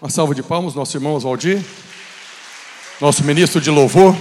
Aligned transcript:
Uma 0.00 0.10
salva 0.10 0.34
de 0.34 0.42
palmas, 0.42 0.74
nosso 0.74 0.96
irmão 0.96 1.14
Oswaldir, 1.14 1.62
nosso 3.00 3.22
ministro 3.24 3.60
de 3.60 3.70
louvor, 3.70 4.16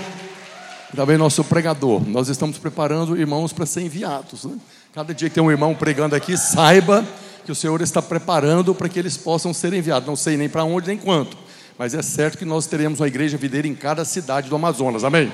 e 0.93 0.95
também 0.95 1.17
nosso 1.17 1.43
pregador. 1.43 2.01
Nós 2.07 2.27
estamos 2.27 2.57
preparando 2.57 3.17
irmãos 3.17 3.53
para 3.53 3.65
ser 3.65 3.81
enviados. 3.81 4.45
Né? 4.45 4.57
Cada 4.93 5.13
dia 5.13 5.29
que 5.29 5.35
tem 5.35 5.43
um 5.43 5.51
irmão 5.51 5.73
pregando 5.75 6.15
aqui, 6.15 6.35
saiba 6.35 7.05
que 7.45 7.51
o 7.51 7.55
Senhor 7.55 7.81
está 7.81 8.01
preparando 8.01 8.75
para 8.75 8.89
que 8.89 8.99
eles 8.99 9.17
possam 9.17 9.53
ser 9.53 9.73
enviados. 9.73 10.07
Não 10.07 10.15
sei 10.15 10.37
nem 10.37 10.49
para 10.49 10.63
onde 10.63 10.87
nem 10.87 10.97
quanto, 10.97 11.37
mas 11.77 11.93
é 11.93 12.01
certo 12.01 12.37
que 12.37 12.45
nós 12.45 12.67
teremos 12.67 12.99
uma 12.99 13.07
igreja 13.07 13.37
videira 13.37 13.67
em 13.67 13.75
cada 13.75 14.03
cidade 14.03 14.49
do 14.49 14.55
Amazonas. 14.55 15.03
Amém? 15.03 15.31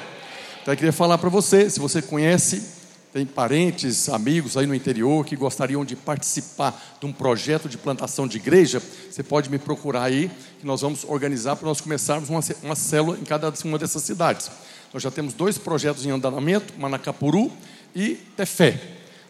Então 0.62 0.74
eu 0.74 0.78
queria 0.78 0.94
falar 0.94 1.18
para 1.18 1.30
você, 1.30 1.70
se 1.70 1.80
você 1.80 2.02
conhece 2.02 2.85
tem 3.16 3.26
parentes, 3.26 4.10
amigos 4.10 4.58
aí 4.58 4.68
no 4.68 4.76
interior 4.76 5.26
que 5.26 5.38
gostariam 5.38 5.86
de 5.86 5.96
participar 5.96 6.98
de 7.00 7.06
um 7.06 7.14
projeto 7.14 7.70
de 7.70 7.78
plantação 7.78 8.28
de 8.28 8.36
igreja, 8.36 8.82
você 9.10 9.24
pode 9.24 9.50
me 9.50 9.58
procurar 9.58 10.04
aí, 10.04 10.30
que 10.60 10.66
nós 10.66 10.82
vamos 10.82 11.06
organizar 11.06 11.56
para 11.56 11.66
nós 11.66 11.80
começarmos 11.80 12.30
uma, 12.30 12.42
uma 12.62 12.76
célula 12.76 13.18
em 13.18 13.24
cada 13.24 13.54
uma 13.64 13.80
dessas 13.80 14.04
cidades. 14.04 14.52
Nós 14.94 15.02
já 15.02 15.10
temos 15.10 15.34
dois 15.34 15.58
projetos 15.58 16.06
em 16.06 16.10
andamento, 16.10 16.74
Manacapuru 16.78 17.50
e 17.96 18.16
Tefé. 18.36 18.82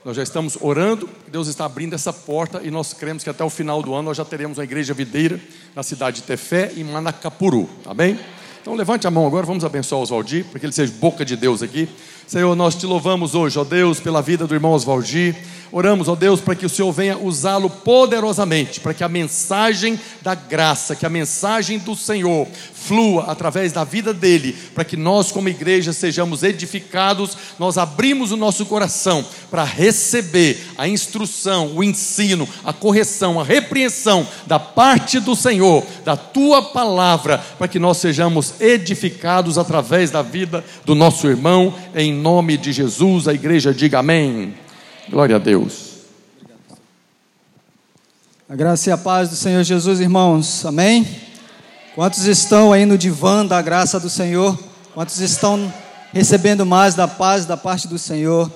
Nós 0.04 0.16
já 0.16 0.24
estamos 0.24 0.58
orando, 0.62 1.08
Deus 1.28 1.48
está 1.48 1.66
abrindo 1.66 1.94
essa 1.94 2.12
porta 2.12 2.64
e 2.64 2.72
nós 2.72 2.92
cremos 2.92 3.24
que 3.24 3.30
até 3.30 3.44
o 3.44 3.52
final 3.52 3.84
do 3.84 3.94
ano 3.94 4.06
nós 4.10 4.18
já 4.18 4.26
teremos 4.26 4.58
uma 4.58 4.64
igreja 4.64 4.96
videira 4.96 5.40
na 5.76 5.84
cidade 5.84 6.22
de 6.22 6.24
Tefé 6.24 6.72
e 6.76 6.84
Manacapuru, 6.84 7.70
tá 7.84 7.94
bem? 7.94 8.20
Então 8.66 8.74
levante 8.74 9.06
a 9.06 9.12
mão 9.12 9.28
agora, 9.28 9.46
vamos 9.46 9.64
abençoar 9.64 10.02
Oswaldir, 10.02 10.44
para 10.46 10.60
que 10.60 10.66
ele 10.66 10.74
seja 10.74 10.92
boca 10.94 11.24
de 11.24 11.36
Deus 11.36 11.62
aqui. 11.62 11.88
Senhor, 12.28 12.56
nós 12.56 12.74
te 12.74 12.88
louvamos 12.88 13.36
hoje, 13.36 13.60
ó 13.60 13.64
Deus, 13.64 14.00
pela 14.00 14.20
vida 14.20 14.48
do 14.48 14.56
irmão 14.56 14.72
Oswaldir. 14.72 15.36
Oramos, 15.72 16.08
ó 16.08 16.16
Deus, 16.16 16.40
para 16.40 16.56
que 16.56 16.66
o 16.66 16.70
Senhor 16.70 16.92
venha 16.92 17.18
usá-lo 17.18 17.70
poderosamente, 17.70 18.80
para 18.80 18.94
que 18.94 19.04
a 19.04 19.10
mensagem 19.10 20.00
da 20.22 20.34
graça, 20.34 20.96
que 20.96 21.06
a 21.06 21.10
mensagem 21.10 21.78
do 21.78 21.96
Senhor 21.96 22.48
flua 22.74 23.26
através 23.26 23.74
da 23.74 23.84
vida 23.84 24.14
dele, 24.14 24.56
para 24.74 24.86
que 24.86 24.96
nós, 24.96 25.32
como 25.32 25.50
igreja, 25.50 25.92
sejamos 25.92 26.44
edificados. 26.44 27.36
Nós 27.60 27.78
abrimos 27.78 28.32
o 28.32 28.38
nosso 28.38 28.66
coração 28.66 29.26
para 29.50 29.64
receber 29.64 30.64
a 30.78 30.88
instrução, 30.88 31.72
o 31.76 31.84
ensino, 31.84 32.48
a 32.64 32.72
correção, 32.72 33.40
a 33.40 33.44
repreensão 33.44 34.26
da 34.46 34.60
parte 34.60 35.20
do 35.20 35.36
Senhor, 35.36 35.84
da 36.06 36.16
tua 36.16 36.62
palavra, 36.62 37.40
para 37.58 37.68
que 37.68 37.80
nós 37.80 37.98
sejamos 37.98 38.62
edificados 38.62 39.58
através 39.58 40.12
da 40.12 40.22
vida 40.22 40.64
do 40.86 40.96
nosso 40.96 41.28
irmão, 41.28 41.74
em 41.94 42.14
nome 42.16 42.58
de 42.58 42.72
Jesus. 42.72 43.28
A 43.28 43.34
igreja 43.34 43.74
diga 43.74 44.00
amém. 44.00 44.56
Glória 45.10 45.36
a 45.36 45.40
Deus. 45.40 45.96
A 48.50 48.56
graça 48.56 48.90
e 48.90 48.94
a 48.94 48.98
paz 48.98 49.30
do 49.30 49.36
Senhor 49.36 49.64
Jesus, 49.64 50.00
irmãos. 50.00 50.66
Amém? 50.66 51.08
Quantos 51.94 52.26
estão 52.26 52.74
aí 52.74 52.86
no 52.86 52.98
divã 52.98 53.46
da 53.46 53.62
graça 53.62 54.00
do 54.00 54.10
Senhor? 54.10 54.58
Quantos 54.94 55.20
estão 55.20 55.74
recebendo 56.12 56.66
mais 56.66 56.96
da 56.96 57.08
paz 57.08 57.46
da 57.46 57.58
parte 57.58 57.88
do 57.88 57.98
Senhor? 57.98 58.52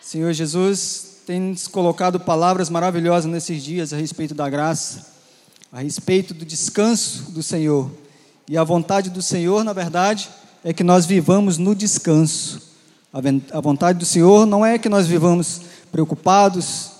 Senhor 0.00 0.32
Jesus 0.32 1.22
tem 1.26 1.54
colocado 1.70 2.18
palavras 2.18 2.70
maravilhosas 2.70 3.30
nesses 3.30 3.62
dias 3.62 3.92
a 3.92 3.96
respeito 3.96 4.34
da 4.34 4.48
graça, 4.48 5.06
a 5.70 5.80
respeito 5.80 6.32
do 6.32 6.44
descanso 6.46 7.30
do 7.32 7.42
Senhor. 7.42 7.90
E 8.48 8.56
a 8.56 8.64
vontade 8.64 9.10
do 9.10 9.20
Senhor, 9.20 9.62
na 9.62 9.74
verdade, 9.74 10.30
é 10.64 10.72
que 10.72 10.82
nós 10.82 11.04
vivamos 11.04 11.58
no 11.58 11.74
descanso. 11.74 12.67
A 13.52 13.60
vontade 13.60 13.98
do 13.98 14.04
Senhor 14.04 14.46
não 14.46 14.64
é 14.64 14.78
que 14.78 14.88
nós 14.88 15.08
vivamos 15.08 15.62
preocupados, 15.90 16.92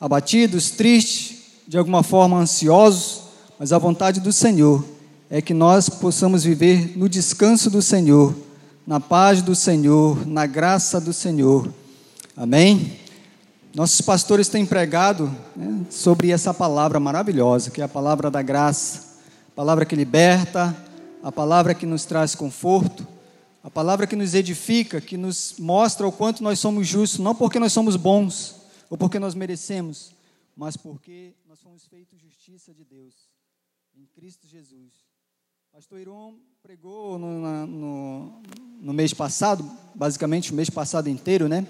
abatidos, 0.00 0.70
tristes, 0.70 1.36
de 1.68 1.76
alguma 1.76 2.02
forma 2.02 2.38
ansiosos, 2.38 3.24
mas 3.58 3.74
a 3.74 3.78
vontade 3.78 4.18
do 4.20 4.32
Senhor 4.32 4.82
é 5.28 5.42
que 5.42 5.52
nós 5.52 5.90
possamos 5.90 6.44
viver 6.44 6.96
no 6.96 7.10
descanso 7.10 7.68
do 7.68 7.82
Senhor, 7.82 8.34
na 8.86 8.98
paz 9.00 9.42
do 9.42 9.54
Senhor, 9.54 10.26
na 10.26 10.46
graça 10.46 10.98
do 10.98 11.12
Senhor. 11.12 11.68
Amém? 12.34 12.98
Nossos 13.74 14.00
pastores 14.00 14.48
têm 14.48 14.64
pregado 14.64 15.30
né, 15.54 15.80
sobre 15.90 16.30
essa 16.30 16.54
palavra 16.54 16.98
maravilhosa, 16.98 17.70
que 17.70 17.82
é 17.82 17.84
a 17.84 17.88
palavra 17.88 18.30
da 18.30 18.40
graça, 18.40 19.18
a 19.52 19.54
palavra 19.54 19.84
que 19.84 19.94
liberta, 19.94 20.74
a 21.22 21.30
palavra 21.30 21.74
que 21.74 21.84
nos 21.84 22.06
traz 22.06 22.34
conforto, 22.34 23.06
a 23.66 23.70
palavra 23.70 24.06
que 24.06 24.14
nos 24.14 24.32
edifica, 24.32 25.00
que 25.00 25.16
nos 25.16 25.56
mostra 25.58 26.06
o 26.06 26.12
quanto 26.12 26.40
nós 26.40 26.60
somos 26.60 26.86
justos, 26.86 27.18
não 27.18 27.34
porque 27.34 27.58
nós 27.58 27.72
somos 27.72 27.96
bons 27.96 28.54
ou 28.88 28.96
porque 28.96 29.18
nós 29.18 29.34
merecemos, 29.34 30.12
mas 30.56 30.76
porque 30.76 31.34
nós 31.48 31.60
fomos 31.60 31.84
feitos 31.84 32.20
justiça 32.20 32.72
de 32.72 32.84
Deus 32.84 33.12
em 33.96 34.06
Cristo 34.14 34.46
Jesus. 34.46 34.92
Pastor 35.72 35.98
Iron 35.98 36.36
pregou 36.62 37.18
no, 37.18 37.66
no, 37.66 38.42
no 38.80 38.92
mês 38.92 39.12
passado, 39.12 39.68
basicamente 39.92 40.52
o 40.52 40.54
mês 40.54 40.70
passado 40.70 41.08
inteiro, 41.08 41.48
né? 41.48 41.66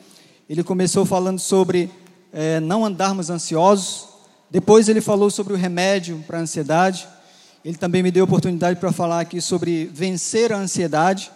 Ele 0.50 0.62
começou 0.62 1.06
falando 1.06 1.38
sobre 1.38 1.90
é, 2.30 2.60
não 2.60 2.84
andarmos 2.84 3.30
ansiosos. 3.30 4.06
Depois 4.50 4.90
ele 4.90 5.00
falou 5.00 5.30
sobre 5.30 5.54
o 5.54 5.56
remédio 5.56 6.22
para 6.26 6.36
a 6.36 6.42
ansiedade. 6.42 7.08
Ele 7.64 7.78
também 7.78 8.02
me 8.02 8.10
deu 8.10 8.24
a 8.24 8.28
oportunidade 8.28 8.78
para 8.78 8.92
falar 8.92 9.20
aqui 9.20 9.40
sobre 9.40 9.86
vencer 9.86 10.52
a 10.52 10.58
ansiedade. 10.58 11.32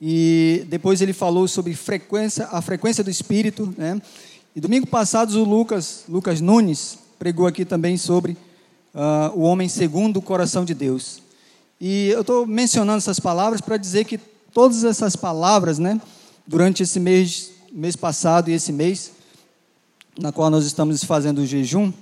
E 0.00 0.64
depois 0.68 1.00
ele 1.00 1.12
falou 1.12 1.48
sobre 1.48 1.74
frequência, 1.74 2.48
a 2.52 2.62
frequência 2.62 3.02
do 3.02 3.10
espírito, 3.10 3.74
né? 3.76 4.00
E 4.54 4.60
domingo 4.60 4.86
passado 4.86 5.30
o 5.40 5.44
Lucas, 5.44 6.04
Lucas 6.08 6.40
Nunes, 6.40 6.98
pregou 7.18 7.46
aqui 7.46 7.64
também 7.64 7.96
sobre 7.96 8.36
uh, 8.94 9.36
o 9.36 9.42
homem 9.42 9.68
segundo 9.68 10.18
o 10.18 10.22
coração 10.22 10.64
de 10.64 10.74
Deus. 10.74 11.22
E 11.80 12.08
eu 12.08 12.22
estou 12.22 12.46
mencionando 12.46 12.98
essas 12.98 13.20
palavras 13.20 13.60
para 13.60 13.76
dizer 13.76 14.04
que 14.04 14.18
todas 14.52 14.82
essas 14.84 15.14
palavras, 15.14 15.78
né, 15.78 16.00
durante 16.46 16.82
esse 16.82 16.98
mês, 16.98 17.52
mês 17.72 17.94
passado 17.94 18.50
e 18.50 18.52
esse 18.52 18.72
mês, 18.72 19.12
na 20.18 20.32
qual 20.32 20.50
nós 20.50 20.64
estamos 20.64 21.04
fazendo 21.04 21.38
o 21.38 21.46
jejum, 21.46 21.92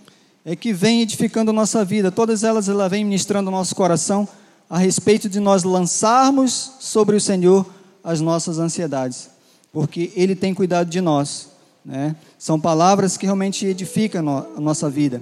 é 0.45 0.55
que 0.57 0.73
vem 0.73 1.03
edificando 1.03 1.51
a 1.51 1.55
nossa 1.55 1.85
vida. 1.85 2.11
Todas 2.11 2.45
elas 2.45 2.69
ela 2.69 2.89
vem 2.89 3.05
ministrando 3.05 3.49
o 3.49 3.53
nosso 3.53 3.75
coração 3.75 4.27
a 4.71 4.79
respeito 4.79 5.29
de 5.29 5.41
nós 5.41 5.65
lançarmos 5.65 6.73
sobre 6.81 7.17
o 7.17 7.21
Senhor 7.21 7.67
as 8.07 8.21
nossas 8.21 8.61
ansiedades, 8.61 9.29
porque 9.73 10.13
Ele 10.15 10.37
tem 10.37 10.55
cuidado 10.55 10.89
de 10.89 11.01
nós. 11.01 11.49
Né? 11.85 12.15
São 12.39 12.59
palavras 12.59 13.17
que 13.17 13.27
realmente 13.27 13.67
edificam 13.67 14.47
a 14.57 14.61
nossa 14.61 14.89
vida, 14.89 15.21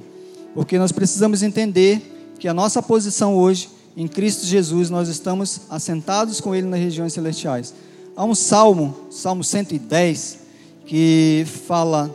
porque 0.54 0.78
nós 0.78 0.92
precisamos 0.92 1.42
entender 1.42 2.36
que 2.38 2.46
a 2.46 2.52
nossa 2.52 2.82
posição 2.82 3.36
hoje, 3.36 3.70
em 3.96 4.06
Cristo 4.06 4.44
Jesus, 4.44 4.90
nós 4.90 5.08
estamos 5.08 5.62
assentados 5.70 6.42
com 6.42 6.54
Ele 6.54 6.66
nas 6.66 6.78
regiões 6.78 7.14
celestiais. 7.14 7.72
Há 8.14 8.22
um 8.22 8.34
salmo, 8.34 8.94
Salmo 9.10 9.42
110, 9.42 10.40
que 10.84 11.46
fala. 11.66 12.14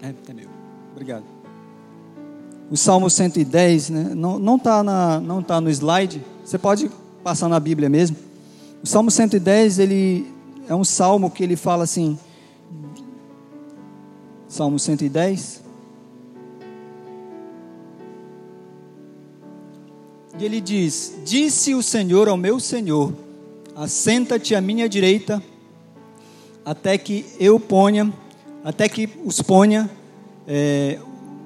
É, 0.00 0.08
é 0.08 0.32
meu. 0.32 0.48
Obrigado. 0.92 1.24
O 2.70 2.76
Salmo 2.78 3.10
110, 3.10 3.90
né, 3.90 4.14
não 4.14 4.56
está 4.56 4.82
não 5.20 5.42
tá 5.42 5.60
no 5.60 5.68
slide, 5.68 6.24
você 6.42 6.56
pode 6.56 6.90
passar 7.22 7.48
na 7.48 7.60
Bíblia 7.60 7.88
mesmo. 7.88 8.16
O 8.82 8.86
Salmo 8.86 9.10
110, 9.10 9.78
ele 9.78 10.26
é 10.68 10.74
um 10.74 10.84
salmo 10.84 11.30
que 11.30 11.42
ele 11.42 11.56
fala 11.56 11.84
assim, 11.84 12.18
Salmo 14.48 14.78
110. 14.78 15.62
E 20.38 20.44
ele 20.44 20.60
diz: 20.60 21.14
Disse 21.24 21.74
o 21.74 21.82
Senhor 21.82 22.28
ao 22.28 22.36
meu 22.36 22.58
Senhor: 22.58 23.14
Assenta-te 23.74 24.54
à 24.54 24.60
minha 24.60 24.88
direita, 24.88 25.42
até 26.64 26.98
que 26.98 27.24
eu 27.38 27.58
ponha, 27.60 28.12
até 28.64 28.88
que 28.88 29.08
os 29.24 29.40
ponha 29.40 29.90
é, 30.46 30.98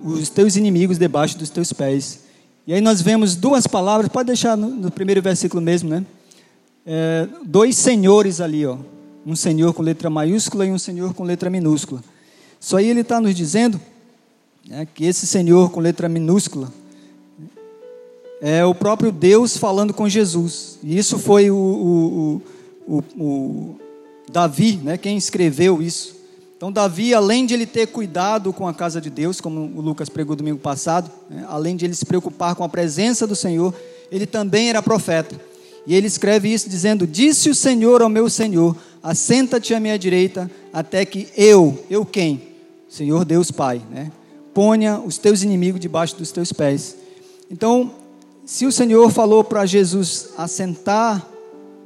os 0.02 0.28
teus 0.28 0.56
inimigos 0.56 0.98
debaixo 0.98 1.38
dos 1.38 1.50
teus 1.50 1.72
pés. 1.72 2.25
E 2.66 2.74
aí 2.74 2.80
nós 2.80 3.00
vemos 3.00 3.36
duas 3.36 3.66
palavras, 3.66 4.10
pode 4.10 4.26
deixar 4.26 4.56
no, 4.56 4.68
no 4.68 4.90
primeiro 4.90 5.22
versículo 5.22 5.62
mesmo, 5.62 5.88
né? 5.88 6.04
É, 6.84 7.28
dois 7.44 7.76
senhores 7.76 8.40
ali, 8.40 8.66
ó. 8.66 8.76
Um 9.24 9.36
senhor 9.36 9.72
com 9.72 9.82
letra 9.82 10.10
maiúscula 10.10 10.66
e 10.66 10.72
um 10.72 10.78
senhor 10.78 11.14
com 11.14 11.22
letra 11.22 11.48
minúscula. 11.48 12.02
Isso 12.60 12.76
aí 12.76 12.88
ele 12.88 13.02
está 13.02 13.20
nos 13.20 13.34
dizendo 13.34 13.80
né, 14.66 14.86
que 14.92 15.04
esse 15.04 15.26
senhor 15.26 15.70
com 15.70 15.78
letra 15.78 16.08
minúscula 16.08 16.72
é 18.40 18.64
o 18.64 18.74
próprio 18.74 19.12
Deus 19.12 19.56
falando 19.56 19.94
com 19.94 20.08
Jesus. 20.08 20.78
E 20.82 20.98
isso 20.98 21.18
foi 21.18 21.50
o, 21.50 21.56
o, 21.56 22.42
o, 22.86 23.04
o 23.16 23.80
Davi, 24.30 24.76
né, 24.76 24.96
quem 24.96 25.16
escreveu 25.16 25.80
isso. 25.80 26.15
Então, 26.56 26.72
Davi, 26.72 27.12
além 27.12 27.44
de 27.44 27.54
ele 27.54 27.66
ter 27.66 27.86
cuidado 27.86 28.52
com 28.52 28.66
a 28.66 28.72
casa 28.72 29.00
de 29.00 29.10
Deus, 29.10 29.40
como 29.40 29.60
o 29.60 29.80
Lucas 29.80 30.08
pregou 30.08 30.34
domingo 30.34 30.58
passado, 30.58 31.10
né, 31.28 31.44
além 31.48 31.76
de 31.76 31.84
ele 31.84 31.94
se 31.94 32.06
preocupar 32.06 32.54
com 32.54 32.64
a 32.64 32.68
presença 32.68 33.26
do 33.26 33.36
Senhor, 33.36 33.74
ele 34.10 34.26
também 34.26 34.70
era 34.70 34.82
profeta. 34.82 35.38
E 35.86 35.94
ele 35.94 36.06
escreve 36.06 36.52
isso 36.52 36.68
dizendo: 36.68 37.06
Disse 37.06 37.50
o 37.50 37.54
Senhor 37.54 38.00
ao 38.02 38.08
meu 38.08 38.30
Senhor: 38.30 38.76
Assenta-te 39.02 39.74
à 39.74 39.80
minha 39.80 39.98
direita, 39.98 40.50
até 40.72 41.04
que 41.04 41.28
eu, 41.36 41.84
eu 41.90 42.04
quem? 42.04 42.42
Senhor 42.88 43.24
Deus 43.24 43.50
Pai, 43.50 43.82
né? 43.90 44.10
ponha 44.56 44.98
os 44.98 45.18
teus 45.18 45.42
inimigos 45.42 45.78
debaixo 45.78 46.16
dos 46.16 46.32
teus 46.32 46.50
pés. 46.50 46.96
Então, 47.50 47.90
se 48.46 48.64
o 48.64 48.72
Senhor 48.72 49.10
falou 49.10 49.44
para 49.44 49.66
Jesus 49.66 50.30
assentar 50.38 51.28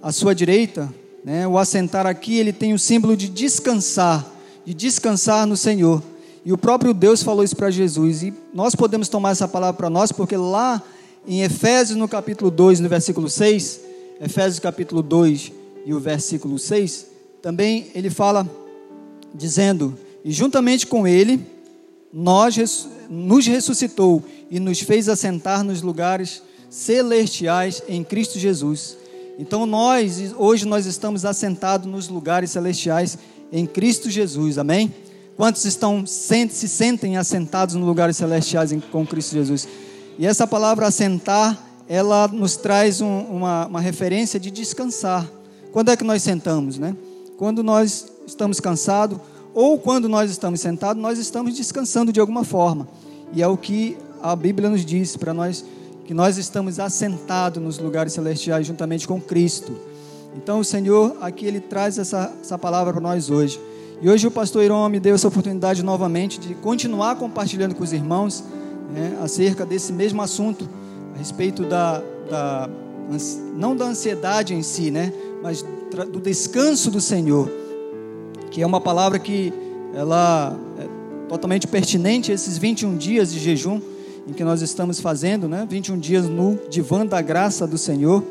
à 0.00 0.12
sua 0.12 0.36
direita, 0.36 0.88
né, 1.24 1.48
o 1.48 1.58
assentar 1.58 2.06
aqui, 2.06 2.38
ele 2.38 2.52
tem 2.52 2.72
o 2.72 2.78
símbolo 2.78 3.16
de 3.16 3.28
descansar, 3.28 4.24
de 4.64 4.74
descansar 4.74 5.46
no 5.46 5.56
Senhor. 5.56 6.02
E 6.44 6.52
o 6.52 6.58
próprio 6.58 6.94
Deus 6.94 7.22
falou 7.22 7.44
isso 7.44 7.56
para 7.56 7.70
Jesus. 7.70 8.22
E 8.22 8.32
nós 8.52 8.74
podemos 8.74 9.08
tomar 9.08 9.30
essa 9.30 9.46
palavra 9.46 9.76
para 9.76 9.90
nós, 9.90 10.12
porque 10.12 10.36
lá 10.36 10.82
em 11.26 11.42
Efésios, 11.42 11.98
no 11.98 12.08
capítulo 12.08 12.50
2, 12.50 12.80
no 12.80 12.88
versículo 12.88 13.28
6, 13.28 13.80
Efésios 14.20 14.58
capítulo 14.58 15.02
2 15.02 15.52
e 15.86 15.94
o 15.94 16.00
versículo 16.00 16.58
6, 16.58 17.06
também 17.42 17.90
ele 17.94 18.10
fala 18.10 18.48
dizendo: 19.34 19.98
E 20.24 20.32
juntamente 20.32 20.86
com 20.86 21.06
ele, 21.06 21.44
nós 22.12 22.88
nos 23.08 23.46
ressuscitou 23.46 24.22
e 24.50 24.58
nos 24.58 24.80
fez 24.80 25.08
assentar 25.08 25.62
nos 25.62 25.82
lugares 25.82 26.42
celestiais 26.68 27.82
em 27.88 28.02
Cristo 28.02 28.38
Jesus. 28.38 28.96
Então 29.38 29.64
nós, 29.64 30.34
hoje 30.36 30.66
nós 30.66 30.86
estamos 30.86 31.24
assentados 31.24 31.90
nos 31.90 32.08
lugares 32.08 32.50
celestiais 32.50 33.18
em 33.52 33.66
Cristo 33.66 34.08
Jesus, 34.10 34.58
amém? 34.58 34.92
Quantos 35.36 35.64
estão 35.64 36.04
se 36.06 36.68
sentem 36.68 37.16
assentados 37.16 37.74
nos 37.74 37.86
lugares 37.86 38.16
celestiais 38.16 38.72
com 38.92 39.06
Cristo 39.06 39.32
Jesus? 39.32 39.66
E 40.18 40.26
essa 40.26 40.46
palavra 40.46 40.86
assentar, 40.86 41.58
ela 41.88 42.28
nos 42.28 42.56
traz 42.56 43.00
um, 43.00 43.20
uma, 43.20 43.66
uma 43.66 43.80
referência 43.80 44.38
de 44.38 44.50
descansar. 44.50 45.26
Quando 45.72 45.90
é 45.90 45.96
que 45.96 46.04
nós 46.04 46.22
sentamos, 46.22 46.78
né? 46.78 46.94
Quando 47.38 47.62
nós 47.62 48.06
estamos 48.26 48.60
cansados 48.60 49.18
ou 49.54 49.78
quando 49.78 50.08
nós 50.08 50.30
estamos 50.30 50.60
sentados, 50.60 51.02
nós 51.02 51.18
estamos 51.18 51.56
descansando 51.56 52.12
de 52.12 52.20
alguma 52.20 52.44
forma. 52.44 52.86
E 53.32 53.42
é 53.42 53.48
o 53.48 53.56
que 53.56 53.96
a 54.22 54.36
Bíblia 54.36 54.68
nos 54.68 54.84
diz 54.84 55.16
para 55.16 55.32
nós 55.32 55.64
que 56.04 56.12
nós 56.12 56.36
estamos 56.36 56.78
assentados 56.78 57.62
nos 57.62 57.78
lugares 57.78 58.12
celestiais 58.12 58.66
juntamente 58.66 59.08
com 59.08 59.20
Cristo. 59.20 59.89
Então 60.36 60.60
o 60.60 60.64
Senhor 60.64 61.16
aqui 61.20 61.46
ele 61.46 61.60
traz 61.60 61.98
essa, 61.98 62.32
essa 62.40 62.58
palavra 62.58 62.92
para 62.92 63.02
nós 63.02 63.30
hoje. 63.30 63.60
E 64.00 64.08
hoje 64.08 64.26
o 64.26 64.30
pastor 64.30 64.62
Irão 64.62 64.88
me 64.88 64.98
deu 64.98 65.14
essa 65.14 65.28
oportunidade 65.28 65.82
novamente 65.82 66.40
de 66.40 66.54
continuar 66.54 67.16
compartilhando 67.16 67.74
com 67.74 67.84
os 67.84 67.92
irmãos 67.92 68.42
né, 68.92 69.18
acerca 69.22 69.66
desse 69.66 69.92
mesmo 69.92 70.22
assunto, 70.22 70.68
a 71.14 71.18
respeito 71.18 71.64
da, 71.64 72.02
da, 72.28 72.70
não 73.54 73.76
da 73.76 73.84
ansiedade 73.84 74.54
em 74.54 74.62
si, 74.62 74.90
né, 74.90 75.12
mas 75.42 75.64
do 76.10 76.20
descanso 76.20 76.90
do 76.90 77.00
Senhor, 77.00 77.50
que 78.50 78.62
é 78.62 78.66
uma 78.66 78.80
palavra 78.80 79.18
que 79.18 79.52
ela 79.92 80.56
é 80.78 80.88
totalmente 81.28 81.66
pertinente 81.66 82.30
a 82.30 82.34
esses 82.34 82.56
21 82.56 82.96
dias 82.96 83.32
de 83.32 83.38
jejum 83.38 83.80
em 84.26 84.32
que 84.32 84.44
nós 84.44 84.62
estamos 84.62 85.00
fazendo, 85.00 85.48
né, 85.48 85.66
21 85.68 85.98
dias 85.98 86.26
no 86.26 86.58
divã 86.68 87.04
da 87.04 87.20
graça 87.20 87.66
do 87.66 87.76
Senhor, 87.76 88.24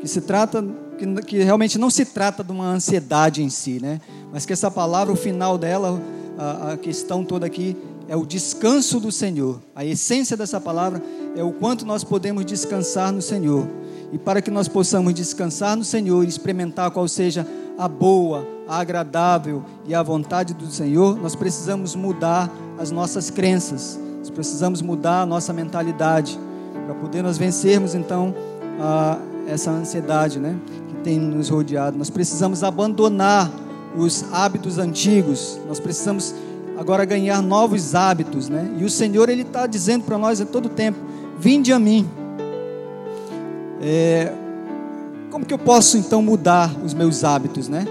que 0.00 0.08
se 0.08 0.20
trata 0.20 0.64
que, 0.96 1.22
que 1.22 1.42
realmente 1.42 1.78
não 1.78 1.90
se 1.90 2.04
trata 2.04 2.42
de 2.42 2.52
uma 2.52 2.66
ansiedade 2.66 3.42
em 3.42 3.50
si, 3.50 3.80
né? 3.80 4.00
Mas 4.32 4.44
que 4.44 4.52
essa 4.52 4.70
palavra, 4.70 5.12
o 5.12 5.16
final 5.16 5.56
dela, 5.56 6.00
a, 6.38 6.72
a 6.72 6.76
questão 6.76 7.24
toda 7.24 7.46
aqui 7.46 7.76
é 8.08 8.16
o 8.16 8.24
descanso 8.24 9.00
do 9.00 9.10
Senhor. 9.10 9.60
A 9.74 9.84
essência 9.84 10.36
dessa 10.36 10.60
palavra 10.60 11.02
é 11.36 11.42
o 11.42 11.52
quanto 11.52 11.84
nós 11.84 12.04
podemos 12.04 12.44
descansar 12.44 13.12
no 13.12 13.20
Senhor. 13.20 13.66
E 14.12 14.18
para 14.18 14.40
que 14.40 14.50
nós 14.50 14.68
possamos 14.68 15.12
descansar 15.14 15.76
no 15.76 15.84
Senhor 15.84 16.24
e 16.24 16.28
experimentar 16.28 16.90
qual 16.90 17.08
seja 17.08 17.46
a 17.76 17.88
boa, 17.88 18.46
a 18.68 18.78
agradável 18.78 19.64
e 19.86 19.94
a 19.94 20.02
vontade 20.02 20.54
do 20.54 20.66
Senhor, 20.66 21.20
nós 21.20 21.34
precisamos 21.34 21.94
mudar 21.94 22.50
as 22.78 22.90
nossas 22.90 23.30
crenças. 23.30 23.98
Nós 24.18 24.30
precisamos 24.30 24.80
mudar 24.80 25.22
a 25.22 25.26
nossa 25.26 25.52
mentalidade 25.52 26.38
para 26.84 26.94
poder 26.94 27.22
nós 27.22 27.36
vencermos 27.36 27.94
então 27.94 28.34
a, 28.80 29.18
essa 29.48 29.70
ansiedade, 29.70 30.38
né? 30.38 30.56
Tem 31.06 31.20
nos 31.20 31.48
rodeado. 31.48 31.96
Nós 31.96 32.10
precisamos 32.10 32.64
abandonar 32.64 33.48
os 33.96 34.24
hábitos 34.32 34.76
antigos. 34.76 35.56
Nós 35.68 35.78
precisamos 35.78 36.34
agora 36.76 37.04
ganhar 37.04 37.40
novos 37.40 37.94
hábitos, 37.94 38.48
né? 38.48 38.74
E 38.76 38.84
o 38.84 38.90
Senhor 38.90 39.28
ele 39.28 39.42
está 39.42 39.68
dizendo 39.68 40.02
para 40.02 40.18
nós 40.18 40.40
a 40.40 40.44
todo 40.44 40.68
tempo: 40.68 40.98
Vinde 41.38 41.72
a 41.72 41.78
mim. 41.78 42.10
É, 43.80 44.32
como 45.30 45.46
que 45.46 45.54
eu 45.54 45.58
posso 45.58 45.96
então 45.96 46.20
mudar 46.20 46.74
os 46.84 46.92
meus 46.92 47.22
hábitos, 47.22 47.68
né? 47.68 47.86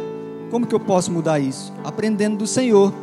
Como 0.51 0.67
que 0.67 0.75
eu 0.75 0.79
posso 0.79 1.09
mudar 1.09 1.39
isso? 1.39 1.71
Aprendendo 1.85 2.35
do 2.35 2.47
Senhor. 2.47 2.93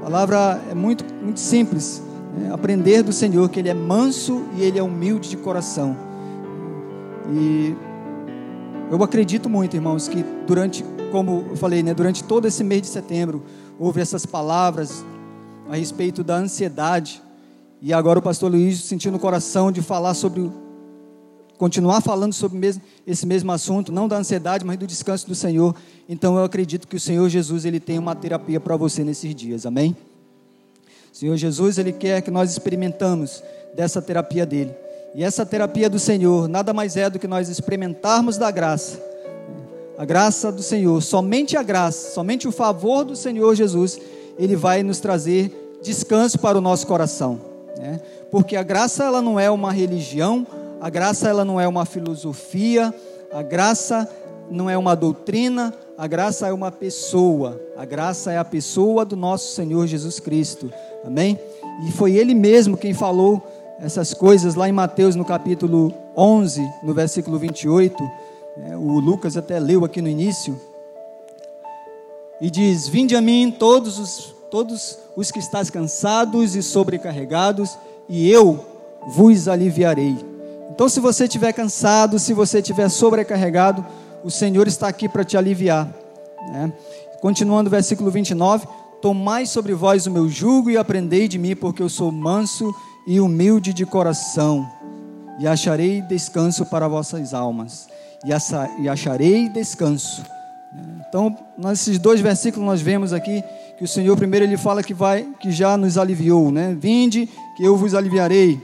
A 0.00 0.04
palavra 0.06 0.60
é 0.68 0.74
muito, 0.74 1.04
muito 1.22 1.38
simples. 1.38 2.02
Né? 2.36 2.50
Aprender 2.52 3.04
do 3.04 3.12
Senhor 3.12 3.48
que 3.48 3.60
Ele 3.60 3.68
é 3.68 3.74
manso 3.74 4.42
e 4.56 4.62
Ele 4.62 4.76
é 4.76 4.82
humilde 4.82 5.30
de 5.30 5.36
coração. 5.36 5.96
E 7.32 7.76
eu 8.92 9.02
acredito 9.02 9.48
muito, 9.48 9.74
irmãos, 9.74 10.06
que 10.06 10.22
durante, 10.46 10.84
como 11.10 11.46
eu 11.48 11.56
falei, 11.56 11.82
né, 11.82 11.94
durante 11.94 12.22
todo 12.22 12.46
esse 12.46 12.62
mês 12.62 12.82
de 12.82 12.88
setembro, 12.88 13.42
houve 13.78 14.02
essas 14.02 14.26
palavras 14.26 15.02
a 15.66 15.76
respeito 15.76 16.22
da 16.22 16.36
ansiedade. 16.36 17.22
E 17.80 17.90
agora 17.90 18.18
o 18.18 18.22
pastor 18.22 18.50
Luiz 18.50 18.80
sentiu 18.84 19.10
no 19.10 19.18
coração 19.18 19.72
de 19.72 19.80
falar 19.80 20.12
sobre, 20.12 20.52
continuar 21.56 22.02
falando 22.02 22.34
sobre 22.34 22.58
mesmo, 22.58 22.82
esse 23.06 23.24
mesmo 23.24 23.50
assunto, 23.50 23.90
não 23.90 24.06
da 24.06 24.18
ansiedade, 24.18 24.62
mas 24.62 24.76
do 24.76 24.86
descanso 24.86 25.26
do 25.26 25.34
Senhor. 25.34 25.74
Então 26.06 26.36
eu 26.36 26.44
acredito 26.44 26.86
que 26.86 26.96
o 26.96 27.00
Senhor 27.00 27.26
Jesus, 27.30 27.64
ele 27.64 27.80
tem 27.80 27.98
uma 27.98 28.14
terapia 28.14 28.60
para 28.60 28.76
você 28.76 29.02
nesses 29.02 29.34
dias, 29.34 29.64
amém? 29.64 29.96
O 31.10 31.16
Senhor 31.16 31.36
Jesus, 31.38 31.78
ele 31.78 31.92
quer 31.92 32.20
que 32.20 32.30
nós 32.30 32.50
experimentamos 32.50 33.42
dessa 33.74 34.02
terapia 34.02 34.44
dele. 34.44 34.74
E 35.14 35.22
essa 35.22 35.44
terapia 35.44 35.90
do 35.90 35.98
Senhor 35.98 36.48
nada 36.48 36.72
mais 36.72 36.96
é 36.96 37.10
do 37.10 37.18
que 37.18 37.28
nós 37.28 37.48
experimentarmos 37.48 38.38
da 38.38 38.50
graça. 38.50 38.98
A 39.98 40.04
graça 40.04 40.50
do 40.50 40.62
Senhor, 40.62 41.00
somente 41.02 41.56
a 41.56 41.62
graça, 41.62 42.12
somente 42.12 42.48
o 42.48 42.52
favor 42.52 43.04
do 43.04 43.14
Senhor 43.14 43.54
Jesus, 43.54 44.00
ele 44.38 44.56
vai 44.56 44.82
nos 44.82 45.00
trazer 45.00 45.78
descanso 45.82 46.38
para 46.38 46.56
o 46.56 46.60
nosso 46.60 46.86
coração. 46.86 47.40
Né? 47.76 48.00
Porque 48.30 48.56
a 48.56 48.62
graça 48.62 49.04
ela 49.04 49.20
não 49.20 49.38
é 49.38 49.50
uma 49.50 49.70
religião, 49.70 50.46
a 50.80 50.88
graça 50.88 51.28
ela 51.28 51.44
não 51.44 51.60
é 51.60 51.68
uma 51.68 51.84
filosofia, 51.84 52.92
a 53.30 53.42
graça 53.42 54.08
não 54.50 54.68
é 54.68 54.76
uma 54.76 54.94
doutrina, 54.94 55.74
a 55.96 56.06
graça 56.06 56.48
é 56.48 56.52
uma 56.52 56.72
pessoa. 56.72 57.60
A 57.76 57.84
graça 57.84 58.32
é 58.32 58.38
a 58.38 58.44
pessoa 58.44 59.04
do 59.04 59.14
nosso 59.14 59.54
Senhor 59.54 59.86
Jesus 59.86 60.18
Cristo. 60.18 60.72
Amém? 61.04 61.38
E 61.86 61.92
foi 61.92 62.16
ele 62.16 62.34
mesmo 62.34 62.76
quem 62.76 62.94
falou 62.94 63.42
essas 63.82 64.14
coisas 64.14 64.54
lá 64.54 64.68
em 64.68 64.72
Mateus 64.72 65.16
no 65.16 65.24
capítulo 65.24 65.92
11, 66.16 66.62
no 66.84 66.94
versículo 66.94 67.36
28. 67.36 68.10
É, 68.68 68.76
o 68.76 69.00
Lucas 69.00 69.36
até 69.36 69.58
leu 69.58 69.84
aqui 69.84 70.00
no 70.00 70.08
início. 70.08 70.58
E 72.40 72.48
diz: 72.48 72.86
Vinde 72.86 73.16
a 73.16 73.20
mim 73.20 73.50
todos 73.50 73.98
os, 73.98 74.34
todos 74.52 74.98
os 75.16 75.32
que 75.32 75.40
estáis 75.40 75.68
cansados 75.68 76.54
e 76.54 76.62
sobrecarregados, 76.62 77.76
e 78.08 78.30
eu 78.30 78.64
vos 79.08 79.48
aliviarei. 79.48 80.16
Então, 80.70 80.88
se 80.88 81.00
você 81.00 81.24
estiver 81.24 81.52
cansado, 81.52 82.20
se 82.20 82.32
você 82.32 82.60
estiver 82.60 82.88
sobrecarregado, 82.88 83.84
o 84.22 84.30
Senhor 84.30 84.68
está 84.68 84.86
aqui 84.86 85.08
para 85.08 85.24
te 85.24 85.36
aliviar. 85.36 85.92
Né? 86.52 86.72
Continuando 87.20 87.66
o 87.66 87.70
versículo 87.70 88.12
29, 88.12 88.64
Tomai 89.00 89.44
sobre 89.46 89.74
vós 89.74 90.06
o 90.06 90.12
meu 90.12 90.28
jugo 90.28 90.70
e 90.70 90.76
aprendei 90.76 91.26
de 91.26 91.36
mim, 91.36 91.56
porque 91.56 91.82
eu 91.82 91.88
sou 91.88 92.12
manso 92.12 92.72
e 93.06 93.20
humilde 93.20 93.72
de 93.72 93.84
coração, 93.84 94.70
e 95.38 95.46
acharei 95.46 96.02
descanso 96.02 96.66
para 96.66 96.86
vossas 96.88 97.34
almas, 97.34 97.88
e 98.78 98.88
acharei 98.88 99.48
descanso. 99.48 100.24
Então, 101.08 101.36
nesses 101.58 101.98
dois 101.98 102.20
versículos 102.20 102.66
nós 102.66 102.80
vemos 102.80 103.12
aqui 103.12 103.42
que 103.76 103.84
o 103.84 103.88
Senhor 103.88 104.16
primeiro 104.16 104.46
ele 104.46 104.56
fala 104.56 104.82
que 104.82 104.94
vai, 104.94 105.26
que 105.40 105.50
já 105.50 105.76
nos 105.76 105.98
aliviou, 105.98 106.50
né? 106.50 106.74
Vinde, 106.78 107.28
que 107.56 107.64
eu 107.64 107.76
vos 107.76 107.94
aliviarei. 107.94 108.60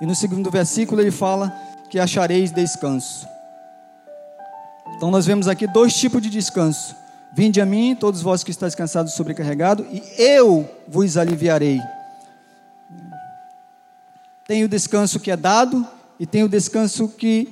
E 0.00 0.06
no 0.06 0.14
segundo 0.14 0.50
versículo 0.50 1.00
ele 1.00 1.10
fala 1.10 1.54
que 1.88 1.98
achareis 1.98 2.50
descanso. 2.50 3.26
Então 4.96 5.10
nós 5.10 5.26
vemos 5.26 5.46
aqui 5.46 5.66
dois 5.66 5.94
tipos 5.94 6.20
de 6.22 6.30
descanso. 6.30 6.96
Vinde 7.32 7.60
a 7.60 7.66
mim, 7.66 7.94
todos 7.94 8.22
vós 8.22 8.42
que 8.42 8.50
estáis 8.50 8.74
cansados 8.74 9.12
e 9.12 9.16
sobrecarregados, 9.16 9.86
e 9.92 10.02
eu 10.18 10.68
vos 10.88 11.16
aliviarei. 11.16 11.80
Tem 14.46 14.62
o 14.62 14.68
descanso 14.68 15.18
que 15.18 15.30
é 15.30 15.36
dado 15.36 15.84
e 16.20 16.26
tem 16.26 16.44
o 16.44 16.48
descanso 16.48 17.08
que 17.08 17.48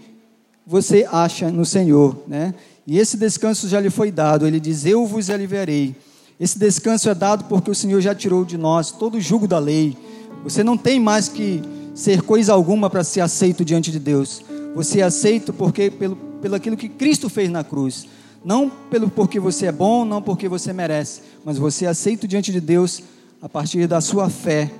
você 0.65 1.07
acha 1.11 1.51
no 1.51 1.65
Senhor, 1.65 2.23
né? 2.29 2.55
E 2.87 2.99
esse 2.99 3.17
descanso 3.17 3.69
já 3.69 3.81
lhe 3.81 3.91
foi 3.91 4.13
dado. 4.13 4.47
Ele 4.47 4.61
diz: 4.61 4.87
Eu 4.87 5.05
vos 5.05 5.29
aliviarei. 5.29 5.97
Esse 6.39 6.57
descanso 6.57 7.09
é 7.09 7.15
dado 7.15 7.45
porque 7.45 7.69
o 7.69 7.75
Senhor 7.75 8.01
já 8.01 8.15
tirou 8.15 8.45
de 8.45 8.57
nós 8.57 8.93
todo 8.93 9.17
o 9.17 9.21
jugo 9.21 9.49
da 9.49 9.59
lei. 9.59 9.97
Você 10.45 10.63
não 10.63 10.77
tem 10.77 11.01
mais 11.01 11.29
que 11.29 11.63
ser 11.97 12.23
coisa 12.23 12.53
alguma 12.53 12.89
para 12.89 13.03
ser 13.03 13.23
aceito 13.23 13.65
diante 13.65 13.91
de 13.91 13.99
Deus. 13.99 14.43
Você 14.77 15.01
é 15.01 15.05
aceito 15.05 15.53
porque 15.53 15.91
pelo, 15.91 16.15
pelo 16.41 16.55
aquilo 16.55 16.77
que 16.77 16.89
Cristo 16.89 17.29
fez 17.29 17.51
na 17.51 17.65
cruz. 17.65 18.07
Não 18.45 18.71
pelo 18.71 19.09
porque 19.11 19.41
você 19.41 19.67
é 19.67 19.73
bom, 19.73 20.05
não 20.05 20.23
porque 20.23 20.49
você 20.49 20.73
merece, 20.73 21.23
mas 21.45 21.59
você 21.59 21.87
é 21.87 21.89
aceito 21.89 22.29
diante 22.29 22.53
de 22.53 22.61
Deus 22.61 23.03
a 23.43 23.49
partir 23.49 23.89
da 23.89 24.01
sua 24.01 24.31
fé 24.31 24.71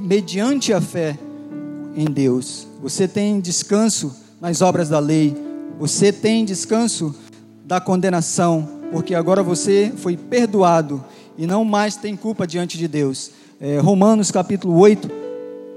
mediante 0.00 0.72
a 0.72 0.80
fé 0.80 1.18
em 1.96 2.04
Deus. 2.04 2.66
Você 2.82 3.08
tem 3.08 3.40
descanso 3.40 4.14
nas 4.40 4.60
obras 4.60 4.88
da 4.88 4.98
lei. 4.98 5.34
Você 5.78 6.12
tem 6.12 6.44
descanso 6.44 7.14
da 7.64 7.80
condenação, 7.80 8.68
porque 8.92 9.14
agora 9.14 9.42
você 9.42 9.92
foi 9.96 10.16
perdoado 10.16 11.04
e 11.36 11.46
não 11.46 11.64
mais 11.64 11.96
tem 11.96 12.16
culpa 12.16 12.46
diante 12.46 12.78
de 12.78 12.86
Deus. 12.86 13.30
É, 13.60 13.78
Romanos 13.78 14.30
capítulo 14.30 14.78
8, 14.78 15.10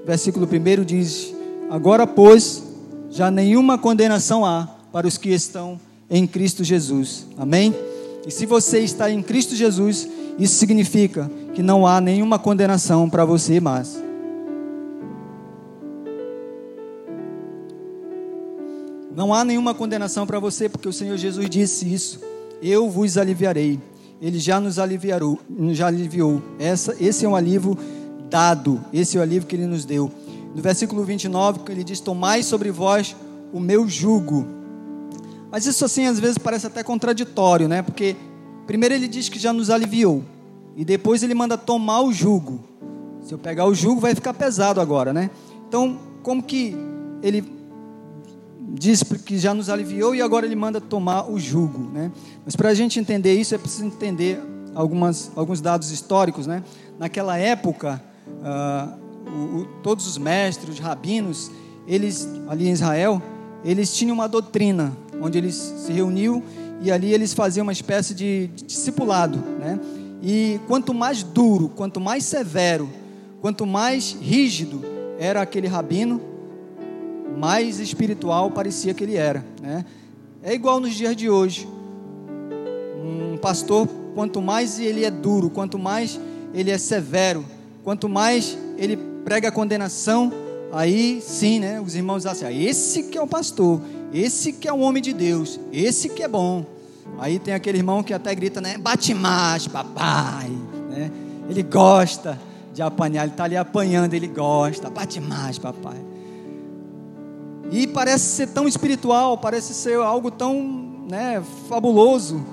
versículo 0.05 0.47
1 0.47 0.83
diz: 0.83 1.33
Agora, 1.69 2.05
pois, 2.05 2.63
já 3.09 3.31
nenhuma 3.31 3.77
condenação 3.77 4.45
há 4.45 4.67
para 4.91 5.07
os 5.07 5.17
que 5.17 5.29
estão 5.29 5.79
em 6.09 6.25
Cristo 6.25 6.63
Jesus. 6.63 7.25
Amém? 7.37 7.73
E 8.25 8.31
se 8.31 8.45
você 8.45 8.79
está 8.79 9.09
em 9.09 9.21
Cristo 9.21 9.55
Jesus, 9.55 10.07
isso 10.37 10.55
significa 10.55 11.29
que 11.59 11.63
não 11.63 11.85
há 11.85 11.99
nenhuma 11.99 12.39
condenação 12.39 13.09
para 13.09 13.25
você 13.25 13.59
mais. 13.59 14.01
Não 19.13 19.33
há 19.33 19.43
nenhuma 19.43 19.73
condenação 19.73 20.25
para 20.25 20.39
você, 20.39 20.69
porque 20.69 20.87
o 20.87 20.93
Senhor 20.93 21.17
Jesus 21.17 21.49
disse 21.49 21.93
isso. 21.93 22.21
Eu 22.61 22.89
vos 22.89 23.17
aliviarei. 23.17 23.77
Ele 24.21 24.39
já 24.39 24.57
nos 24.61 24.79
aliviou, 24.79 25.37
já 25.71 25.87
aliviou. 25.87 26.41
Essa, 26.57 26.95
esse 26.97 27.25
é 27.25 27.27
um 27.27 27.35
alívio 27.35 27.77
dado, 28.29 28.81
esse 28.93 29.17
é 29.17 29.19
o 29.19 29.23
alívio 29.23 29.45
que 29.45 29.57
ele 29.57 29.67
nos 29.67 29.83
deu. 29.83 30.09
No 30.55 30.61
versículo 30.61 31.03
29, 31.03 31.59
ele 31.67 31.83
diz: 31.83 31.99
Tomai 31.99 32.41
sobre 32.41 32.71
vós 32.71 33.17
o 33.51 33.59
meu 33.59 33.85
jugo. 33.85 34.47
Mas 35.51 35.65
isso 35.65 35.83
assim 35.83 36.05
às 36.05 36.21
vezes 36.21 36.37
parece 36.37 36.67
até 36.67 36.83
contraditório, 36.83 37.67
né? 37.67 37.81
Porque 37.81 38.15
primeiro 38.65 38.95
ele 38.95 39.09
diz 39.09 39.27
que 39.27 39.37
já 39.37 39.51
nos 39.51 39.69
aliviou 39.69 40.23
e 40.75 40.85
depois 40.85 41.23
ele 41.23 41.33
manda 41.33 41.57
tomar 41.57 42.01
o 42.01 42.11
jugo. 42.11 42.63
Se 43.21 43.33
eu 43.33 43.37
pegar 43.37 43.65
o 43.65 43.73
jugo 43.73 43.99
vai 43.99 44.15
ficar 44.15 44.33
pesado 44.33 44.79
agora, 44.79 45.13
né? 45.13 45.29
Então, 45.67 45.99
como 46.23 46.41
que 46.41 46.75
ele 47.21 47.43
diz 48.73 49.03
que 49.03 49.37
já 49.37 49.53
nos 49.53 49.69
aliviou 49.69 50.13
e 50.13 50.21
agora 50.21 50.45
ele 50.45 50.55
manda 50.55 50.79
tomar 50.79 51.29
o 51.29 51.39
jugo, 51.39 51.89
né? 51.91 52.11
Mas 52.45 52.55
para 52.55 52.69
a 52.69 52.73
gente 52.73 52.99
entender 52.99 53.33
isso 53.33 53.53
é 53.55 53.57
preciso 53.57 53.85
entender 53.85 54.39
algumas, 54.73 55.31
alguns 55.35 55.61
dados 55.61 55.91
históricos, 55.91 56.47
né? 56.47 56.63
Naquela 56.97 57.37
época, 57.37 58.01
uh, 58.27 58.99
o, 59.29 59.61
o, 59.61 59.65
todos 59.83 60.07
os 60.07 60.17
mestres, 60.17 60.75
os 60.75 60.79
rabinos, 60.79 61.51
eles 61.87 62.27
ali 62.47 62.67
em 62.67 62.71
Israel, 62.71 63.21
eles 63.63 63.93
tinham 63.95 64.13
uma 64.13 64.27
doutrina 64.27 64.95
onde 65.21 65.37
eles 65.37 65.55
se 65.55 65.91
reuniam 65.91 66.41
e 66.81 66.91
ali 66.91 67.13
eles 67.13 67.33
faziam 67.33 67.63
uma 67.63 67.73
espécie 67.73 68.13
de 68.13 68.47
discipulado, 68.65 69.37
né? 69.59 69.79
E 70.21 70.59
quanto 70.67 70.93
mais 70.93 71.23
duro, 71.23 71.69
quanto 71.69 71.99
mais 71.99 72.25
severo, 72.25 72.89
quanto 73.41 73.65
mais 73.65 74.17
rígido 74.19 74.81
era 75.17 75.41
aquele 75.41 75.67
rabino, 75.67 76.21
mais 77.37 77.79
espiritual 77.79 78.51
parecia 78.51 78.93
que 78.93 79.03
ele 79.03 79.15
era. 79.15 79.45
Né? 79.61 79.85
É 80.43 80.53
igual 80.53 80.79
nos 80.79 80.93
dias 80.93 81.15
de 81.15 81.29
hoje. 81.29 81.67
Um 83.01 83.37
pastor, 83.37 83.87
quanto 84.13 84.41
mais 84.41 84.79
ele 84.79 85.05
é 85.05 85.11
duro, 85.11 85.49
quanto 85.49 85.79
mais 85.79 86.19
ele 86.53 86.71
é 86.71 86.77
severo, 86.77 87.45
quanto 87.83 88.09
mais 88.09 88.57
ele 88.77 88.97
prega 89.23 89.47
a 89.47 89.51
condenação, 89.51 90.31
aí 90.71 91.21
sim, 91.21 91.59
né, 91.59 91.79
os 91.79 91.95
irmãos 91.95 92.23
dizem 92.23 92.31
assim, 92.31 92.45
ah, 92.45 92.51
esse 92.51 93.03
que 93.03 93.17
é 93.17 93.21
o 93.21 93.27
pastor, 93.27 93.81
esse 94.13 94.53
que 94.53 94.67
é 94.67 94.73
o 94.73 94.79
homem 94.79 95.01
de 95.01 95.13
Deus, 95.13 95.59
esse 95.71 96.09
que 96.09 96.23
é 96.23 96.27
bom. 96.27 96.65
Aí 97.17 97.39
tem 97.39 97.53
aquele 97.53 97.79
irmão 97.79 98.03
que 98.03 98.13
até 98.13 98.33
grita, 98.35 98.61
né, 98.61 98.77
bate 98.77 99.13
mais, 99.13 99.67
papai, 99.67 100.49
né? 100.89 101.11
Ele 101.49 101.63
gosta 101.63 102.39
de 102.73 102.81
apanhar, 102.81 103.23
ele 103.23 103.31
está 103.31 103.43
ali 103.43 103.57
apanhando, 103.57 104.13
ele 104.13 104.27
gosta, 104.27 104.89
bate 104.89 105.19
mais, 105.19 105.57
papai. 105.57 105.97
E 107.71 107.87
parece 107.87 108.25
ser 108.25 108.47
tão 108.47 108.67
espiritual, 108.67 109.37
parece 109.37 109.73
ser 109.73 109.97
algo 109.97 110.31
tão 110.31 111.05
né, 111.09 111.41
fabuloso. 111.67 112.43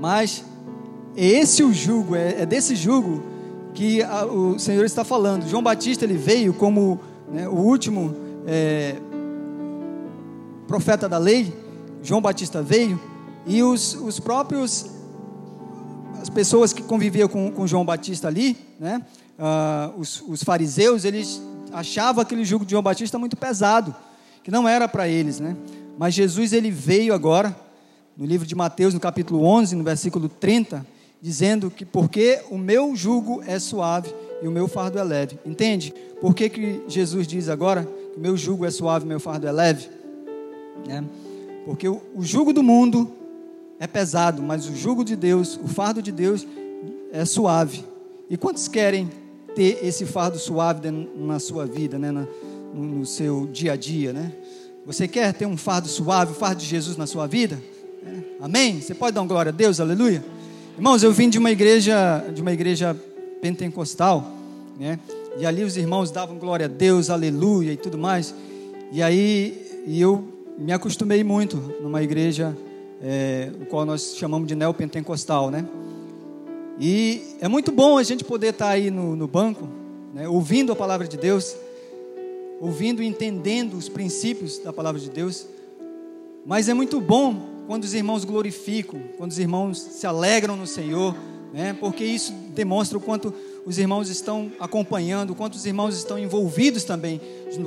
Mas 0.00 0.44
é 1.16 1.24
esse 1.24 1.62
o 1.62 1.72
jugo, 1.72 2.14
é, 2.16 2.42
é 2.42 2.46
desse 2.46 2.74
jugo 2.74 3.22
que 3.72 4.00
o 4.30 4.58
Senhor 4.58 4.84
está 4.84 5.04
falando. 5.04 5.48
João 5.48 5.62
Batista 5.62 6.04
ele 6.04 6.16
veio 6.16 6.52
como 6.52 7.00
né, 7.32 7.48
o 7.48 7.54
último 7.54 8.14
é, 8.46 8.96
profeta 10.66 11.08
da 11.08 11.18
lei. 11.18 11.52
João 12.02 12.20
Batista 12.20 12.62
veio 12.62 13.00
e 13.46 13.62
os, 13.62 13.94
os 13.94 14.18
próprios 14.18 14.86
as 16.20 16.30
pessoas 16.30 16.72
que 16.72 16.82
conviviam 16.82 17.28
com, 17.28 17.50
com 17.52 17.66
João 17.66 17.84
Batista 17.84 18.28
ali, 18.28 18.56
né, 18.80 19.02
uh, 19.38 20.00
os, 20.00 20.22
os 20.26 20.42
fariseus, 20.42 21.04
eles 21.04 21.42
achava 21.70 22.22
aquele 22.22 22.44
jugo 22.46 22.64
de 22.64 22.70
João 22.70 22.82
Batista 22.82 23.18
muito 23.18 23.36
pesado, 23.36 23.94
que 24.42 24.50
não 24.50 24.66
era 24.66 24.88
para 24.88 25.06
eles, 25.06 25.38
né? 25.38 25.54
Mas 25.98 26.14
Jesus 26.14 26.54
ele 26.54 26.70
veio 26.70 27.12
agora 27.12 27.54
no 28.16 28.24
livro 28.24 28.46
de 28.46 28.54
Mateus, 28.54 28.94
no 28.94 29.00
capítulo 29.00 29.44
11, 29.44 29.76
no 29.76 29.84
versículo 29.84 30.28
30, 30.28 30.86
dizendo 31.20 31.70
que 31.70 31.84
porque 31.84 32.40
o 32.50 32.56
meu 32.56 32.94
jugo 32.96 33.42
é 33.46 33.58
suave 33.58 34.14
e 34.42 34.48
o 34.48 34.50
meu 34.50 34.66
fardo 34.68 34.98
é 34.98 35.04
leve. 35.04 35.38
Entende? 35.44 35.92
Por 36.20 36.34
que, 36.34 36.48
que 36.48 36.82
Jesus 36.86 37.26
diz 37.26 37.48
agora 37.48 37.84
que 37.84 38.18
o 38.18 38.20
meu 38.20 38.36
jugo 38.36 38.64
é 38.64 38.70
suave 38.70 39.04
e 39.04 39.08
meu 39.08 39.20
fardo 39.20 39.46
é 39.46 39.52
leve? 39.52 39.88
É. 40.88 41.02
Porque 41.66 41.88
o, 41.88 42.00
o 42.14 42.22
jugo 42.22 42.52
do 42.52 42.62
mundo 42.62 43.10
é 43.78 43.86
pesado, 43.86 44.42
mas 44.42 44.68
o 44.68 44.74
jugo 44.74 45.04
de 45.04 45.16
Deus, 45.16 45.58
o 45.62 45.68
fardo 45.68 46.00
de 46.00 46.12
Deus 46.12 46.46
é 47.12 47.24
suave. 47.24 47.84
E 48.28 48.36
quantos 48.36 48.68
querem 48.68 49.10
ter 49.54 49.78
esse 49.82 50.04
fardo 50.04 50.38
suave 50.38 50.90
na 51.16 51.38
sua 51.38 51.66
vida, 51.66 51.98
né? 51.98 52.10
Na, 52.10 52.26
no 52.74 53.06
seu 53.06 53.46
dia 53.46 53.72
a 53.72 53.76
dia, 53.76 54.12
né? 54.12 54.32
Você 54.84 55.06
quer 55.06 55.32
ter 55.32 55.46
um 55.46 55.56
fardo 55.56 55.88
suave, 55.88 56.32
o 56.32 56.34
fardo 56.34 56.60
de 56.60 56.66
Jesus 56.66 56.96
na 56.96 57.06
sua 57.06 57.26
vida? 57.26 57.60
É. 58.04 58.44
Amém? 58.44 58.80
Você 58.80 58.94
pode 58.94 59.14
dar 59.14 59.22
uma 59.22 59.28
glória 59.28 59.50
a 59.50 59.52
Deus, 59.52 59.80
aleluia? 59.80 60.24
Irmãos, 60.76 61.02
eu 61.02 61.12
vim 61.12 61.28
de 61.28 61.38
uma 61.38 61.50
igreja, 61.50 62.24
de 62.34 62.42
uma 62.42 62.52
igreja 62.52 62.96
pentecostal, 63.40 64.28
né? 64.78 64.98
E 65.38 65.46
ali 65.46 65.64
os 65.64 65.76
irmãos 65.76 66.10
davam 66.10 66.36
glória 66.36 66.66
a 66.66 66.68
Deus, 66.68 67.10
aleluia 67.10 67.72
e 67.72 67.76
tudo 67.76 67.96
mais. 67.96 68.34
E 68.92 69.02
aí 69.02 69.64
e 69.86 70.00
eu 70.00 70.24
me 70.58 70.72
acostumei 70.72 71.22
muito 71.22 71.56
numa 71.82 72.02
igreja, 72.02 72.56
é, 73.06 73.50
o 73.60 73.66
qual 73.66 73.84
nós 73.84 74.16
chamamos 74.16 74.48
de 74.48 74.54
neopentecostal, 74.54 75.50
né? 75.50 75.68
E 76.80 77.36
é 77.38 77.46
muito 77.46 77.70
bom 77.70 77.98
a 77.98 78.02
gente 78.02 78.24
poder 78.24 78.48
estar 78.48 78.70
aí 78.70 78.90
no, 78.90 79.14
no 79.14 79.28
banco, 79.28 79.68
né, 80.14 80.26
ouvindo 80.26 80.72
a 80.72 80.76
palavra 80.76 81.06
de 81.06 81.18
Deus, 81.18 81.54
ouvindo 82.60 83.02
e 83.02 83.06
entendendo 83.06 83.74
os 83.74 83.88
princípios 83.90 84.58
da 84.58 84.72
palavra 84.72 84.98
de 84.98 85.10
Deus. 85.10 85.46
Mas 86.46 86.68
é 86.68 86.74
muito 86.74 86.98
bom 87.00 87.36
quando 87.66 87.84
os 87.84 87.92
irmãos 87.92 88.24
glorificam, 88.24 89.00
quando 89.18 89.30
os 89.30 89.38
irmãos 89.38 89.78
se 89.78 90.06
alegram 90.06 90.56
no 90.56 90.66
Senhor, 90.66 91.14
né, 91.52 91.76
porque 91.78 92.04
isso 92.04 92.32
demonstra 92.54 92.96
o 92.96 93.00
quanto 93.00 93.32
os 93.66 93.78
irmãos 93.78 94.08
estão 94.08 94.50
acompanhando, 94.58 95.30
o 95.30 95.34
quanto 95.34 95.54
os 95.54 95.66
irmãos 95.66 95.96
estão 95.96 96.18
envolvidos 96.18 96.84
também 96.84 97.20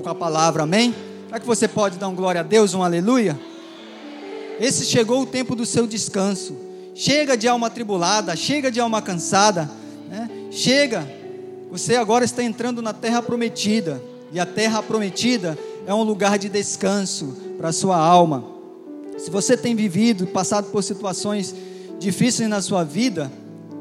com 0.03 0.09
a 0.09 0.15
palavra, 0.15 0.63
amém? 0.63 0.93
Será 1.27 1.39
que 1.39 1.45
você 1.45 1.67
pode 1.67 1.97
dar 1.97 2.07
um 2.07 2.15
glória 2.15 2.41
a 2.41 2.43
Deus, 2.43 2.73
um 2.73 2.83
aleluia? 2.83 3.39
Esse 4.59 4.85
chegou 4.85 5.21
o 5.21 5.25
tempo 5.25 5.55
do 5.55 5.65
seu 5.65 5.85
descanso. 5.85 6.55
Chega 6.93 7.37
de 7.37 7.47
alma 7.47 7.69
tribulada, 7.69 8.35
chega 8.35 8.71
de 8.71 8.79
alma 8.79 9.01
cansada, 9.01 9.69
né? 10.09 10.29
chega. 10.49 11.07
Você 11.69 11.95
agora 11.95 12.25
está 12.25 12.43
entrando 12.43 12.81
na 12.81 12.93
terra 12.93 13.21
prometida, 13.21 14.01
e 14.31 14.39
a 14.39 14.45
terra 14.45 14.81
prometida 14.81 15.57
é 15.85 15.93
um 15.93 16.01
lugar 16.01 16.39
de 16.39 16.49
descanso 16.49 17.35
para 17.57 17.69
a 17.69 17.73
sua 17.73 17.97
alma. 17.97 18.43
Se 19.17 19.29
você 19.29 19.55
tem 19.55 19.75
vivido, 19.75 20.27
passado 20.27 20.71
por 20.71 20.83
situações 20.83 21.53
difíceis 21.99 22.49
na 22.49 22.61
sua 22.61 22.83
vida, 22.83 23.31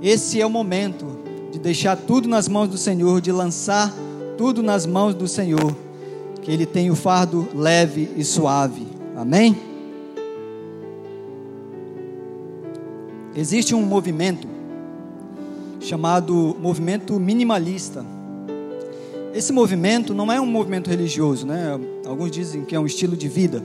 esse 0.03 0.41
é 0.41 0.47
o 0.47 0.51
momento 0.51 1.07
de 1.51 1.59
deixar 1.59 1.97
tudo 1.97 2.29
nas 2.29 2.49
mãos 2.49 2.69
do 2.69 2.77
Senhor, 2.77 3.21
de 3.21 3.33
lançar 3.33 3.95
tudo 4.37 4.63
nas 4.63 4.85
mãos 4.85 5.15
do 5.15 5.27
Senhor, 5.27 5.75
que 6.43 6.51
Ele 6.51 6.67
tem 6.67 6.91
o 6.91 6.95
fardo 6.95 7.49
leve 7.55 8.11
e 8.17 8.25
suave. 8.25 8.87
Amém? 9.17 9.66
Existe 13.37 13.75
um 13.75 13.83
movimento 13.83 14.49
chamado 15.79 16.57
movimento 16.59 17.21
minimalista. 17.21 18.05
Esse 19.35 19.53
movimento 19.53 20.15
não 20.15 20.33
é 20.33 20.41
um 20.41 20.47
movimento 20.47 20.89
religioso, 20.89 21.47
né? 21.47 21.79
Alguns 22.07 22.31
dizem 22.31 22.65
que 22.65 22.75
é 22.75 22.81
um 22.81 22.87
estilo 22.87 23.15
de 23.15 23.29
vida. 23.29 23.63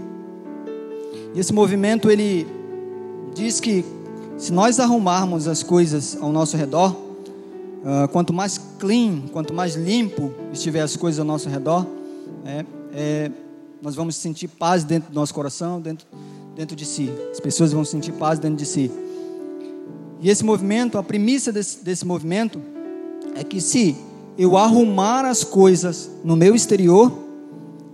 E 1.34 1.40
esse 1.40 1.54
movimento 1.54 2.12
ele 2.12 2.46
diz 3.34 3.62
que 3.62 3.86
se 4.38 4.52
nós 4.52 4.78
arrumarmos 4.78 5.48
as 5.48 5.64
coisas 5.64 6.18
ao 6.20 6.34
nosso 6.34 6.58
redor, 6.58 6.92
uh, 6.92 8.08
quanto 8.12 8.34
mais 8.34 8.58
clean, 8.78 9.22
quanto 9.32 9.54
mais 9.54 9.76
limpo 9.76 10.34
estiver 10.52 10.82
as 10.82 10.98
coisas 10.98 11.18
ao 11.20 11.26
nosso 11.26 11.48
redor, 11.48 11.88
é, 12.46 12.66
é, 12.94 13.32
nós 13.82 13.96
vamos 13.96 14.18
sentir 14.18 14.50
paz 14.50 14.84
dentro 14.84 15.10
do 15.12 15.16
nosso 15.16 15.34
coração, 15.34 15.80
dentro, 15.80 16.06
dentro 16.58 16.76
de 16.76 16.86
si. 16.86 17.10
As 17.32 17.40
pessoas 17.40 17.72
vão 17.72 17.86
sentir 17.86 18.12
paz 18.12 18.38
dentro 18.38 18.58
de 18.58 18.66
si. 18.66 18.92
E 20.22 20.30
esse 20.30 20.46
movimento, 20.46 21.00
a 21.00 21.04
premissa 21.04 21.52
desse, 21.52 21.84
desse 21.84 22.06
movimento 22.06 22.62
é 23.36 23.44
que 23.44 23.60
se 23.60 23.98
eu 24.38 24.56
arrumar 24.56 25.26
as 25.26 25.44
coisas 25.44 26.12
no 26.24 26.36
meu 26.36 26.54
exterior, 26.54 27.12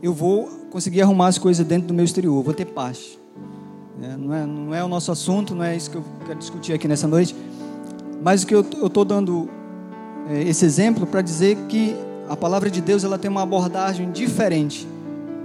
eu 0.03 0.13
vou 0.13 0.45
conseguir 0.69 1.01
arrumar 1.01 1.27
as 1.27 1.37
coisas 1.37 1.65
dentro 1.65 1.87
do 1.87 1.93
meu 1.93 2.03
exterior, 2.03 2.43
vou 2.43 2.53
ter 2.53 2.65
paz. 2.65 3.17
É, 4.03 4.17
não, 4.17 4.33
é, 4.33 4.45
não 4.45 4.75
é 4.75 4.83
o 4.83 4.89
nosso 4.89 5.09
assunto, 5.09 5.55
não 5.55 5.63
é 5.63 5.75
isso 5.75 5.89
que 5.89 5.95
eu 5.95 6.03
quero 6.25 6.37
discutir 6.37 6.73
aqui 6.73 6.85
nessa 6.85 7.07
noite, 7.07 7.33
mas 8.21 8.43
o 8.43 8.47
que 8.47 8.53
eu 8.53 8.61
estou 8.61 9.05
dando 9.05 9.49
é, 10.29 10.43
esse 10.43 10.65
exemplo 10.65 11.07
para 11.07 11.21
dizer 11.21 11.57
que 11.69 11.95
a 12.27 12.35
palavra 12.35 12.69
de 12.69 12.81
Deus 12.81 13.05
ela 13.05 13.17
tem 13.17 13.31
uma 13.31 13.43
abordagem 13.43 14.11
diferente. 14.11 14.85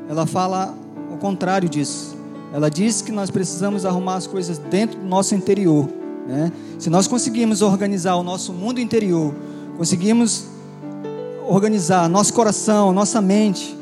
Ela 0.08 0.26
fala 0.26 0.76
o 1.12 1.16
contrário 1.16 1.68
disso. 1.68 2.16
Ela 2.52 2.68
diz 2.68 3.00
que 3.00 3.12
nós 3.12 3.30
precisamos 3.30 3.86
arrumar 3.86 4.16
as 4.16 4.26
coisas 4.26 4.58
dentro 4.58 4.98
do 4.98 5.06
nosso 5.06 5.34
interior. 5.34 6.01
Né? 6.26 6.52
Se 6.78 6.88
nós 6.88 7.06
conseguirmos 7.06 7.62
organizar 7.62 8.16
o 8.16 8.22
nosso 8.22 8.52
mundo 8.52 8.80
interior, 8.80 9.34
conseguimos 9.76 10.46
organizar 11.48 12.08
nosso 12.08 12.32
coração, 12.32 12.92
nossa 12.92 13.20
mente, 13.20 13.76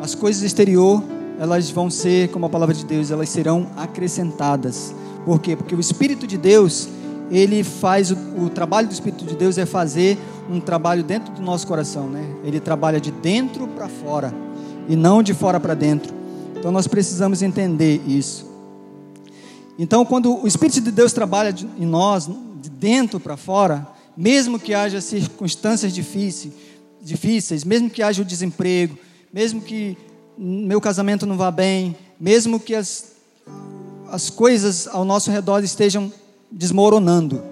as 0.00 0.14
coisas 0.14 0.42
exterior, 0.42 1.02
elas 1.38 1.70
vão 1.70 1.88
ser, 1.88 2.28
como 2.28 2.46
a 2.46 2.48
palavra 2.48 2.74
de 2.74 2.84
Deus, 2.84 3.10
elas 3.10 3.28
serão 3.28 3.68
acrescentadas. 3.76 4.94
Por 5.24 5.40
quê? 5.40 5.56
Porque 5.56 5.74
o 5.74 5.80
Espírito 5.80 6.26
de 6.26 6.36
Deus, 6.36 6.88
ele 7.30 7.62
faz 7.62 8.10
o, 8.10 8.16
o, 8.38 8.50
trabalho 8.50 8.88
do 8.88 8.92
Espírito 8.92 9.24
de 9.24 9.36
Deus 9.36 9.56
é 9.56 9.64
fazer 9.64 10.18
um 10.50 10.60
trabalho 10.60 11.02
dentro 11.04 11.32
do 11.32 11.40
nosso 11.40 11.66
coração, 11.66 12.08
né? 12.08 12.24
Ele 12.44 12.58
trabalha 12.60 13.00
de 13.00 13.10
dentro 13.10 13.68
para 13.68 13.88
fora 13.88 14.34
e 14.88 14.96
não 14.96 15.22
de 15.22 15.32
fora 15.32 15.60
para 15.60 15.74
dentro. 15.74 16.12
Então 16.58 16.72
nós 16.72 16.86
precisamos 16.86 17.40
entender 17.40 18.02
isso. 18.06 18.49
Então, 19.82 20.04
quando 20.04 20.42
o 20.42 20.46
Espírito 20.46 20.78
de 20.78 20.90
Deus 20.90 21.10
trabalha 21.10 21.54
em 21.78 21.86
nós, 21.86 22.28
de 22.60 22.68
dentro 22.68 23.18
para 23.18 23.34
fora, 23.34 23.88
mesmo 24.14 24.58
que 24.58 24.74
haja 24.74 25.00
circunstâncias 25.00 25.94
difíceis, 25.94 26.52
difíceis, 27.00 27.64
mesmo 27.64 27.88
que 27.88 28.02
haja 28.02 28.20
o 28.20 28.24
desemprego, 28.24 28.98
mesmo 29.32 29.62
que 29.62 29.96
meu 30.36 30.82
casamento 30.82 31.24
não 31.24 31.34
vá 31.34 31.50
bem, 31.50 31.96
mesmo 32.20 32.60
que 32.60 32.74
as, 32.74 33.12
as 34.10 34.28
coisas 34.28 34.86
ao 34.86 35.02
nosso 35.02 35.30
redor 35.30 35.64
estejam 35.64 36.12
desmoronando, 36.52 37.42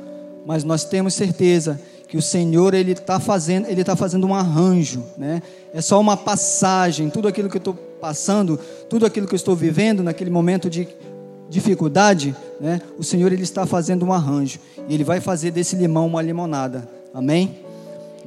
mas 0.46 0.64
nós 0.64 0.84
temos 0.84 1.14
certeza 1.14 1.80
que 2.10 2.18
o 2.18 2.22
Senhor 2.22 2.74
ele 2.74 2.92
está 2.92 3.18
fazendo, 3.18 3.68
ele 3.68 3.80
está 3.80 3.96
fazendo 3.96 4.26
um 4.26 4.34
arranjo, 4.34 5.02
né? 5.16 5.42
É 5.72 5.80
só 5.80 5.98
uma 5.98 6.16
passagem, 6.16 7.08
tudo 7.08 7.26
aquilo 7.26 7.48
que 7.48 7.56
eu 7.56 7.60
estou 7.60 7.74
passando, 7.74 8.60
tudo 8.90 9.06
aquilo 9.06 9.26
que 9.26 9.34
eu 9.34 9.36
estou 9.38 9.56
vivendo 9.56 10.02
naquele 10.02 10.30
momento 10.30 10.68
de 10.68 10.86
dificuldade, 11.48 12.34
né? 12.60 12.80
O 12.98 13.04
Senhor 13.04 13.32
ele 13.32 13.42
está 13.42 13.66
fazendo 13.66 14.04
um 14.04 14.12
arranjo 14.12 14.58
e 14.88 14.94
ele 14.94 15.04
vai 15.04 15.20
fazer 15.20 15.50
desse 15.50 15.76
limão 15.76 16.06
uma 16.06 16.22
limonada. 16.22 16.88
Amém? 17.12 17.58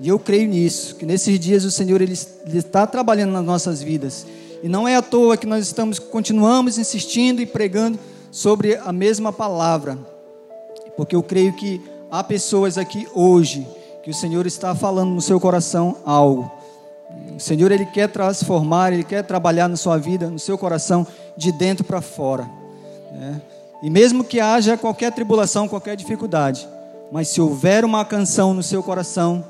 E 0.02 0.08
eu 0.08 0.18
creio 0.18 0.50
nisso, 0.50 0.96
que 0.96 1.06
nesses 1.06 1.40
dias 1.40 1.64
o 1.64 1.72
Senhor 1.72 2.02
ele, 2.02 2.18
ele 2.46 2.58
está 2.58 2.88
trabalhando 2.88 3.32
nas 3.32 3.46
nossas 3.46 3.82
vidas. 3.82 4.26
E 4.64 4.68
não 4.68 4.88
é 4.88 4.96
à 4.96 5.02
toa 5.02 5.38
que 5.38 5.46
nós 5.46 5.66
estamos 5.66 6.00
continuamos 6.00 6.78
insistindo 6.78 7.42
e 7.42 7.46
pregando 7.46 8.00
sobre 8.32 8.76
a 8.78 8.92
mesma 8.92 9.32
palavra. 9.32 9.98
Porque 10.98 11.16
eu 11.16 11.22
creio 11.22 11.54
que 11.54 11.82
há 12.10 12.24
pessoas 12.24 12.78
aqui 12.78 13.08
hoje 13.14 13.68
que 14.04 14.10
o 14.10 14.14
Senhor 14.14 14.48
está 14.48 14.74
falando 14.74 15.12
no 15.12 15.22
seu 15.22 15.40
coração 15.40 15.98
algo. 16.06 16.52
O 17.36 17.40
Senhor 17.40 17.72
ele 17.72 17.86
quer 17.86 18.10
transformar, 18.10 18.94
ele 18.94 19.04
quer 19.04 19.24
trabalhar 19.24 19.68
na 19.68 19.76
sua 19.76 19.98
vida, 19.98 20.30
no 20.30 20.40
seu 20.40 20.58
coração, 20.58 21.06
de 21.38 21.52
dentro 21.52 21.84
para 21.84 22.02
fora. 22.02 22.61
Né? 23.12 23.42
E 23.84 23.90
mesmo 23.90 24.24
que 24.24 24.40
haja 24.40 24.78
qualquer 24.78 25.12
tribulação, 25.12 25.68
qualquer 25.68 25.96
dificuldade, 25.96 26.68
mas 27.12 27.28
se 27.28 27.42
houver 27.42 27.84
uma 27.84 28.06
canção 28.06 28.54
no 28.54 28.64
seu 28.64 28.82
coração, 28.82 29.44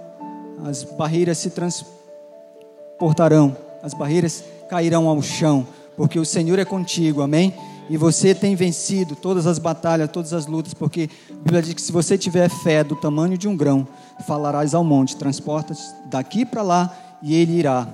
as 0.66 0.84
barreiras 0.84 1.38
se 1.38 1.50
transportarão, 1.50 3.56
as 3.84 3.94
barreiras 3.94 4.44
cairão 4.70 5.08
ao 5.08 5.22
chão, 5.22 5.68
porque 5.98 6.18
o 6.18 6.26
Senhor 6.26 6.58
é 6.58 6.66
contigo, 6.66 7.22
amém? 7.22 7.54
E 7.90 7.98
você 7.98 8.34
tem 8.34 8.56
vencido 8.56 9.18
todas 9.18 9.46
as 9.46 9.60
batalhas, 9.60 10.10
todas 10.10 10.34
as 10.34 10.46
lutas, 10.46 10.74
porque 10.74 11.10
a 11.30 11.34
Bíblia 11.34 11.62
diz 11.62 11.74
que 11.74 11.82
se 11.82 11.92
você 11.92 12.18
tiver 12.18 12.50
fé 12.50 12.86
do 12.86 12.96
tamanho 12.96 13.38
de 13.38 13.50
um 13.50 13.58
grão, 13.58 13.86
falarás 14.26 14.74
ao 14.74 14.84
monte, 14.84 15.18
transporta 15.18 15.74
daqui 16.06 16.46
para 16.46 16.62
lá 16.62 16.96
e 17.22 17.36
ele 17.36 17.60
irá. 17.60 17.86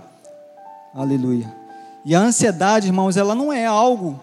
Aleluia. 0.94 1.52
E 2.06 2.14
a 2.14 2.20
ansiedade, 2.20 2.88
irmãos, 2.88 3.18
ela 3.18 3.34
não 3.34 3.52
é 3.52 3.66
algo 3.66 4.20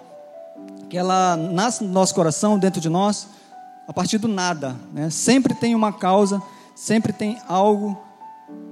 que 0.94 0.98
ela 0.98 1.36
nasce 1.36 1.82
no 1.82 1.90
nosso 1.90 2.14
coração, 2.14 2.56
dentro 2.56 2.80
de 2.80 2.88
nós, 2.88 3.26
a 3.88 3.92
partir 3.92 4.16
do 4.16 4.28
nada. 4.28 4.76
Né? 4.92 5.10
Sempre 5.10 5.52
tem 5.52 5.74
uma 5.74 5.92
causa, 5.92 6.40
sempre 6.72 7.12
tem 7.12 7.36
algo 7.48 8.00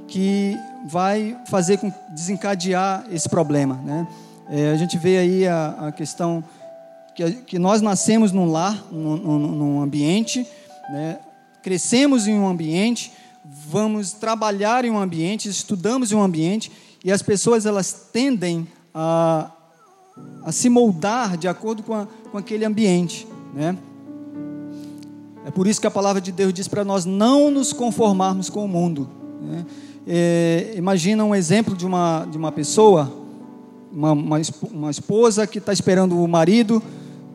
que 0.07 0.57
vai 0.87 1.37
fazer 1.49 1.79
com 1.79 1.93
desencadear 2.11 3.07
esse 3.11 3.29
problema. 3.29 3.75
Né? 3.83 4.07
É, 4.49 4.71
a 4.71 4.77
gente 4.77 4.97
vê 4.99 5.19
aí 5.19 5.49
a, 5.49 5.89
a 5.89 5.93
questão 5.93 6.45
que, 7.17 7.29
que, 7.33 7.59
nós 7.59 7.83
nascemos 7.83 8.31
num 8.31 8.49
lar, 8.49 8.87
num, 8.93 9.17
num 9.17 9.83
ambiente, 9.83 10.47
né? 10.93 11.19
crescemos 11.61 12.29
em 12.29 12.39
um 12.39 12.47
ambiente, 12.47 13.13
vamos 13.45 14.13
trabalhar 14.13 14.85
em 14.85 14.93
um 14.93 14.99
ambiente, 15.01 15.49
estudamos 15.49 16.13
em 16.13 16.15
um 16.15 16.23
ambiente, 16.23 16.71
e 17.05 17.11
as 17.11 17.21
pessoas 17.21 17.67
elas 17.67 18.11
tendem 18.13 18.69
a, 18.95 19.51
a 20.45 20.53
se 20.53 20.69
moldar 20.69 21.37
de 21.37 21.49
acordo 21.49 21.83
com, 21.83 21.95
a, 21.95 22.07
com 22.31 22.39
aquele 22.39 22.65
ambiente. 22.65 23.27
Né? 23.55 23.77
É 25.45 25.51
por 25.51 25.67
isso 25.67 25.81
que 25.81 25.87
a 25.87 25.91
palavra 25.91 26.21
de 26.21 26.33
Deus 26.33 26.53
diz 26.53 26.69
para 26.69 26.85
nós 26.85 27.05
não 27.05 27.51
nos 27.51 27.73
conformarmos 27.73 28.49
com 28.49 28.65
o 28.65 28.69
mundo. 28.69 29.09
Né? 29.41 29.67
É, 30.07 30.75
imagina 30.77 31.25
um 31.25 31.35
exemplo 31.35 31.77
de 31.77 31.87
uma, 31.87 32.27
de 32.31 32.37
uma 32.37 32.53
pessoa, 32.53 33.13
uma, 33.93 34.13
uma, 34.13 34.41
uma 34.71 34.91
esposa 34.91 35.47
que 35.47 35.59
está 35.59 35.73
esperando 35.73 36.21
o 36.21 36.29
marido, 36.29 36.83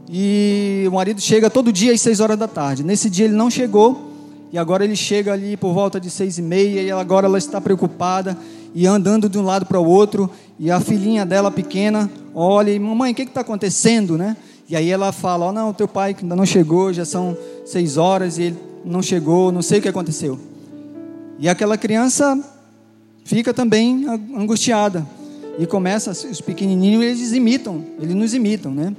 e 0.10 0.86
o 0.88 0.92
marido 0.94 1.20
chega 1.20 1.50
todo 1.50 1.72
dia 1.72 1.94
às 1.94 2.02
seis 2.02 2.20
horas 2.20 2.38
da 2.38 2.48
tarde. 2.48 2.84
Nesse 2.84 3.10
dia 3.10 3.26
ele 3.26 3.36
não 3.36 3.50
chegou, 3.50 4.08
e 4.52 4.58
agora 4.58 4.84
ele 4.84 4.96
chega 4.96 5.34
ali 5.34 5.58
por 5.58 5.74
volta 5.74 6.00
de 6.00 6.10
seis 6.10 6.38
e 6.38 6.42
meia 6.42 6.82
e 6.82 6.92
agora 6.92 7.28
ela 7.28 7.38
está 7.38 7.60
preocupada 7.60 8.38
e 8.74 8.88
andando 8.88 9.28
de 9.28 9.38
um 9.38 9.44
lado 9.44 9.66
para 9.66 9.80
o 9.80 9.86
outro 9.86 10.30
e 10.60 10.72
a 10.72 10.80
filhinha 10.80 11.26
dela 11.26 11.52
pequena 11.52 12.10
olha 12.34 12.72
e 12.72 12.80
mamãe 12.80 13.12
o 13.12 13.16
que 13.16 13.24
está 13.24 13.42
acontecendo, 13.42 14.18
né? 14.18 14.36
E 14.70 14.76
aí 14.76 14.90
ela 14.90 15.12
fala, 15.12 15.48
oh, 15.48 15.52
não, 15.52 15.74
teu 15.74 15.88
pai 15.88 16.16
ainda 16.20 16.36
não 16.36 16.46
chegou, 16.46 16.92
já 16.92 17.06
são 17.06 17.38
seis 17.66 17.96
horas 17.96 18.38
e 18.38 18.44
ele 18.44 18.58
não 18.84 19.02
chegou, 19.02 19.52
não 19.52 19.62
sei 19.62 19.80
o 19.80 19.82
que 19.82 19.88
aconteceu. 19.88 20.38
E 21.40 21.48
aquela 21.48 21.78
criança 21.78 22.38
fica 23.24 23.54
também 23.54 24.06
angustiada 24.36 25.06
e 25.58 25.66
começa 25.66 26.12
os 26.12 26.42
pequenininhos 26.42 27.04
eles 27.04 27.32
imitam, 27.32 27.84
eles 28.00 28.16
nos 28.16 28.34
imitam, 28.34 28.72
né? 28.72 28.94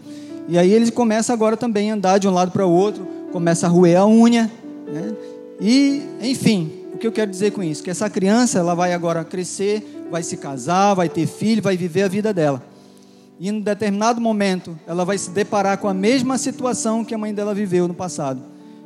E 0.48 0.56
aí 0.56 0.72
eles 0.72 0.90
começam 0.90 1.34
agora 1.34 1.56
também 1.56 1.90
a 1.90 1.94
andar 1.94 2.18
de 2.18 2.26
um 2.26 2.32
lado 2.32 2.50
para 2.50 2.66
o 2.66 2.72
outro, 2.72 3.06
começa 3.30 3.66
a 3.66 3.68
roer 3.68 3.98
a 3.98 4.06
unha, 4.06 4.50
né? 4.86 5.14
E, 5.60 6.02
enfim, 6.22 6.70
o 6.94 6.98
que 6.98 7.06
eu 7.06 7.12
quero 7.12 7.30
dizer 7.30 7.52
com 7.52 7.62
isso? 7.62 7.82
Que 7.82 7.90
essa 7.90 8.08
criança, 8.08 8.58
ela 8.58 8.74
vai 8.74 8.92
agora 8.92 9.24
crescer, 9.24 9.97
vai 10.10 10.22
se 10.22 10.36
casar, 10.36 10.94
vai 10.94 11.08
ter 11.08 11.26
filho, 11.26 11.62
vai 11.62 11.76
viver 11.76 12.02
a 12.02 12.08
vida 12.08 12.32
dela. 12.32 12.62
E 13.40 13.48
em 13.48 13.60
determinado 13.60 14.20
momento, 14.20 14.76
ela 14.86 15.04
vai 15.04 15.16
se 15.16 15.30
deparar 15.30 15.78
com 15.78 15.88
a 15.88 15.94
mesma 15.94 16.36
situação 16.36 17.04
que 17.04 17.14
a 17.14 17.18
mãe 17.18 17.32
dela 17.32 17.54
viveu 17.54 17.86
no 17.86 17.94
passado. 17.94 18.40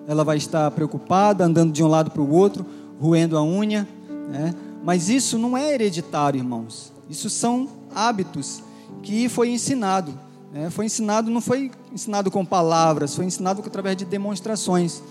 Ela 0.06 0.24
vai 0.24 0.36
estar 0.36 0.70
preocupada, 0.72 1.44
andando 1.44 1.72
de 1.72 1.82
um 1.82 1.88
lado 1.88 2.10
para 2.10 2.20
o 2.20 2.30
outro, 2.30 2.66
roendo 3.00 3.38
a 3.38 3.42
unha. 3.42 3.88
Né? 4.28 4.54
Mas 4.84 5.08
isso 5.08 5.38
não 5.38 5.56
é 5.56 5.72
hereditário, 5.72 6.38
irmãos. 6.38 6.92
Isso 7.08 7.30
são 7.30 7.68
hábitos 7.94 8.62
que 9.02 9.28
foi 9.28 9.48
ensinado. 9.50 10.12
Né? 10.52 10.68
Foi 10.68 10.84
ensinado, 10.84 11.30
não 11.30 11.40
foi 11.40 11.70
ensinado 11.92 12.30
com 12.30 12.44
palavras, 12.44 13.14
foi 13.14 13.24
ensinado 13.24 13.62
através 13.64 13.96
de 13.96 14.04
demonstrações. 14.04 15.02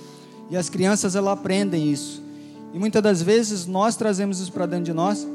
E 0.52 0.58
as 0.58 0.70
crianças 0.70 1.16
elas 1.16 1.34
aprendem 1.34 1.92
isso. 1.92 2.22
E 2.74 2.80
muitas 2.80 3.02
das 3.02 3.22
vezes 3.22 3.66
nós 3.66 3.96
trazemos 3.96 4.40
isso 4.40 4.52
para 4.52 4.66
dentro 4.66 4.86
de 4.86 4.94
nós, 4.94 5.28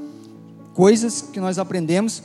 coisas 0.76 1.22
que 1.22 1.40
nós 1.40 1.58
aprendemos 1.58 2.22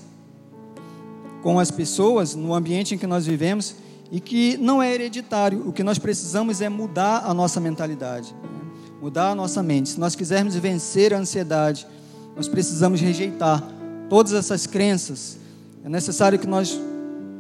com 1.42 1.58
as 1.58 1.72
pessoas, 1.72 2.36
no 2.36 2.54
ambiente 2.54 2.94
em 2.94 2.98
que 2.98 3.08
nós 3.08 3.26
vivemos, 3.26 3.76
e 4.12 4.20
que 4.20 4.58
não 4.58 4.84
é 4.84 4.94
hereditário. 4.94 5.66
O 5.66 5.72
que 5.72 5.82
nós 5.82 5.98
precisamos 5.98 6.60
é 6.60 6.68
mudar 6.68 7.24
a 7.26 7.34
nossa 7.34 7.62
mentalidade, 7.62 8.36
mudar 9.02 9.30
a 9.30 9.36
nossa 9.36 9.64
mente. 9.64 9.90
Se 9.90 10.00
nós 10.00 10.18
quisermos 10.18 10.54
vencer 10.58 11.14
a 11.14 11.18
ansiedade, 11.18 11.88
nós 12.36 12.50
precisamos 12.50 13.00
rejeitar 13.00 13.66
todas 14.10 14.34
essas 14.34 14.68
crenças. 14.68 15.38
É 15.86 15.88
necessário 15.88 16.38
que 16.38 16.46
nós 16.46 16.78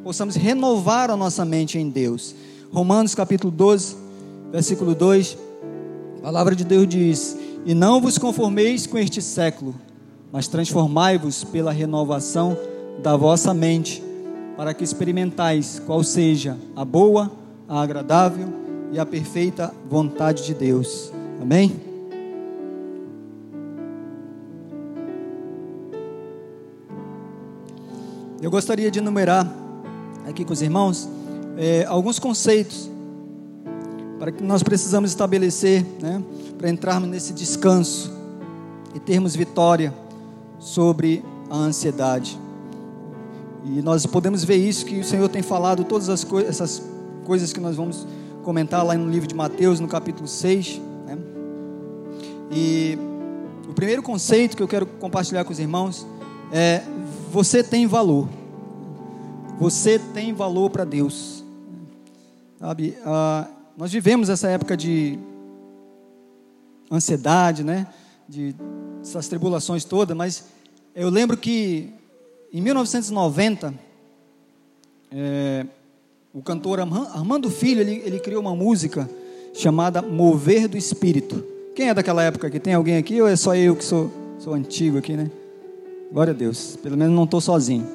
possamos 0.05 0.35
renovar 0.35 1.11
a 1.11 1.17
nossa 1.17 1.43
mente 1.43 1.77
em 1.77 1.89
Deus. 1.89 2.33
Romanos 2.71 3.13
capítulo 3.13 3.51
12, 3.51 3.97
versículo 4.49 4.95
2, 4.95 5.37
a 6.19 6.21
palavra 6.21 6.55
de 6.55 6.63
Deus 6.63 6.87
diz: 6.87 7.35
E 7.65 7.73
não 7.73 7.99
vos 7.99 8.17
conformeis 8.17 8.87
com 8.87 8.97
este 8.97 9.21
século, 9.21 9.75
mas 10.31 10.47
transformai-vos 10.47 11.43
pela 11.43 11.71
renovação 11.71 12.57
da 13.01 13.15
vossa 13.15 13.53
mente, 13.53 14.01
para 14.55 14.73
que 14.73 14.83
experimentais 14.83 15.81
qual 15.85 16.03
seja 16.03 16.57
a 16.75 16.85
boa, 16.85 17.31
a 17.67 17.81
agradável 17.81 18.47
e 18.91 18.99
a 18.99 19.05
perfeita 19.05 19.73
vontade 19.89 20.45
de 20.45 20.53
Deus. 20.53 21.11
Amém? 21.41 21.71
Eu 28.41 28.49
gostaria 28.49 28.89
de 28.89 28.99
enumerar 28.99 29.51
aqui 30.27 30.43
com 30.43 30.53
os 30.53 30.61
irmãos 30.61 31.07
é, 31.57 31.85
alguns 31.85 32.19
conceitos 32.19 32.89
para 34.17 34.31
que 34.31 34.43
nós 34.43 34.63
precisamos 34.63 35.11
estabelecer 35.11 35.85
né, 36.01 36.21
para 36.57 36.69
entrarmos 36.69 37.09
nesse 37.09 37.33
descanso 37.33 38.11
e 38.93 38.99
termos 38.99 39.35
vitória 39.35 39.93
sobre 40.61 41.25
a 41.49 41.57
ansiedade. 41.57 42.39
E 43.65 43.81
nós 43.81 44.05
podemos 44.05 44.43
ver 44.43 44.55
isso 44.55 44.85
que 44.85 44.99
o 44.99 45.03
Senhor 45.03 45.27
tem 45.27 45.41
falado 45.41 45.83
todas 45.83 46.07
as 46.07 46.23
co 46.23 46.39
essas 46.39 46.81
coisas 47.25 47.51
que 47.51 47.59
nós 47.59 47.75
vamos 47.75 48.07
comentar 48.43 48.85
lá 48.85 48.95
no 48.95 49.09
livro 49.09 49.27
de 49.27 49.35
Mateus, 49.35 49.79
no 49.79 49.87
capítulo 49.87 50.27
6. 50.27 50.79
Né? 51.05 51.17
E 52.51 52.97
o 53.67 53.73
primeiro 53.73 54.03
conceito 54.03 54.55
que 54.55 54.63
eu 54.63 54.67
quero 54.67 54.85
compartilhar 54.85 55.43
com 55.43 55.51
os 55.51 55.59
irmãos 55.59 56.05
é: 56.51 56.83
você 57.31 57.63
tem 57.63 57.87
valor. 57.87 58.29
Você 59.59 59.99
tem 59.99 60.33
valor 60.33 60.69
para 60.69 60.85
Deus. 60.85 61.43
Sabe, 62.59 62.95
ah, 63.03 63.47
nós 63.75 63.91
vivemos 63.91 64.29
essa 64.29 64.47
época 64.47 64.77
de 64.77 65.17
ansiedade, 66.91 67.63
né? 67.63 67.87
De 68.27 68.55
essas 69.01 69.27
tribulações 69.27 69.83
todas, 69.83 70.15
mas 70.15 70.45
eu 70.95 71.09
lembro 71.09 71.37
que 71.37 71.89
em 72.53 72.61
1990 72.61 73.73
é, 75.11 75.65
o 76.33 76.41
cantor 76.41 76.79
Armando 76.79 77.49
Filho 77.49 77.81
ele, 77.81 78.01
ele 78.05 78.19
criou 78.19 78.41
uma 78.41 78.55
música 78.55 79.09
chamada 79.53 80.01
Mover 80.01 80.67
do 80.67 80.77
Espírito. 80.77 81.43
Quem 81.75 81.89
é 81.89 81.93
daquela 81.93 82.23
época 82.23 82.47
aqui? 82.47 82.59
Tem 82.59 82.73
alguém 82.73 82.97
aqui 82.97 83.21
ou 83.21 83.27
é 83.27 83.35
só 83.35 83.55
eu 83.55 83.75
que 83.75 83.83
sou, 83.83 84.11
sou 84.39 84.53
antigo 84.53 84.97
aqui, 84.97 85.13
né? 85.15 85.29
Glória 86.11 86.31
a 86.31 86.35
Deus. 86.35 86.77
Pelo 86.81 86.97
menos 86.97 87.15
não 87.15 87.23
estou 87.23 87.39
sozinho. 87.39 87.87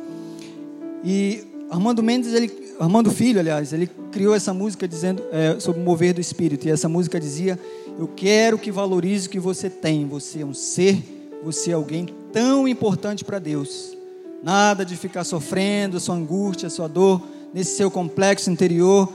E 1.05 1.45
Armando 1.71 2.03
Mendes, 2.03 2.33
ele, 2.33 2.51
Armando 2.79 3.11
Filho, 3.11 3.41
aliás, 3.41 3.73
ele 3.73 3.89
criou 4.13 4.35
essa 4.35 4.53
música 4.53 4.87
dizendo 4.87 5.23
é, 5.33 5.59
sobre 5.59 5.81
o 5.81 5.85
mover 5.85 6.15
do 6.15 6.21
Espírito. 6.21 6.67
E 6.67 6.71
essa 6.71 6.89
música 6.89 7.19
dizia: 7.19 7.59
Eu 7.99 8.09
quero 8.09 8.59
que 8.59 8.71
valorize 8.71 9.27
o 9.27 9.31
que 9.31 9.41
você 9.41 9.71
tem. 9.71 10.07
Você 10.07 10.41
é 10.43 10.47
um 10.47 10.55
ser, 10.55 11.03
você 11.43 11.71
é 11.71 11.75
alguém 11.75 12.07
tão 12.33 12.69
importante 12.69 13.25
para 13.25 13.39
Deus. 13.39 13.97
Nada 14.43 14.85
de 14.85 14.97
ficar 14.97 15.25
sofrendo 15.25 15.99
sua 15.99 16.15
angústia, 16.15 16.69
sua 16.69 16.89
dor 16.89 17.23
nesse 17.53 17.77
seu 17.77 17.91
complexo 17.91 18.51
interior 18.51 19.11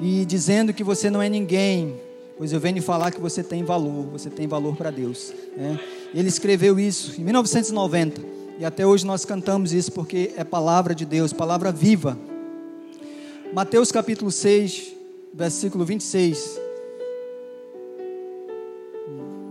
e 0.00 0.24
dizendo 0.24 0.72
que 0.72 0.82
você 0.82 1.08
não 1.08 1.22
é 1.22 1.28
ninguém, 1.28 1.94
pois 2.36 2.52
eu 2.52 2.58
venho 2.58 2.82
falar 2.82 3.12
que 3.12 3.20
você 3.20 3.42
tem 3.42 3.62
valor, 3.62 4.06
você 4.10 4.28
tem 4.28 4.48
valor 4.48 4.76
para 4.76 4.90
Deus. 4.90 5.32
Né? 5.56 5.78
Ele 6.12 6.28
escreveu 6.28 6.78
isso 6.78 7.20
em 7.20 7.24
1990 7.24 8.20
e 8.58 8.64
até 8.64 8.84
hoje 8.84 9.06
nós 9.06 9.24
cantamos 9.24 9.72
isso 9.72 9.92
porque 9.92 10.32
é 10.36 10.42
palavra 10.42 10.94
de 10.94 11.04
Deus, 11.04 11.32
palavra 11.32 11.70
viva. 11.70 12.18
Mateus 13.54 13.90
capítulo 13.90 14.30
6, 14.30 14.92
versículo 15.32 15.84
26 15.84 16.60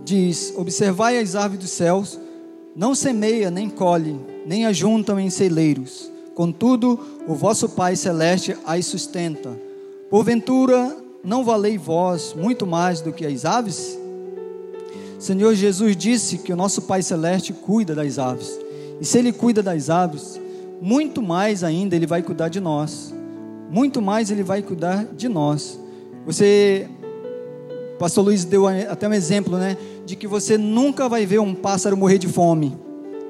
diz: 0.04 0.52
Observai 0.56 1.18
as 1.18 1.34
árvores 1.34 1.64
dos 1.64 1.70
céus, 1.70 2.20
não 2.76 2.94
semeia 2.94 3.50
nem 3.50 3.70
colhe, 3.70 4.20
nem 4.46 4.66
ajuntam 4.66 5.18
em 5.18 5.30
celeiros 5.30 6.12
Contudo, 6.34 6.98
o 7.28 7.34
vosso 7.34 7.68
Pai 7.68 7.94
celeste 7.94 8.56
as 8.66 8.86
sustenta. 8.86 9.56
Porventura, 10.10 10.96
não 11.22 11.44
valei 11.44 11.78
vós 11.78 12.34
muito 12.36 12.66
mais 12.66 13.00
do 13.00 13.12
que 13.12 13.24
as 13.24 13.44
aves? 13.44 13.96
Senhor 15.18 15.54
Jesus 15.54 15.96
disse 15.96 16.38
que 16.38 16.52
o 16.52 16.56
nosso 16.56 16.82
Pai 16.82 17.02
celeste 17.02 17.52
cuida 17.52 17.94
das 17.94 18.18
aves. 18.18 18.58
E 19.00 19.04
se 19.04 19.18
ele 19.18 19.32
cuida 19.32 19.62
das 19.62 19.88
aves, 19.88 20.40
muito 20.82 21.22
mais 21.22 21.62
ainda 21.62 21.94
ele 21.94 22.06
vai 22.06 22.20
cuidar 22.20 22.48
de 22.48 22.58
nós. 22.58 23.14
Muito 23.74 24.00
mais 24.00 24.30
ele 24.30 24.44
vai 24.44 24.62
cuidar 24.62 25.04
de 25.16 25.28
nós. 25.28 25.80
Você 26.24 26.88
Pastor 27.98 28.24
Luiz 28.24 28.44
deu 28.44 28.68
até 28.68 29.08
um 29.08 29.12
exemplo, 29.12 29.58
né, 29.58 29.76
de 30.06 30.14
que 30.14 30.28
você 30.28 30.56
nunca 30.56 31.08
vai 31.08 31.26
ver 31.26 31.40
um 31.40 31.52
pássaro 31.52 31.96
morrer 31.96 32.18
de 32.18 32.28
fome. 32.28 32.78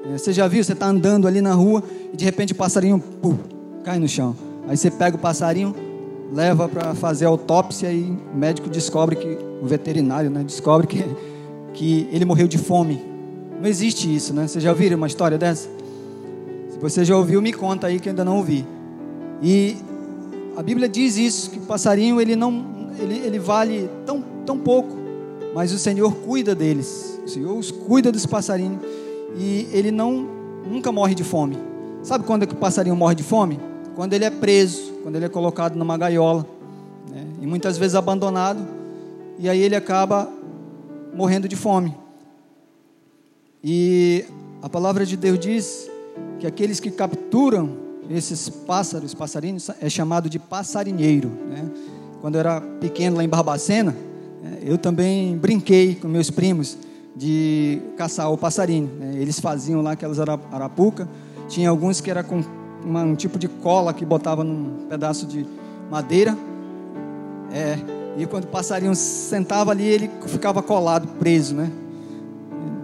É, 0.05 0.19
você 0.19 0.31
já 0.31 0.47
viu? 0.47 0.63
Você 0.63 0.73
está 0.73 0.85
andando 0.85 1.27
ali 1.27 1.41
na 1.41 1.55
rua 1.55 1.83
e 2.13 2.15
de 2.15 2.23
repente 2.23 2.53
o 2.53 2.55
passarinho 2.55 2.99
pum, 2.99 3.35
cai 3.83 3.97
no 3.97 4.07
chão. 4.07 4.35
Aí 4.67 4.77
você 4.77 4.91
pega 4.91 5.15
o 5.15 5.19
passarinho, 5.19 5.73
leva 6.31 6.69
para 6.69 6.93
fazer 6.93 7.25
autópsia 7.25 7.91
e 7.91 8.03
o 8.03 8.37
médico 8.37 8.69
descobre 8.69 9.15
que, 9.15 9.39
o 9.63 9.65
veterinário, 9.65 10.29
né, 10.29 10.43
descobre 10.43 10.85
que, 10.85 11.03
que 11.73 12.07
ele 12.11 12.23
morreu 12.23 12.47
de 12.47 12.59
fome. 12.59 13.03
Não 13.59 13.67
existe 13.67 14.15
isso, 14.15 14.31
né? 14.31 14.47
Você 14.47 14.59
já 14.59 14.69
ouviu 14.69 14.95
uma 14.95 15.07
história 15.07 15.39
dessa? 15.39 15.67
Se 16.69 16.77
você 16.79 17.03
já 17.03 17.17
ouviu, 17.17 17.41
me 17.41 17.51
conta 17.51 17.87
aí 17.87 17.99
que 17.99 18.09
eu 18.09 18.11
ainda 18.11 18.23
não 18.23 18.37
ouvi. 18.37 18.63
E 19.41 19.77
a 20.55 20.63
Bíblia 20.63 20.87
diz 20.87 21.17
isso, 21.17 21.51
que 21.51 21.59
o 21.59 21.63
passarinho 21.63 22.21
ele 22.21 22.35
não, 22.35 22.89
ele, 22.97 23.19
ele 23.19 23.39
vale 23.39 23.89
tão, 24.05 24.23
tão 24.45 24.57
pouco, 24.57 24.95
mas 25.53 25.73
o 25.73 25.77
Senhor 25.77 26.13
cuida 26.15 26.55
deles. 26.55 27.19
O 27.25 27.27
Senhor 27.27 27.57
os 27.57 27.71
cuida 27.71 28.11
dos 28.11 28.25
passarinhos 28.25 28.81
e 29.37 29.67
ele 29.71 29.91
não 29.91 30.27
nunca 30.65 30.91
morre 30.91 31.13
de 31.13 31.23
fome. 31.23 31.57
Sabe 32.03 32.23
quando 32.23 32.43
é 32.43 32.45
que 32.45 32.53
o 32.53 32.57
passarinho 32.57 32.95
morre 32.95 33.15
de 33.15 33.23
fome? 33.23 33.59
Quando 33.95 34.13
ele 34.13 34.25
é 34.25 34.29
preso, 34.29 34.93
quando 35.03 35.15
ele 35.15 35.25
é 35.25 35.29
colocado 35.29 35.75
numa 35.75 35.97
gaiola, 35.97 36.47
né? 37.11 37.25
e 37.41 37.47
muitas 37.47 37.77
vezes 37.77 37.95
abandonado, 37.95 38.65
e 39.37 39.49
aí 39.49 39.59
ele 39.59 39.75
acaba 39.75 40.29
morrendo 41.13 41.47
de 41.47 41.55
fome. 41.55 41.95
E 43.63 44.25
a 44.61 44.69
palavra 44.69 45.05
de 45.05 45.17
Deus 45.17 45.39
diz 45.39 45.89
que 46.39 46.47
aqueles 46.47 46.79
que 46.79 46.91
capturam 46.91 47.84
esses 48.09 48.49
pássaros, 48.49 49.13
passarinhos, 49.13 49.69
é 49.81 49.89
chamado 49.89 50.29
de 50.29 50.39
passarinheiro. 50.39 51.29
Né? 51.49 51.69
Quando 52.21 52.35
eu 52.35 52.39
era 52.39 52.61
pequeno 52.61 53.17
lá 53.17 53.23
em 53.23 53.29
Barbacena, 53.29 53.95
né, 54.41 54.59
eu 54.61 54.77
também 54.77 55.37
brinquei 55.37 55.95
com 55.95 56.07
meus 56.07 56.29
primos 56.29 56.77
de 57.15 57.81
caçar 57.97 58.31
o 58.31 58.37
passarinho. 58.37 58.89
Né? 58.99 59.13
Eles 59.15 59.39
faziam 59.39 59.81
lá 59.81 59.93
aquelas 59.93 60.19
arapuca. 60.19 61.07
Tinha 61.47 61.69
alguns 61.69 62.01
que 62.01 62.09
era 62.09 62.23
com 62.23 62.43
uma, 62.83 63.03
um 63.03 63.15
tipo 63.15 63.39
de 63.39 63.47
cola 63.47 63.93
que 63.93 64.05
botava 64.05 64.43
num 64.43 64.87
pedaço 64.87 65.25
de 65.25 65.45
madeira. 65.89 66.37
É, 67.51 67.77
e 68.17 68.25
quando 68.25 68.45
o 68.45 68.47
passarinho 68.47 68.95
sentava 68.95 69.71
ali, 69.71 69.85
ele 69.85 70.09
ficava 70.27 70.61
colado, 70.61 71.07
preso, 71.19 71.55
né? 71.55 71.71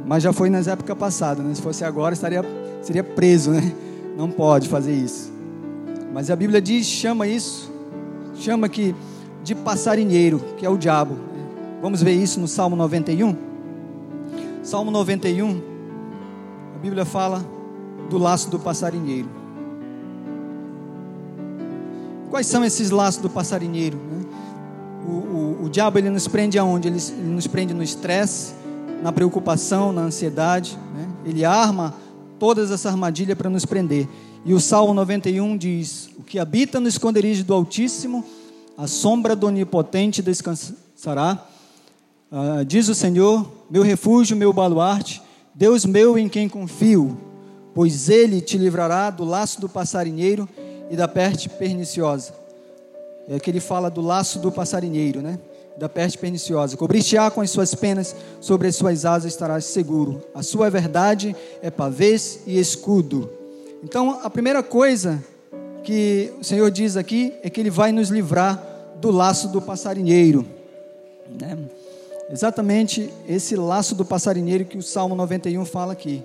Mas 0.05 0.23
já 0.23 0.33
foi 0.33 0.49
nas 0.49 0.67
épocas 0.67 0.97
passadas, 0.97 1.45
né? 1.45 1.53
Se 1.53 1.61
fosse 1.61 1.83
agora, 1.83 2.13
estaria, 2.13 2.43
seria 2.81 3.03
preso, 3.03 3.51
né? 3.51 3.73
Não 4.21 4.29
pode 4.29 4.69
fazer 4.69 4.93
isso. 4.93 5.33
Mas 6.13 6.29
a 6.29 6.35
Bíblia 6.35 6.61
diz, 6.61 6.85
chama 6.85 7.25
isso, 7.25 7.71
chama 8.35 8.69
que 8.69 8.93
de 9.43 9.55
passarinheiro, 9.55 10.39
que 10.57 10.63
é 10.63 10.69
o 10.69 10.77
diabo. 10.77 11.17
Vamos 11.81 12.03
ver 12.03 12.11
isso 12.11 12.39
no 12.39 12.47
Salmo 12.47 12.75
91? 12.75 13.35
Salmo 14.61 14.91
91, 14.91 15.59
a 16.75 16.77
Bíblia 16.77 17.03
fala 17.03 17.43
do 18.11 18.19
laço 18.19 18.51
do 18.51 18.59
passarinheiro. 18.59 19.27
Quais 22.29 22.45
são 22.45 22.63
esses 22.63 22.91
laços 22.91 23.23
do 23.23 23.29
passarinheiro? 23.29 23.97
Né? 23.97 24.25
O, 25.03 25.11
o, 25.11 25.63
o, 25.63 25.69
diabo 25.71 25.97
ele 25.97 26.11
nos 26.11 26.27
prende 26.27 26.59
aonde? 26.59 26.87
Ele, 26.87 26.99
ele 27.17 27.33
nos 27.33 27.47
prende 27.47 27.73
no 27.73 27.81
estresse, 27.81 28.53
na 29.01 29.11
preocupação, 29.11 29.91
na 29.91 30.01
ansiedade. 30.01 30.77
Né? 30.93 31.07
Ele 31.25 31.43
arma 31.43 31.95
todas 32.41 32.71
essas 32.71 32.87
armadilhas 32.87 33.37
para 33.37 33.51
nos 33.51 33.67
prender. 33.67 34.07
E 34.43 34.51
o 34.51 34.59
Salmo 34.59 34.95
91 34.95 35.55
diz: 35.55 36.09
O 36.17 36.23
que 36.23 36.39
habita 36.39 36.79
no 36.79 36.87
esconderijo 36.87 37.43
do 37.43 37.53
Altíssimo, 37.53 38.25
a 38.75 38.87
sombra 38.87 39.35
do 39.35 39.45
Onipotente 39.45 40.23
descansará. 40.23 41.45
Uh, 42.31 42.65
diz 42.65 42.89
o 42.89 42.95
Senhor, 42.95 43.47
meu 43.69 43.83
refúgio, 43.83 44.35
meu 44.35 44.51
baluarte, 44.51 45.21
Deus 45.53 45.85
meu 45.85 46.17
em 46.17 46.27
quem 46.27 46.49
confio, 46.49 47.15
pois 47.75 48.09
ele 48.09 48.41
te 48.41 48.57
livrará 48.57 49.11
do 49.11 49.23
laço 49.23 49.61
do 49.61 49.69
passarinheiro 49.69 50.49
e 50.89 50.95
da 50.95 51.07
peste 51.07 51.47
perniciosa. 51.47 52.33
É 53.29 53.39
que 53.39 53.51
ele 53.51 53.59
fala 53.59 53.91
do 53.91 54.01
laço 54.01 54.39
do 54.39 54.51
passarinheiro, 54.51 55.21
né? 55.21 55.37
Da 55.77 55.89
peste 55.89 56.17
perniciosa. 56.17 56.77
Cobrir-te-á 56.77 57.31
com 57.31 57.41
as 57.41 57.49
suas 57.49 57.73
penas, 57.73 58.15
sobre 58.39 58.67
as 58.67 58.75
suas 58.75 59.05
asas 59.05 59.31
estarás 59.31 59.65
seguro. 59.65 60.21
A 60.33 60.43
sua 60.43 60.69
verdade 60.69 61.35
é 61.61 61.71
pavês 61.71 62.41
e 62.45 62.59
escudo. 62.59 63.29
Então, 63.83 64.19
a 64.21 64.29
primeira 64.29 64.61
coisa 64.61 65.23
que 65.83 66.31
o 66.39 66.43
Senhor 66.43 66.69
diz 66.69 66.95
aqui 66.95 67.33
é 67.41 67.49
que 67.49 67.59
ele 67.59 67.71
vai 67.71 67.91
nos 67.91 68.09
livrar 68.09 68.61
do 68.99 69.09
laço 69.09 69.47
do 69.47 69.61
passarinheiro, 69.61 70.45
né? 71.39 71.57
Exatamente 72.31 73.11
esse 73.27 73.55
laço 73.57 73.93
do 73.93 74.05
passarinheiro 74.05 74.63
que 74.63 74.77
o 74.77 74.83
Salmo 74.83 75.15
91 75.15 75.65
fala 75.65 75.91
aqui. 75.91 76.23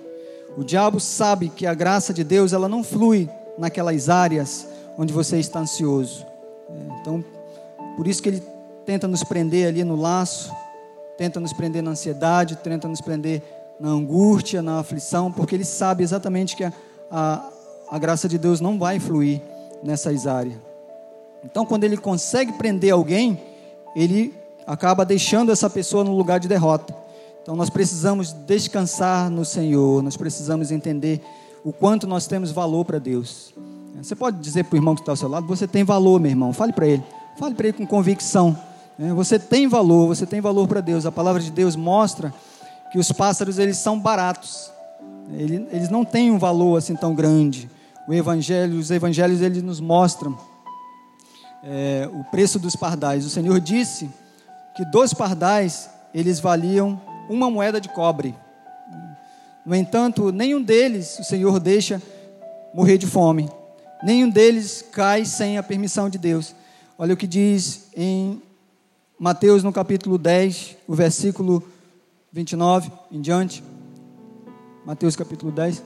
O 0.57 0.63
diabo 0.63 1.01
sabe 1.01 1.49
que 1.49 1.67
a 1.67 1.75
graça 1.75 2.15
de 2.15 2.23
Deus 2.23 2.53
ela 2.53 2.69
não 2.69 2.85
flui 2.85 3.29
naquelas 3.59 4.09
áreas 4.09 4.69
onde 4.97 5.13
você 5.13 5.39
está 5.39 5.61
ansioso. 5.61 6.25
É, 6.71 7.01
então, 7.01 7.25
por 7.97 8.07
isso 8.07 8.23
que 8.23 8.29
ele 8.29 8.43
tenta 8.87 9.09
nos 9.09 9.25
prender 9.25 9.66
ali 9.66 9.83
no 9.83 9.96
laço, 9.96 10.51
tenta 11.18 11.40
nos 11.40 11.53
prender 11.53 11.83
na 11.83 11.90
ansiedade, 11.90 12.57
tenta 12.57 12.87
nos 12.87 13.01
prender 13.01 13.42
na 13.79 13.88
angústia, 13.88 14.62
na 14.62 14.79
aflição, 14.79 15.31
porque 15.31 15.55
ele 15.55 15.64
sabe 15.64 16.05
exatamente 16.05 16.57
que 16.57 16.64
a, 16.64 16.72
a, 17.11 17.51
a 17.90 17.99
graça 17.99 18.29
de 18.29 18.38
Deus 18.38 18.61
não 18.61 18.79
vai 18.79 18.99
fluir 19.01 19.42
nessas 19.83 20.27
áreas. 20.27 20.57
Então, 21.44 21.66
quando 21.66 21.85
ele 21.85 21.96
consegue 21.96 22.53
prender 22.53 22.92
alguém, 22.92 23.40
ele 23.94 24.33
acaba 24.66 25.05
deixando 25.05 25.53
essa 25.53 25.68
pessoa 25.68 26.05
no 26.05 26.16
lugar 26.16 26.40
de 26.40 26.49
derrota. 26.49 26.94
Então, 27.42 27.55
nós 27.55 27.68
precisamos 27.68 28.33
descansar 28.33 29.31
no 29.31 29.44
Senhor, 29.44 30.03
nós 30.03 30.16
precisamos 30.16 30.70
entender 30.70 31.20
o 31.64 31.72
quanto 31.72 32.07
nós 32.07 32.27
temos 32.27 32.51
valor 32.51 32.85
para 32.85 32.99
Deus. 32.99 33.53
Você 34.01 34.14
pode 34.14 34.38
dizer 34.38 34.64
para 34.64 34.75
o 34.75 34.79
irmão 34.79 34.94
que 34.94 35.01
está 35.01 35.12
ao 35.12 35.16
seu 35.16 35.29
lado: 35.29 35.46
você 35.46 35.66
tem 35.66 35.83
valor, 35.85 36.20
meu 36.20 36.31
irmão. 36.31 36.53
Fale 36.53 36.72
para 36.72 36.87
ele. 36.87 37.03
Fale 37.38 37.55
para 37.55 37.68
ele 37.68 37.77
com 37.77 37.87
convicção. 37.87 38.57
Né? 38.99 39.13
Você 39.13 39.39
tem 39.39 39.67
valor, 39.67 40.09
você 40.09 40.27
tem 40.27 40.41
valor 40.41 40.67
para 40.67 40.81
Deus. 40.81 41.07
A 41.07 41.13
palavra 41.13 41.43
de 41.43 41.51
Deus 41.51 41.77
mostra 41.77 42.33
que 42.91 42.99
os 42.99 43.13
pássaros 43.13 43.59
eles 43.59 43.77
são 43.77 43.99
baratos. 43.99 44.71
Eles 45.33 45.91
não 45.91 46.05
têm 46.05 46.31
um 46.31 46.39
valor 46.39 46.77
assim 46.77 46.95
tão 46.95 47.15
grande. 47.15 47.69
O 48.09 48.15
evangelho, 48.15 48.79
os 48.79 48.91
evangelhos 48.91 49.41
eles 49.41 49.63
nos 49.63 49.81
mostram 49.81 50.39
é, 51.63 52.09
o 52.13 52.23
preço 52.25 52.59
dos 52.59 52.77
pardais. 52.77 53.25
O 53.25 53.31
Senhor 53.31 53.59
disse 53.61 54.09
que 54.77 54.85
dois 54.85 55.13
pardais 55.13 55.91
eles 56.15 56.39
valiam 56.39 57.01
uma 57.29 57.51
moeda 57.51 57.81
de 57.81 57.89
cobre. 57.89 58.35
No 59.65 59.75
entanto, 59.75 60.31
nenhum 60.31 60.63
deles 60.63 61.19
o 61.19 61.25
Senhor 61.25 61.59
deixa 61.59 62.01
morrer 62.73 62.99
de 62.99 63.07
fome. 63.07 63.51
Nenhum 64.05 64.29
deles 64.29 64.85
cai 64.93 65.25
sem 65.25 65.59
a 65.59 65.63
permissão 65.63 66.09
de 66.09 66.19
Deus. 66.19 66.55
Olha 66.97 67.15
o 67.15 67.17
que 67.17 67.27
diz 67.27 67.89
em 67.97 68.41
Mateus 69.18 69.62
no 69.62 69.72
capítulo 69.72 70.18
10, 70.18 70.76
o 70.87 70.94
versículo 70.94 71.62
29 72.31 72.92
em 73.11 73.20
diante. 73.20 73.64
Mateus 74.85 75.16
capítulo 75.16 75.50
10. 75.50 75.83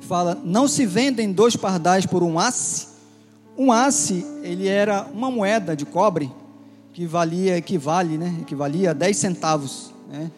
Fala: 0.00 0.34
Não 0.42 0.66
se 0.66 0.86
vendem 0.86 1.30
dois 1.30 1.56
pardais 1.56 2.06
por 2.06 2.22
um 2.22 2.38
asse. 2.38 2.88
Um 3.58 3.70
asse, 3.70 4.24
ele 4.42 4.66
era 4.66 5.06
uma 5.12 5.30
moeda 5.30 5.76
de 5.76 5.84
cobre 5.84 6.30
que 6.94 7.04
valia, 7.04 7.58
equivale, 7.58 8.16
né? 8.16 8.38
Equivalia 8.40 8.92
a 8.92 8.94
10 8.94 9.16
centavos. 9.16 9.92
Né? 10.08 10.30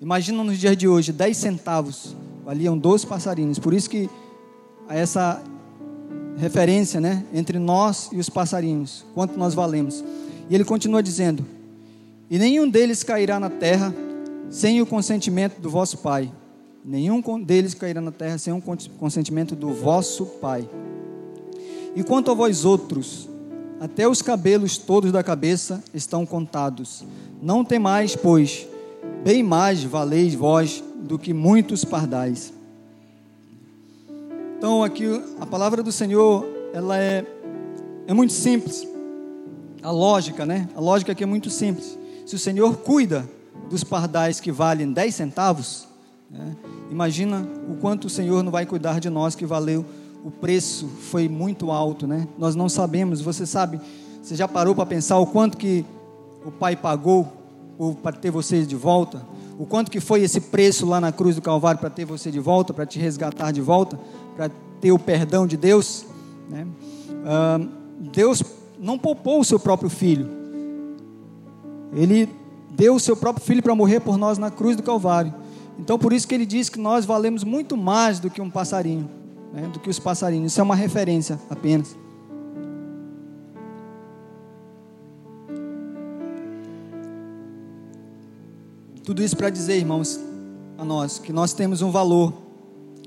Imagina 0.00 0.42
nos 0.42 0.58
dias 0.58 0.76
de 0.76 0.88
hoje, 0.88 1.12
10 1.12 1.36
centavos 1.36 2.16
valiam 2.44 2.76
12 2.76 3.06
passarinhos. 3.06 3.60
Por 3.60 3.72
isso 3.72 3.88
que 3.88 4.10
essa 4.88 5.40
referência 6.36 7.00
né, 7.00 7.24
entre 7.32 7.58
nós 7.60 8.08
e 8.12 8.18
os 8.18 8.28
passarinhos, 8.28 9.04
quanto 9.14 9.38
nós 9.38 9.54
valemos. 9.54 10.02
E 10.48 10.54
ele 10.54 10.64
continua 10.64 11.02
dizendo: 11.02 11.44
E 12.30 12.38
nenhum 12.38 12.68
deles 12.68 13.02
cairá 13.02 13.38
na 13.40 13.50
terra 13.50 13.94
sem 14.50 14.80
o 14.80 14.86
consentimento 14.86 15.60
do 15.60 15.70
vosso 15.70 15.98
Pai. 15.98 16.30
Nenhum 16.84 17.22
deles 17.42 17.74
cairá 17.74 18.00
na 18.00 18.12
terra 18.12 18.36
sem 18.36 18.52
o 18.52 18.62
consentimento 18.98 19.56
do 19.56 19.72
vosso 19.72 20.26
Pai. 20.26 20.68
E 21.96 22.02
quanto 22.02 22.30
a 22.30 22.34
vós 22.34 22.64
outros, 22.64 23.28
até 23.80 24.06
os 24.06 24.20
cabelos 24.20 24.76
todos 24.76 25.10
da 25.10 25.22
cabeça 25.22 25.82
estão 25.92 26.26
contados. 26.26 27.04
Não 27.42 27.64
temais, 27.64 28.16
pois, 28.16 28.66
bem 29.22 29.42
mais 29.42 29.82
valeis 29.82 30.34
vós 30.34 30.82
do 30.96 31.18
que 31.18 31.32
muitos 31.32 31.84
pardais. 31.84 32.52
Então 34.58 34.82
aqui 34.82 35.04
a 35.40 35.46
palavra 35.46 35.82
do 35.82 35.92
Senhor, 35.92 36.46
ela 36.72 36.98
é, 36.98 37.24
é 38.06 38.14
muito 38.14 38.32
simples. 38.32 38.93
A 39.84 39.90
lógica, 39.90 40.46
né? 40.46 40.66
A 40.74 40.80
lógica 40.80 41.12
aqui 41.12 41.22
é 41.22 41.26
muito 41.26 41.50
simples. 41.50 41.98
Se 42.24 42.34
o 42.34 42.38
Senhor 42.38 42.78
cuida 42.78 43.28
dos 43.68 43.84
pardais 43.84 44.40
que 44.40 44.50
valem 44.50 44.90
10 44.90 45.14
centavos, 45.14 45.86
né? 46.30 46.56
imagina 46.90 47.46
o 47.68 47.74
quanto 47.74 48.06
o 48.06 48.10
Senhor 48.10 48.42
não 48.42 48.50
vai 48.50 48.64
cuidar 48.64 48.98
de 48.98 49.10
nós 49.10 49.34
que 49.34 49.44
valeu 49.44 49.84
o 50.24 50.30
preço 50.30 50.88
foi 50.88 51.28
muito 51.28 51.70
alto, 51.70 52.06
né? 52.06 52.26
Nós 52.38 52.56
não 52.56 52.66
sabemos, 52.66 53.20
você 53.20 53.44
sabe, 53.44 53.78
você 54.22 54.34
já 54.34 54.48
parou 54.48 54.74
para 54.74 54.86
pensar 54.86 55.18
o 55.18 55.26
quanto 55.26 55.58
que 55.58 55.84
o 56.46 56.50
Pai 56.50 56.74
pagou 56.74 57.30
para 58.02 58.16
ter 58.16 58.30
você 58.30 58.64
de 58.64 58.74
volta? 58.74 59.22
O 59.58 59.66
quanto 59.66 59.90
que 59.90 60.00
foi 60.00 60.22
esse 60.22 60.40
preço 60.40 60.86
lá 60.86 60.98
na 60.98 61.12
cruz 61.12 61.36
do 61.36 61.42
Calvário 61.42 61.78
para 61.78 61.90
ter 61.90 62.06
você 62.06 62.30
de 62.30 62.40
volta, 62.40 62.72
para 62.72 62.86
te 62.86 62.98
resgatar 62.98 63.52
de 63.52 63.60
volta? 63.60 64.00
para 64.34 64.50
ter 64.80 64.90
o 64.90 64.98
perdão 64.98 65.46
de 65.46 65.56
Deus, 65.56 66.06
né? 66.48 66.66
ah, 67.24 67.60
Deus 68.12 68.42
não 68.84 68.98
poupou 68.98 69.40
o 69.40 69.44
seu 69.44 69.58
próprio 69.58 69.88
filho. 69.88 70.28
Ele 71.92 72.28
deu 72.70 72.94
o 72.94 73.00
seu 73.00 73.16
próprio 73.16 73.44
filho 73.44 73.62
para 73.62 73.74
morrer 73.74 74.00
por 74.00 74.18
nós 74.18 74.36
na 74.36 74.50
cruz 74.50 74.76
do 74.76 74.82
Calvário. 74.82 75.34
Então, 75.78 75.98
por 75.98 76.12
isso 76.12 76.28
que 76.28 76.34
ele 76.34 76.46
diz 76.46 76.68
que 76.68 76.78
nós 76.78 77.04
valemos 77.04 77.42
muito 77.42 77.76
mais 77.76 78.20
do 78.20 78.30
que 78.30 78.40
um 78.40 78.50
passarinho, 78.50 79.08
né? 79.52 79.68
do 79.72 79.80
que 79.80 79.88
os 79.88 79.98
passarinhos. 79.98 80.52
Isso 80.52 80.60
é 80.60 80.64
uma 80.64 80.76
referência 80.76 81.40
apenas. 81.48 81.96
Tudo 89.02 89.22
isso 89.22 89.36
para 89.36 89.50
dizer, 89.50 89.76
irmãos, 89.76 90.20
a 90.78 90.84
nós, 90.84 91.18
que 91.18 91.32
nós 91.32 91.52
temos 91.52 91.82
um 91.82 91.90
valor 91.90 92.44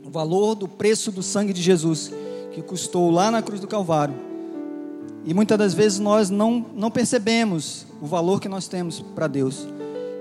o 0.08 0.10
valor 0.10 0.56
do 0.56 0.70
preço 0.70 1.12
do 1.12 1.22
sangue 1.22 1.52
de 1.52 1.62
Jesus, 1.62 2.14
que 2.54 2.62
custou 2.62 3.12
lá 3.12 3.30
na 3.30 3.42
cruz 3.42 3.60
do 3.60 3.68
Calvário. 3.68 4.16
E 5.28 5.34
muitas 5.34 5.58
das 5.58 5.74
vezes 5.76 6.00
nós 6.00 6.32
não, 6.32 6.66
não 6.74 6.90
percebemos 6.90 7.86
o 8.02 8.08
valor 8.08 8.42
que 8.42 8.50
nós 8.50 8.68
temos 8.68 9.00
para 9.14 9.28
Deus. 9.28 9.68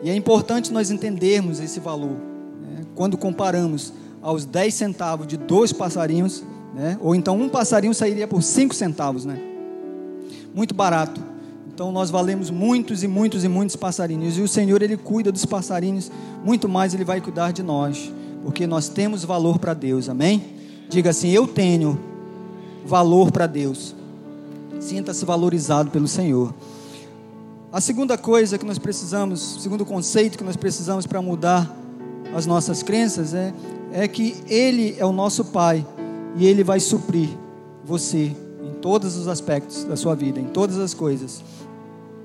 E 0.02 0.10
é 0.10 0.14
importante 0.14 0.70
nós 0.72 0.90
entendermos 0.90 1.60
esse 1.60 1.80
valor. 1.80 2.16
Né? 2.60 2.84
Quando 2.94 3.16
comparamos 3.16 3.92
aos 4.20 4.44
10 4.44 4.74
centavos 4.74 5.26
de 5.26 5.38
dois 5.38 5.72
passarinhos, 5.72 6.42
né? 6.74 6.98
ou 7.00 7.14
então 7.14 7.40
um 7.40 7.48
passarinho 7.48 7.94
sairia 7.94 8.28
por 8.28 8.42
5 8.42 8.74
centavos. 8.74 9.24
Né? 9.24 9.40
Muito 10.54 10.74
barato. 10.74 11.22
Então 11.72 11.90
nós 11.90 12.10
valemos 12.10 12.50
muitos 12.50 13.02
e 13.02 13.08
muitos 13.08 13.44
e 13.44 13.48
muitos 13.48 13.76
passarinhos. 13.76 14.36
E 14.36 14.42
o 14.42 14.48
Senhor, 14.48 14.82
Ele 14.82 14.96
cuida 14.96 15.32
dos 15.32 15.46
passarinhos, 15.46 16.10
muito 16.44 16.68
mais 16.68 16.92
Ele 16.92 17.04
vai 17.04 17.20
cuidar 17.22 17.52
de 17.52 17.62
nós 17.62 18.10
porque 18.46 18.64
nós 18.64 18.88
temos 18.88 19.24
valor 19.24 19.58
para 19.58 19.74
Deus, 19.74 20.08
amém? 20.08 20.40
Diga 20.88 21.10
assim: 21.10 21.30
Eu 21.30 21.48
tenho 21.48 21.98
valor 22.84 23.32
para 23.32 23.48
Deus. 23.48 23.92
Sinta-se 24.86 25.24
valorizado 25.24 25.90
pelo 25.90 26.06
Senhor. 26.06 26.54
A 27.72 27.80
segunda 27.80 28.16
coisa 28.16 28.56
que 28.56 28.64
nós 28.64 28.78
precisamos, 28.78 29.58
segundo 29.60 29.84
conceito 29.84 30.38
que 30.38 30.44
nós 30.44 30.56
precisamos 30.56 31.06
para 31.06 31.20
mudar 31.20 31.74
as 32.34 32.46
nossas 32.46 32.82
crenças 32.82 33.34
é, 33.34 33.52
é 33.92 34.06
que 34.06 34.36
Ele 34.48 34.94
é 34.98 35.04
o 35.04 35.12
nosso 35.12 35.46
Pai 35.46 35.84
e 36.36 36.46
Ele 36.46 36.62
vai 36.62 36.78
suprir 36.78 37.28
você 37.84 38.34
em 38.62 38.74
todos 38.80 39.16
os 39.16 39.26
aspectos 39.26 39.84
da 39.84 39.96
sua 39.96 40.14
vida, 40.14 40.38
em 40.38 40.46
todas 40.46 40.78
as 40.78 40.94
coisas. 40.94 41.42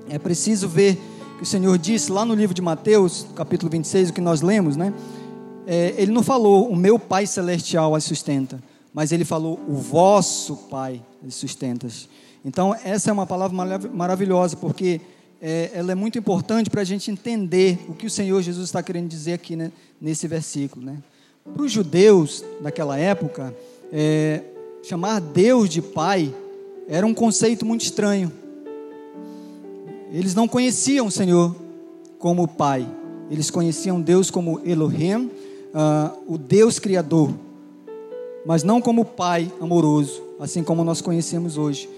É 0.08 0.18
preciso 0.18 0.68
ver 0.68 1.00
que 1.38 1.42
o 1.42 1.46
Senhor 1.46 1.76
disse 1.76 2.12
lá 2.12 2.24
no 2.24 2.34
livro 2.34 2.54
de 2.54 2.62
Mateus, 2.62 3.26
capítulo 3.34 3.70
26, 3.70 4.10
o 4.10 4.12
que 4.12 4.20
nós 4.20 4.40
lemos, 4.40 4.76
né? 4.76 4.92
é, 5.66 5.94
ele 5.96 6.12
não 6.12 6.22
falou 6.22 6.68
o 6.68 6.76
meu 6.76 6.98
Pai 6.98 7.26
Celestial 7.26 7.94
as 7.94 8.04
sustenta, 8.04 8.62
mas 8.92 9.12
ele 9.12 9.24
falou 9.24 9.60
o 9.68 9.74
vosso 9.74 10.56
Pai 10.70 11.02
as 11.26 11.34
sustenta. 11.34 11.88
Então, 12.44 12.74
essa 12.84 13.10
é 13.10 13.12
uma 13.12 13.26
palavra 13.26 13.56
maravilhosa, 13.92 14.56
porque 14.56 15.00
é, 15.40 15.70
ela 15.74 15.92
é 15.92 15.94
muito 15.94 16.18
importante 16.18 16.70
para 16.70 16.80
a 16.80 16.84
gente 16.84 17.10
entender 17.10 17.78
o 17.88 17.94
que 17.94 18.06
o 18.06 18.10
Senhor 18.10 18.40
Jesus 18.42 18.68
está 18.68 18.82
querendo 18.82 19.08
dizer 19.08 19.34
aqui 19.34 19.56
né, 19.56 19.70
nesse 20.00 20.26
versículo. 20.26 20.84
Né? 20.84 20.98
Para 21.52 21.62
os 21.62 21.70
judeus 21.70 22.44
daquela 22.60 22.98
época, 22.98 23.54
é, 23.92 24.42
chamar 24.82 25.20
Deus 25.20 25.68
de 25.68 25.82
Pai 25.82 26.34
era 26.88 27.06
um 27.06 27.14
conceito 27.14 27.64
muito 27.64 27.82
estranho. 27.82 28.30
Eles 30.12 30.34
não 30.34 30.46
conheciam 30.46 31.06
o 31.06 31.10
Senhor 31.10 31.56
como 32.18 32.46
Pai, 32.46 32.86
eles 33.30 33.50
conheciam 33.50 34.00
Deus 34.00 34.30
como 34.30 34.60
Elohim, 34.64 35.30
uh, 35.72 36.22
o 36.26 36.36
Deus 36.36 36.78
Criador, 36.78 37.32
mas 38.44 38.62
não 38.62 38.80
como 38.80 39.04
Pai 39.04 39.50
amoroso, 39.60 40.22
assim 40.38 40.62
como 40.62 40.84
nós 40.84 41.00
conhecemos 41.00 41.56
hoje. 41.56 41.88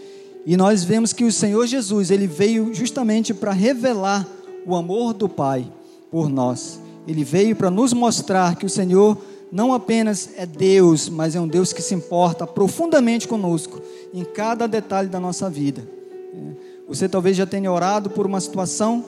E 0.46 0.56
nós 0.56 0.84
vemos 0.84 1.12
que 1.12 1.24
o 1.24 1.32
Senhor 1.32 1.66
Jesus, 1.66 2.10
ele 2.10 2.26
veio 2.26 2.72
justamente 2.74 3.32
para 3.32 3.52
revelar 3.52 4.26
o 4.66 4.74
amor 4.74 5.14
do 5.14 5.28
Pai 5.28 5.66
por 6.10 6.28
nós. 6.28 6.80
Ele 7.06 7.24
veio 7.24 7.56
para 7.56 7.70
nos 7.70 7.92
mostrar 7.92 8.56
que 8.56 8.66
o 8.66 8.70
Senhor 8.70 9.18
não 9.50 9.72
apenas 9.72 10.30
é 10.36 10.44
Deus, 10.44 11.08
mas 11.08 11.34
é 11.36 11.40
um 11.40 11.46
Deus 11.46 11.72
que 11.72 11.80
se 11.80 11.94
importa 11.94 12.46
profundamente 12.46 13.28
conosco 13.28 13.80
em 14.12 14.24
cada 14.24 14.66
detalhe 14.66 15.08
da 15.08 15.20
nossa 15.20 15.48
vida. 15.48 15.82
É. 16.34 16.74
Você 16.88 17.08
talvez 17.08 17.36
já 17.36 17.46
tenha 17.46 17.70
orado 17.72 18.10
por 18.10 18.26
uma 18.26 18.40
situação 18.40 19.04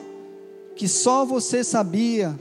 que 0.75 0.87
só 0.87 1.25
você 1.25 1.63
sabia 1.63 2.37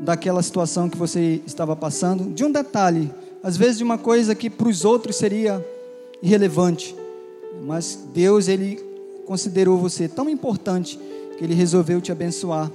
daquela 0.00 0.42
situação 0.42 0.88
que 0.88 0.96
você 0.96 1.40
estava 1.46 1.76
passando, 1.76 2.32
de 2.32 2.44
um 2.44 2.50
detalhe, 2.50 3.12
às 3.42 3.56
vezes 3.56 3.78
de 3.78 3.84
uma 3.84 3.98
coisa 3.98 4.34
que 4.34 4.48
para 4.50 4.68
os 4.68 4.84
outros 4.84 5.16
seria 5.16 5.64
irrelevante, 6.22 6.96
mas 7.62 8.06
Deus, 8.12 8.48
Ele 8.48 8.76
considerou 9.24 9.78
você 9.78 10.08
tão 10.08 10.28
importante 10.28 10.98
que 11.36 11.44
Ele 11.44 11.54
resolveu 11.54 12.00
te 12.00 12.12
abençoar 12.12 12.70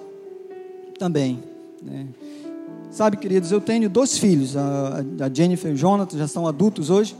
também. 0.98 1.44
Né? 1.82 2.08
Sabe, 2.92 3.18
queridos, 3.18 3.52
eu 3.52 3.62
tenho 3.62 3.90
dois 3.90 4.18
filhos, 4.18 4.58
a, 4.58 5.04
Jennifer 5.34 5.72
e 5.72 5.74
o 5.76 5.78
Jonathan, 5.78 6.18
já 6.18 6.28
são 6.28 6.48
adultos 6.48 6.90
hoje. 6.90 7.16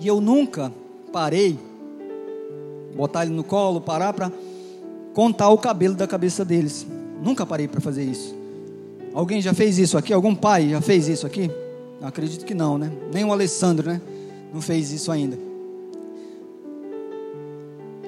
E 0.00 0.06
eu 0.06 0.20
nunca 0.20 0.72
parei, 1.12 1.58
botar 2.96 3.24
ele 3.24 3.34
no 3.34 3.44
colo, 3.44 3.80
parar 3.80 4.12
para 4.12 4.32
contar 5.12 5.50
o 5.50 5.58
cabelo 5.58 5.94
da 5.94 6.06
cabeça 6.06 6.44
deles. 6.44 6.86
Nunca 7.22 7.46
parei 7.46 7.68
para 7.68 7.80
fazer 7.80 8.04
isso. 8.04 8.34
Alguém 9.14 9.40
já 9.40 9.54
fez 9.54 9.78
isso 9.78 9.96
aqui? 9.96 10.12
Algum 10.12 10.34
pai 10.34 10.70
já 10.70 10.80
fez 10.80 11.08
isso 11.08 11.26
aqui? 11.26 11.50
Acredito 12.02 12.44
que 12.44 12.54
não, 12.54 12.78
né? 12.78 12.92
Nem 13.12 13.24
o 13.24 13.32
Alessandro, 13.32 13.88
né? 13.88 14.00
Não 14.52 14.60
fez 14.60 14.92
isso 14.92 15.10
ainda. 15.10 15.38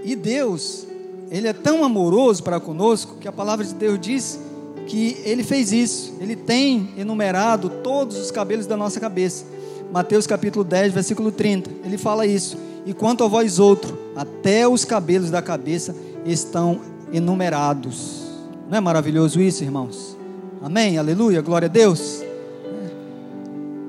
E 0.04 0.14
Deus, 0.14 0.86
Ele 1.30 1.48
é 1.48 1.52
tão 1.52 1.84
amoroso 1.84 2.42
para 2.42 2.60
conosco 2.60 3.16
que 3.20 3.26
a 3.26 3.32
palavra 3.32 3.64
de 3.64 3.74
Deus 3.74 3.98
diz 4.00 4.38
que 4.86 5.16
Ele 5.24 5.42
fez 5.42 5.72
isso. 5.72 6.14
Ele 6.20 6.36
tem 6.36 6.90
enumerado 6.96 7.68
todos 7.82 8.16
os 8.16 8.30
cabelos 8.30 8.66
da 8.66 8.76
nossa 8.76 9.00
cabeça. 9.00 9.44
Mateus 9.92 10.26
capítulo 10.26 10.64
10, 10.64 10.92
versículo 10.92 11.32
30. 11.32 11.70
Ele 11.84 11.98
fala 11.98 12.26
isso. 12.26 12.56
E 12.84 12.94
quanto 12.94 13.24
a 13.24 13.28
vós 13.28 13.58
outro, 13.58 13.98
até 14.14 14.66
os 14.68 14.84
cabelos 14.84 15.30
da 15.30 15.42
cabeça 15.42 15.94
estão 16.24 16.80
enumerados. 17.12 18.22
Não 18.68 18.78
é 18.78 18.80
maravilhoso 18.80 19.40
isso, 19.40 19.64
irmãos? 19.64 20.16
Amém? 20.62 20.98
Aleluia, 20.98 21.40
glória 21.40 21.66
a 21.66 21.68
Deus. 21.68 22.25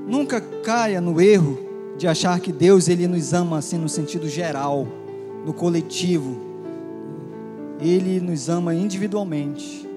Nunca 0.07 0.39
caia 0.39 1.01
no 1.01 1.19
erro 1.19 1.59
de 1.97 2.07
achar 2.07 2.39
que 2.39 2.51
Deus 2.51 2.87
ele 2.87 3.07
nos 3.07 3.33
ama 3.33 3.57
assim 3.57 3.77
no 3.77 3.89
sentido 3.89 4.29
geral, 4.29 4.87
no 5.45 5.53
coletivo. 5.53 6.39
Ele 7.81 8.19
nos 8.21 8.47
ama 8.47 8.73
individualmente. 8.73 9.87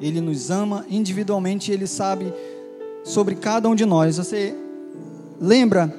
Ele 0.00 0.20
nos 0.20 0.50
ama 0.50 0.84
individualmente 0.90 1.70
e 1.70 1.74
ele 1.74 1.86
sabe 1.86 2.32
sobre 3.02 3.34
cada 3.34 3.68
um 3.68 3.74
de 3.74 3.86
nós. 3.86 4.18
Você 4.18 4.54
lembra 5.40 5.92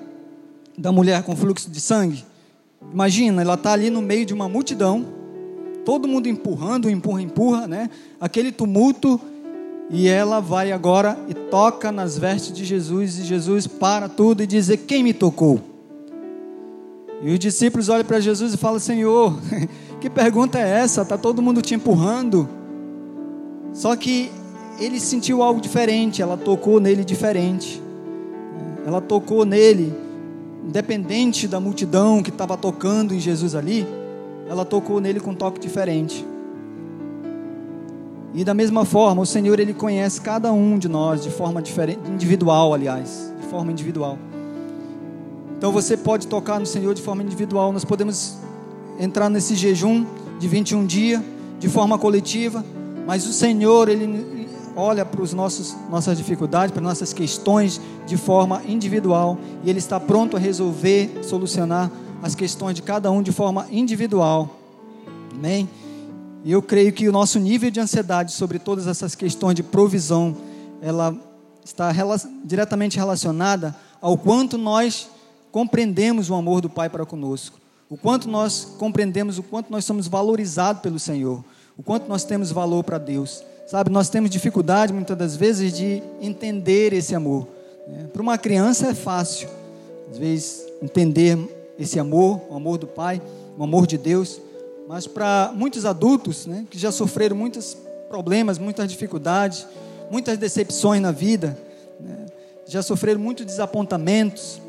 da 0.77 0.91
mulher 0.91 1.23
com 1.23 1.35
fluxo 1.35 1.69
de 1.69 1.81
sangue? 1.81 2.23
Imagina, 2.93 3.41
ela 3.41 3.55
está 3.55 3.73
ali 3.73 3.89
no 3.89 4.01
meio 4.01 4.25
de 4.25 4.33
uma 4.33 4.47
multidão 4.47 5.19
todo 5.89 6.07
mundo 6.07 6.29
empurrando, 6.29 6.87
empurra, 6.87 7.21
empurra, 7.21 7.67
né? 7.67 7.89
Aquele 8.21 8.51
tumulto 8.51 9.19
e 9.89 10.07
ela 10.07 10.39
vai 10.39 10.71
agora 10.71 11.17
e 11.27 11.33
toca 11.33 11.91
nas 11.91 12.17
vestes 12.17 12.53
de 12.53 12.63
Jesus 12.63 13.17
e 13.17 13.23
Jesus 13.23 13.65
para 13.65 14.07
tudo 14.07 14.43
e 14.43 14.47
diz: 14.47 14.69
"Quem 14.87 15.03
me 15.03 15.13
tocou?" 15.13 15.59
E 17.21 17.33
os 17.33 17.39
discípulos 17.39 17.89
olham 17.89 18.05
para 18.05 18.19
Jesus 18.19 18.53
e 18.53 18.57
falam: 18.57 18.79
"Senhor, 18.79 19.37
que 19.99 20.09
pergunta 20.09 20.59
é 20.59 20.69
essa? 20.79 21.03
Tá 21.03 21.17
todo 21.17 21.41
mundo 21.41 21.61
te 21.61 21.73
empurrando?" 21.73 22.47
Só 23.73 23.95
que 23.95 24.31
ele 24.79 24.99
sentiu 24.99 25.43
algo 25.43 25.59
diferente, 25.59 26.21
ela 26.21 26.37
tocou 26.37 26.79
nele 26.79 27.03
diferente. 27.03 27.81
Ela 28.85 29.01
tocou 29.01 29.45
nele, 29.45 29.93
independente 30.65 31.47
da 31.47 31.59
multidão 31.59 32.23
que 32.23 32.29
estava 32.29 32.55
tocando 32.55 33.13
em 33.13 33.19
Jesus 33.19 33.55
ali, 33.55 33.85
ela 34.47 34.65
tocou 34.65 34.99
nele 34.99 35.19
com 35.19 35.31
um 35.31 35.35
toque 35.35 35.59
diferente. 35.59 36.25
E 38.33 38.43
da 38.43 38.53
mesma 38.53 38.85
forma, 38.85 39.21
o 39.21 39.25
Senhor 39.25 39.59
ele 39.59 39.73
conhece 39.73 40.21
cada 40.21 40.51
um 40.53 40.77
de 40.77 40.87
nós 40.87 41.23
de 41.23 41.29
forma 41.29 41.61
diferente, 41.61 41.99
individual, 42.09 42.73
aliás, 42.73 43.33
de 43.41 43.47
forma 43.47 43.71
individual. 43.71 44.17
Então 45.57 45.71
você 45.71 45.97
pode 45.97 46.27
tocar 46.27 46.59
no 46.59 46.65
Senhor 46.65 46.93
de 46.93 47.01
forma 47.01 47.23
individual. 47.23 47.73
Nós 47.73 47.83
podemos 47.83 48.37
entrar 48.99 49.29
nesse 49.29 49.55
jejum 49.55 50.05
de 50.39 50.47
21 50.47 50.85
dias 50.85 51.21
de 51.59 51.67
forma 51.67 51.97
coletiva, 51.97 52.63
mas 53.05 53.27
o 53.27 53.33
Senhor 53.33 53.89
ele 53.89 54.47
olha 54.75 55.03
para 55.03 55.21
os 55.21 55.33
nossos 55.33 55.75
nossas 55.89 56.17
dificuldades, 56.17 56.71
para 56.71 56.81
nossas 56.81 57.11
questões 57.11 57.81
de 58.05 58.15
forma 58.15 58.61
individual 58.65 59.37
e 59.63 59.69
ele 59.69 59.79
está 59.79 59.99
pronto 59.99 60.37
a 60.37 60.39
resolver, 60.39 61.19
solucionar 61.23 61.91
as 62.21 62.35
questões 62.35 62.75
de 62.75 62.81
cada 62.81 63.11
um 63.11 63.21
de 63.21 63.31
forma 63.31 63.67
individual. 63.69 64.49
Amém? 65.35 65.67
E 66.43 66.51
eu 66.51 66.61
creio 66.61 66.93
que 66.93 67.07
o 67.07 67.11
nosso 67.11 67.39
nível 67.39 67.69
de 67.69 67.79
ansiedade 67.79 68.31
sobre 68.31 68.59
todas 68.59 68.87
essas 68.87 69.13
questões 69.13 69.55
de 69.55 69.63
provisão, 69.63 70.35
ela 70.81 71.15
está 71.63 71.91
diretamente 72.43 72.97
relacionada 72.97 73.75
ao 74.01 74.17
quanto 74.17 74.57
nós 74.57 75.09
compreendemos 75.51 76.29
o 76.29 76.35
amor 76.35 76.61
do 76.61 76.69
Pai 76.69 76.89
para 76.89 77.05
conosco, 77.05 77.59
o 77.89 77.97
quanto 77.97 78.29
nós 78.29 78.65
compreendemos 78.77 79.37
o 79.37 79.43
quanto 79.43 79.71
nós 79.71 79.83
somos 79.83 80.07
valorizados 80.07 80.81
pelo 80.81 80.99
Senhor, 80.99 81.43
o 81.77 81.83
quanto 81.83 82.07
nós 82.07 82.23
temos 82.23 82.51
valor 82.51 82.83
para 82.83 82.97
Deus. 82.97 83.43
Sabe, 83.67 83.91
nós 83.91 84.09
temos 84.09 84.29
dificuldade 84.29 84.91
muitas 84.91 85.17
das 85.17 85.35
vezes 85.35 85.73
de 85.73 86.01
entender 86.21 86.91
esse 86.93 87.13
amor. 87.13 87.47
Né? 87.87 88.05
Para 88.11 88.21
uma 88.21 88.37
criança 88.37 88.87
é 88.87 88.93
fácil, 88.95 89.47
às 90.09 90.17
vezes, 90.17 90.65
entender 90.81 91.37
esse 91.77 91.99
amor, 91.99 92.41
o 92.49 92.55
amor 92.55 92.77
do 92.77 92.87
Pai, 92.87 93.21
o 93.57 93.63
amor 93.63 93.85
de 93.85 93.97
Deus. 93.97 94.41
Mas 94.89 95.05
para 95.05 95.51
muitos 95.53 95.85
adultos, 95.85 96.47
né, 96.47 96.65
que 96.67 96.79
já 96.79 96.91
sofreram 96.91 97.35
muitos 97.35 97.77
problemas, 98.07 98.57
muitas 98.57 98.89
dificuldades, 98.89 99.67
muitas 100.09 100.35
decepções 100.35 100.99
na 100.99 101.11
vida, 101.11 101.55
né, 101.99 102.25
já 102.65 102.81
sofreram 102.81 103.19
muitos 103.19 103.45
desapontamentos, 103.45 104.59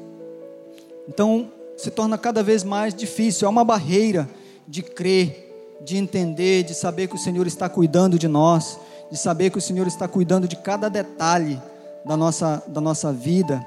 então 1.09 1.51
se 1.75 1.91
torna 1.91 2.19
cada 2.19 2.43
vez 2.43 2.63
mais 2.63 2.95
difícil. 2.95 3.47
É 3.47 3.49
uma 3.49 3.65
barreira 3.65 4.29
de 4.69 4.83
crer, 4.83 5.81
de 5.81 5.97
entender, 5.97 6.65
de 6.65 6.75
saber 6.75 7.09
que 7.09 7.15
o 7.15 7.19
Senhor 7.19 7.47
está 7.47 7.67
cuidando 7.67 8.19
de 8.19 8.29
nós, 8.29 8.79
de 9.11 9.17
saber 9.17 9.49
que 9.49 9.57
o 9.57 9.63
Senhor 9.63 9.87
está 9.87 10.07
cuidando 10.07 10.47
de 10.47 10.57
cada 10.57 10.91
detalhe 10.91 11.59
da 12.05 12.15
nossa, 12.15 12.63
da 12.67 12.83
nossa 12.83 13.11
vida. 13.11 13.67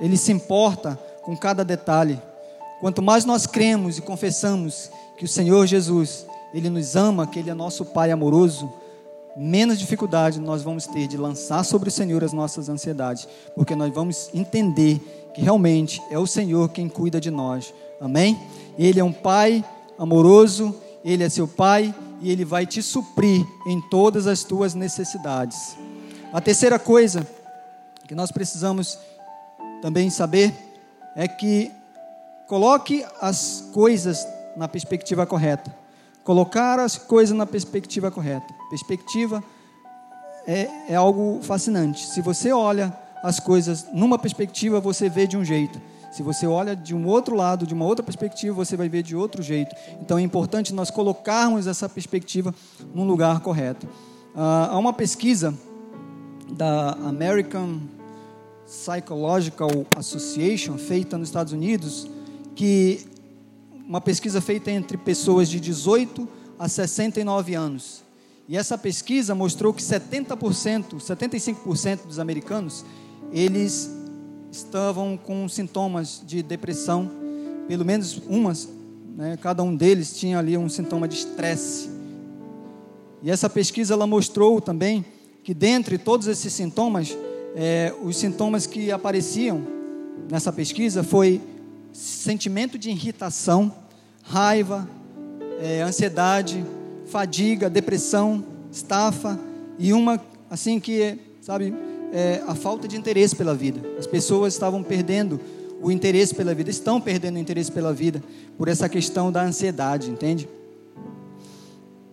Ele 0.00 0.16
se 0.16 0.32
importa 0.32 0.98
com 1.20 1.36
cada 1.36 1.62
detalhe. 1.62 2.18
Quanto 2.80 3.02
mais 3.02 3.26
nós 3.26 3.46
cremos 3.46 3.98
e 3.98 4.00
confessamos 4.00 4.90
que 5.18 5.24
o 5.24 5.28
Senhor 5.28 5.66
Jesus, 5.66 6.26
Ele 6.54 6.70
nos 6.70 6.96
ama, 6.96 7.26
que 7.26 7.38
Ele 7.38 7.50
é 7.50 7.54
nosso 7.54 7.84
Pai 7.84 8.10
amoroso, 8.10 8.72
menos 9.36 9.78
dificuldade 9.78 10.40
nós 10.40 10.62
vamos 10.62 10.86
ter 10.86 11.06
de 11.06 11.16
lançar 11.16 11.64
sobre 11.64 11.88
o 11.88 11.92
Senhor 11.92 12.22
as 12.22 12.32
nossas 12.32 12.68
ansiedades, 12.68 13.28
porque 13.54 13.74
nós 13.74 13.92
vamos 13.92 14.30
entender 14.32 15.00
que 15.34 15.42
realmente 15.42 16.00
é 16.10 16.18
o 16.18 16.26
Senhor 16.26 16.68
quem 16.70 16.88
cuida 16.88 17.20
de 17.20 17.30
nós. 17.30 17.74
Amém? 18.00 18.38
Ele 18.78 19.00
é 19.00 19.04
um 19.04 19.12
Pai 19.12 19.64
amoroso, 19.98 20.74
Ele 21.04 21.24
é 21.24 21.28
seu 21.28 21.48
Pai 21.48 21.94
e 22.20 22.30
Ele 22.30 22.44
vai 22.44 22.64
te 22.64 22.82
suprir 22.82 23.44
em 23.66 23.80
todas 23.90 24.26
as 24.26 24.44
tuas 24.44 24.74
necessidades. 24.74 25.76
A 26.32 26.40
terceira 26.40 26.78
coisa 26.78 27.26
que 28.06 28.14
nós 28.14 28.30
precisamos 28.30 28.98
também 29.82 30.10
saber 30.10 30.54
é 31.16 31.26
que 31.26 31.72
Coloque 32.48 33.04
as 33.20 33.68
coisas 33.74 34.26
na 34.58 34.66
perspectiva 34.66 35.24
correta. 35.24 35.74
Colocar 36.24 36.78
as 36.80 36.98
coisas 36.98 37.34
na 37.34 37.46
perspectiva 37.46 38.10
correta. 38.10 38.52
Perspectiva 38.68 39.42
é, 40.46 40.68
é 40.88 40.94
algo 40.96 41.38
fascinante. 41.42 42.04
Se 42.04 42.20
você 42.20 42.52
olha 42.52 42.92
as 43.22 43.40
coisas 43.40 43.86
numa 43.92 44.18
perspectiva, 44.18 44.80
você 44.80 45.08
vê 45.08 45.26
de 45.26 45.36
um 45.36 45.44
jeito. 45.44 45.80
Se 46.10 46.22
você 46.22 46.46
olha 46.46 46.74
de 46.74 46.94
um 46.94 47.06
outro 47.06 47.36
lado, 47.36 47.66
de 47.66 47.72
uma 47.72 47.84
outra 47.84 48.02
perspectiva, 48.02 48.54
você 48.54 48.76
vai 48.76 48.88
ver 48.88 49.02
de 49.02 49.14
outro 49.14 49.42
jeito. 49.42 49.74
Então 50.00 50.18
é 50.18 50.22
importante 50.22 50.74
nós 50.74 50.90
colocarmos 50.90 51.66
essa 51.66 51.88
perspectiva 51.88 52.52
num 52.94 53.06
lugar 53.06 53.40
correto. 53.40 53.86
Ah, 54.34 54.70
há 54.72 54.78
uma 54.78 54.92
pesquisa 54.92 55.54
da 56.50 56.92
American 56.92 57.78
Psychological 58.66 59.70
Association 59.96 60.76
feita 60.76 61.16
nos 61.16 61.28
Estados 61.28 61.52
Unidos 61.52 62.08
que 62.54 63.17
uma 63.88 64.02
pesquisa 64.02 64.38
feita 64.42 64.70
entre 64.70 64.98
pessoas 64.98 65.48
de 65.48 65.58
18 65.58 66.28
a 66.58 66.68
69 66.68 67.54
anos. 67.54 68.04
E 68.46 68.54
essa 68.54 68.76
pesquisa 68.76 69.34
mostrou 69.34 69.72
que 69.72 69.82
70%, 69.82 70.96
75% 70.96 72.06
dos 72.06 72.18
americanos, 72.18 72.84
eles 73.32 73.90
estavam 74.52 75.16
com 75.16 75.48
sintomas 75.48 76.22
de 76.26 76.42
depressão, 76.42 77.10
pelo 77.66 77.84
menos 77.84 78.20
umas, 78.28 78.68
né, 79.16 79.38
cada 79.40 79.62
um 79.62 79.74
deles 79.74 80.18
tinha 80.18 80.38
ali 80.38 80.56
um 80.58 80.68
sintoma 80.68 81.08
de 81.08 81.16
estresse. 81.16 81.88
E 83.22 83.30
essa 83.30 83.48
pesquisa 83.48 83.94
ela 83.94 84.06
mostrou 84.06 84.60
também 84.60 85.04
que 85.42 85.54
dentre 85.54 85.96
todos 85.96 86.26
esses 86.26 86.52
sintomas, 86.52 87.16
é, 87.56 87.94
os 88.02 88.18
sintomas 88.18 88.66
que 88.66 88.92
apareciam 88.92 89.66
nessa 90.30 90.52
pesquisa 90.52 91.02
foi 91.02 91.40
sentimento 91.92 92.78
de 92.78 92.90
irritação, 92.90 93.74
raiva, 94.22 94.88
é, 95.60 95.82
ansiedade, 95.82 96.64
fadiga, 97.06 97.68
depressão, 97.68 98.44
estafa 98.70 99.38
e 99.78 99.92
uma 99.92 100.20
assim 100.50 100.78
que 100.78 101.18
sabe 101.40 101.74
é, 102.12 102.42
a 102.46 102.54
falta 102.54 102.86
de 102.86 102.96
interesse 102.96 103.34
pela 103.34 103.54
vida. 103.54 103.80
As 103.98 104.06
pessoas 104.06 104.54
estavam 104.54 104.82
perdendo 104.82 105.40
o 105.80 105.90
interesse 105.90 106.34
pela 106.34 106.54
vida, 106.54 106.70
estão 106.70 107.00
perdendo 107.00 107.36
o 107.36 107.38
interesse 107.38 107.70
pela 107.70 107.92
vida 107.92 108.22
por 108.56 108.68
essa 108.68 108.88
questão 108.88 109.30
da 109.30 109.42
ansiedade, 109.42 110.10
entende? 110.10 110.48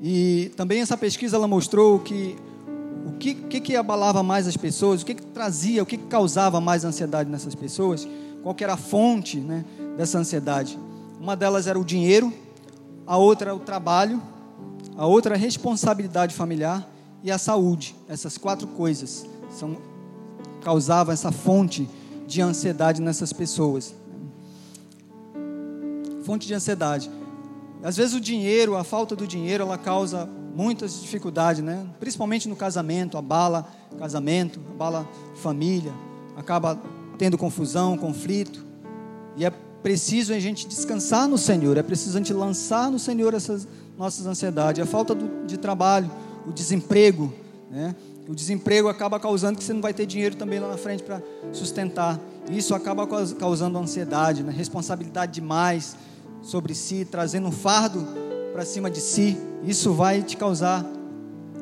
E 0.02 0.52
também 0.56 0.82
essa 0.82 0.98
pesquisa 0.98 1.38
ela 1.38 1.48
mostrou 1.48 2.00
que 2.00 2.36
o 3.06 3.14
que, 3.14 3.34
que, 3.34 3.60
que 3.60 3.76
abalava 3.76 4.24
mais 4.24 4.48
as 4.48 4.58
pessoas, 4.58 5.02
o 5.02 5.06
que, 5.06 5.16
que 5.16 5.26
trazia, 5.28 5.82
o 5.82 5.86
que, 5.86 5.98
que 5.98 6.06
causava 6.06 6.60
mais 6.60 6.84
ansiedade 6.84 7.30
nessas 7.30 7.56
pessoas 7.56 8.08
qual 8.46 8.56
era 8.60 8.74
a 8.74 8.78
fonte 8.78 9.40
né, 9.40 9.66
dessa 9.98 10.20
ansiedade. 10.20 10.78
Uma 11.20 11.36
delas 11.36 11.66
era 11.66 11.80
o 11.80 11.84
dinheiro, 11.84 12.32
a 13.08 13.18
outra 13.18 13.56
o 13.56 13.60
trabalho, 13.60 14.22
a 14.96 15.08
outra 15.08 15.34
a 15.34 15.38
responsabilidade 15.38 16.36
familiar 16.36 16.88
e 17.24 17.32
a 17.32 17.40
saúde. 17.40 17.96
Essas 18.08 18.38
quatro 18.38 18.68
coisas 18.68 19.26
são, 19.50 19.78
causavam 20.62 21.12
essa 21.12 21.32
fonte 21.32 21.90
de 22.28 22.40
ansiedade 22.40 23.02
nessas 23.02 23.34
pessoas. 23.34 23.96
Fonte 26.24 26.46
de 26.46 26.54
ansiedade. 26.54 27.10
Às 27.82 27.98
vezes 27.98 28.14
o 28.14 28.22
dinheiro, 28.22 28.76
a 28.76 28.84
falta 28.84 29.16
do 29.16 29.26
dinheiro, 29.26 29.64
ela 29.64 29.78
causa 29.80 30.30
muitas 30.56 31.02
dificuldades, 31.02 31.64
né? 31.64 31.84
Principalmente 32.00 32.48
no 32.48 32.56
casamento, 32.56 33.18
abala 33.18 33.68
casamento, 33.98 34.60
abala 34.76 35.10
família, 35.34 35.92
acaba 36.38 36.80
tendo 37.18 37.38
confusão, 37.38 37.98
conflito. 37.98 38.64
E 39.36 39.46
é 39.46 39.52
preciso 39.82 40.34
a 40.34 40.40
gente 40.40 40.68
descansar 40.68 41.28
no 41.28 41.38
Senhor, 41.38 41.78
é 41.78 41.84
preciso 41.84 42.18
a 42.18 42.20
gente 42.20 42.34
lançar 42.34 42.90
no 42.90 42.98
Senhor 42.98 43.34
essas 43.34 43.68
nossas 43.98 44.26
ansiedades. 44.26 44.82
A 44.82 44.86
falta 44.86 45.14
do, 45.14 45.46
de 45.46 45.58
trabalho, 45.58 46.10
o 46.48 46.52
desemprego, 46.52 47.34
né? 47.70 47.96
O 48.28 48.34
desemprego 48.34 48.88
acaba 48.88 49.20
causando 49.20 49.58
que 49.58 49.64
você 49.64 49.74
não 49.74 49.82
vai 49.82 49.94
ter 49.94 50.06
dinheiro 50.08 50.36
também 50.36 50.60
lá 50.60 50.68
na 50.68 50.78
frente 50.78 51.04
para 51.04 51.22
sustentar. 51.54 52.20
Isso 52.50 52.74
acaba 52.74 53.08
causando 53.38 53.78
ansiedade, 53.78 54.44
né? 54.44 54.52
responsabilidade 54.52 55.34
demais 55.34 55.96
sobre 56.42 56.74
si, 56.74 57.06
trazendo 57.06 57.48
um 57.48 57.52
fardo 57.52 58.06
para 58.52 58.66
cima 58.66 58.90
de 58.90 59.00
si. 59.00 59.38
Isso 59.64 59.94
vai 59.94 60.24
te 60.24 60.38
causar 60.38 60.84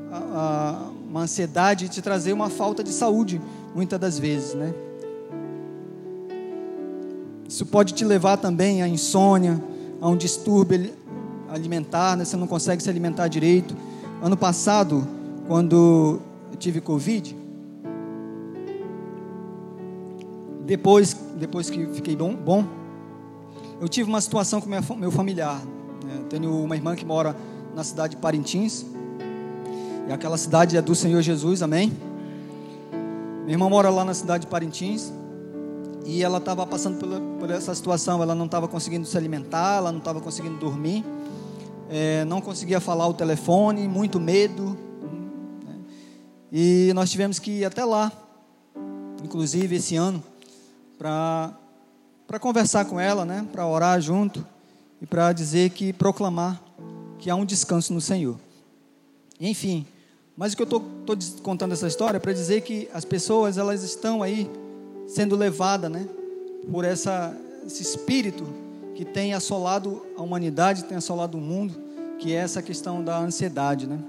a, 0.10 0.18
a, 0.18 0.89
uma 1.10 1.22
ansiedade 1.22 1.86
e 1.86 1.89
te 1.89 2.01
trazer 2.01 2.32
uma 2.32 2.49
falta 2.49 2.82
de 2.82 2.91
saúde, 2.91 3.41
muitas 3.76 3.99
das 3.99 4.18
vezes, 4.18 4.54
né? 4.54 4.74
Isso 7.54 7.68
pode 7.68 7.93
te 7.93 8.04
levar 8.04 8.38
também 8.38 8.82
à 8.82 8.88
insônia, 8.88 9.64
a 10.01 10.10
um 10.10 10.18
distúrbio 10.18 10.91
alimentar, 11.47 12.18
né? 12.18 12.26
você 12.26 12.36
não 12.36 12.47
consegue 12.47 12.82
se 12.82 12.89
alimentar 12.89 13.28
direito. 13.28 13.78
Ano 14.24 14.36
passado, 14.36 15.08
quando 15.47 16.20
eu 16.51 16.58
tive 16.58 16.82
Covid, 16.82 17.38
depois, 20.66 21.16
depois 21.38 21.70
que 21.70 21.86
fiquei 21.93 22.16
bom, 22.16 22.34
bom 22.34 22.66
eu 23.80 23.88
tive 23.88 24.10
uma 24.10 24.20
situação 24.20 24.60
com 24.60 24.68
meu 24.95 25.12
familiar. 25.12 25.62
Né? 26.04 26.24
Tenho 26.32 26.64
uma 26.64 26.76
irmã 26.76 26.95
que 26.95 27.06
mora 27.06 27.36
na 27.76 27.84
cidade 27.84 28.16
de 28.16 28.18
Parintins, 28.20 28.84
e 30.10 30.12
aquela 30.12 30.39
cidade 30.39 30.76
é 30.76 30.82
do 30.82 30.95
Senhor 30.95 31.22
Jesus, 31.22 31.62
amém? 31.62 31.93
Minha 33.43 33.54
irmã 33.54 33.70
mora 33.70 33.91
lá 33.91 34.04
na 34.04 34.16
cidade 34.16 34.45
de 34.45 34.47
Parintins, 34.47 35.14
e 36.06 36.24
ela 36.24 36.38
estava 36.38 36.66
passando 36.66 36.97
por, 36.99 37.08
por, 37.39 37.49
essa 37.49 37.74
situação, 37.74 38.22
ela 38.22 38.36
não 38.36 38.45
estava 38.45 38.68
conseguindo 38.68 39.06
se 39.06 39.18
alimentar, 39.18 39.78
ela 39.78 39.91
não 39.91 39.99
estava 39.99 40.20
conseguindo 40.20 40.58
dormir, 40.58 41.04
é, 41.89 42.26
não 42.26 42.41
conseguia 42.41 42.80
falar 42.80 43.08
o 43.08 43.14
telefone, 43.14 43.88
muito 43.88 44.20
medo. 44.20 44.78
Né? 45.66 45.76
E 46.51 46.91
nós 46.93 47.10
tivemos 47.10 47.39
que 47.39 47.51
ir 47.51 47.66
até 47.66 47.86
lá, 47.86 48.12
inclusive 49.24 49.76
esse 49.78 49.95
ano, 49.95 50.22
para 50.97 51.54
conversar 52.39 52.86
com 52.86 52.99
ela, 52.99 53.24
né? 53.26 53.47
para 53.51 53.66
orar 53.66 53.99
junto 54.01 54.45
e 55.01 55.06
para 55.06 55.32
dizer 55.32 55.70
que, 55.70 55.93
proclamar 55.93 56.62
que 57.18 57.30
há 57.30 57.36
um 57.36 57.45
descanso 57.45 57.93
no 57.93 58.01
Senhor. 58.01 58.38
Enfim, 59.39 59.86
mas 60.36 60.54
o 60.54 60.58
que 60.58 60.64
eu 60.64 60.66
estou 60.66 60.84
contando 61.41 61.72
essa 61.74 61.88
história 61.88 62.18
é 62.18 62.20
para 62.20 62.34
dizer 62.34 62.62
que 62.62 62.89
as 62.93 63.06
pessoas 63.06 63.58
elas 63.58 63.84
estão 63.84 64.22
aí 64.22 64.49
sendo 65.08 65.36
levada, 65.36 65.89
né, 65.89 66.08
por 66.72 66.86
essa, 66.86 67.36
esse 67.66 67.82
espírito 67.82 68.45
que 68.95 69.04
tem 69.04 69.34
assolado 69.34 70.01
a 70.16 70.22
humanidade, 70.22 70.86
tem 70.86 70.97
assolado 70.97 71.38
o 71.38 71.41
mundo, 71.41 71.74
que 72.20 72.34
é 72.34 72.38
essa 72.38 72.62
questão 72.62 73.04
da 73.04 73.18
ansiedade, 73.18 73.88
né? 73.88 73.99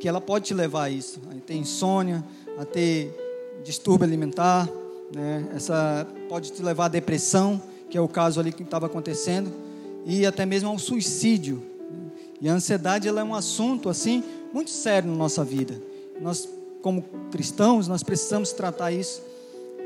Que 0.00 0.08
ela 0.08 0.20
pode 0.20 0.46
te 0.46 0.54
levar 0.54 0.84
a 0.84 0.90
isso, 0.90 1.20
a 1.30 1.34
ter 1.40 1.54
insônia, 1.54 2.24
a 2.58 2.64
ter 2.64 3.60
distúrbio 3.64 4.06
alimentar, 4.06 4.68
né? 5.14 5.48
Essa 5.54 6.06
pode 6.28 6.52
te 6.52 6.62
levar 6.62 6.86
à 6.86 6.88
depressão, 6.88 7.62
que 7.88 7.96
é 7.96 8.00
o 8.00 8.08
caso 8.08 8.40
ali 8.40 8.52
que 8.52 8.62
estava 8.62 8.86
acontecendo, 8.86 9.52
e 10.04 10.26
até 10.26 10.44
mesmo 10.44 10.68
ao 10.68 10.78
suicídio. 10.78 11.62
Né? 11.90 12.10
E 12.42 12.48
a 12.48 12.52
ansiedade 12.52 13.06
ela 13.08 13.20
é 13.20 13.24
um 13.24 13.34
assunto 13.34 13.88
assim 13.88 14.22
muito 14.52 14.70
sério 14.70 15.08
na 15.08 15.16
nossa 15.16 15.44
vida. 15.44 15.80
Nós, 16.20 16.48
como 16.82 17.02
cristãos, 17.30 17.86
nós 17.88 18.02
precisamos 18.02 18.52
tratar 18.52 18.90
isso 18.92 19.22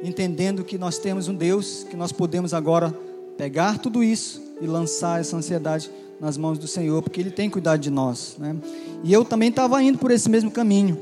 entendendo 0.03 0.65
que 0.65 0.79
nós 0.79 0.99
temos 0.99 1.29
um 1.29 1.35
Deus 1.35 1.85
que 1.89 1.97
nós 1.97 2.13
podemos 2.13 2.55
agora 2.55 2.95
pegar 3.37 3.79
tudo 3.79 4.03
isso 4.03 4.43
e 4.61 4.67
lançar 4.67 5.21
essa 5.21 5.37
ansiedade 5.37 5.91
nas 6.21 6.37
mãos 6.37 6.59
do 6.59 6.67
Senhor, 6.67 7.03
porque 7.03 7.21
Ele 7.21 7.31
tem 7.31 7.49
cuidado 7.49 7.81
de 7.81 7.91
nós. 7.91 8.37
Né? 8.39 8.57
E 9.05 9.13
eu 9.13 9.25
também 9.25 9.49
estava 9.49 9.83
indo 9.83 9.99
por 9.99 10.11
esse 10.11 10.29
mesmo 10.29 10.51
caminho. 10.51 10.99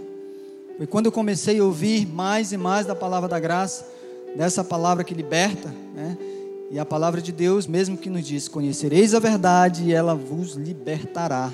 Foi 0.76 0.86
quando 0.86 1.06
eu 1.06 1.12
comecei 1.12 1.58
a 1.58 1.64
ouvir 1.64 2.06
mais 2.06 2.52
e 2.52 2.56
mais 2.56 2.86
da 2.86 2.94
palavra 2.94 3.28
da 3.28 3.40
graça, 3.40 3.86
dessa 4.36 4.62
palavra 4.62 5.02
que 5.02 5.14
liberta, 5.14 5.72
né? 5.94 6.18
e 6.70 6.78
a 6.78 6.84
palavra 6.84 7.22
de 7.22 7.32
Deus, 7.32 7.66
mesmo 7.66 7.96
que 7.96 8.10
nos 8.10 8.26
diz: 8.26 8.48
Conhecereis 8.48 9.14
a 9.14 9.18
verdade 9.18 9.84
e 9.84 9.92
ela 9.92 10.14
vos 10.14 10.54
libertará. 10.54 11.52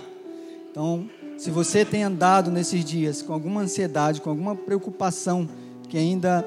Então, 0.71 1.09
se 1.37 1.51
você 1.51 1.85
tem 1.85 2.03
andado 2.03 2.51
nesses 2.51 2.85
dias 2.85 3.23
com 3.23 3.33
alguma 3.33 3.61
ansiedade, 3.61 4.21
com 4.21 4.31
alguma 4.31 4.57
preocupação 4.57 5.49
que 5.89 5.99
ainda 5.99 6.45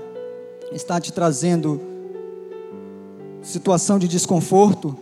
está 0.72 0.99
te 0.99 1.11
trazendo 1.13 1.80
situação 3.41 3.99
de 3.99 4.07
desconforto, 4.07 4.97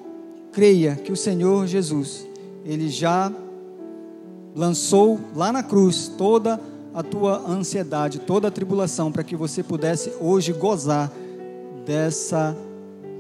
creia 0.52 0.96
que 0.96 1.12
o 1.12 1.18
Senhor 1.18 1.66
Jesus, 1.66 2.28
ele 2.66 2.90
já 2.90 3.32
lançou 4.56 5.20
lá 5.36 5.52
na 5.52 5.64
cruz 5.64 6.12
toda 6.18 6.60
a 6.94 7.02
tua 7.02 7.50
ansiedade, 7.50 8.20
toda 8.20 8.50
a 8.50 8.52
tribulação, 8.52 9.12
para 9.12 9.24
que 9.24 9.36
você 9.36 9.64
pudesse 9.64 10.14
hoje 10.20 10.54
gozar 10.54 11.12
dessa 11.86 12.56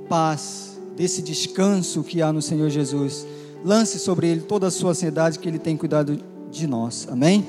paz, 0.07 0.79
desse 0.95 1.21
descanso 1.21 2.03
que 2.03 2.21
há 2.21 2.31
no 2.31 2.41
Senhor 2.41 2.69
Jesus. 2.69 3.25
Lance 3.65 3.97
sobre 3.97 4.27
ele 4.27 4.41
toda 4.41 4.67
a 4.67 4.71
sua 4.71 4.91
ansiedade, 4.91 5.39
que 5.39 5.47
ele 5.47 5.57
tem 5.57 5.75
cuidado 5.75 6.19
de 6.51 6.67
nós. 6.67 7.07
Amém? 7.09 7.47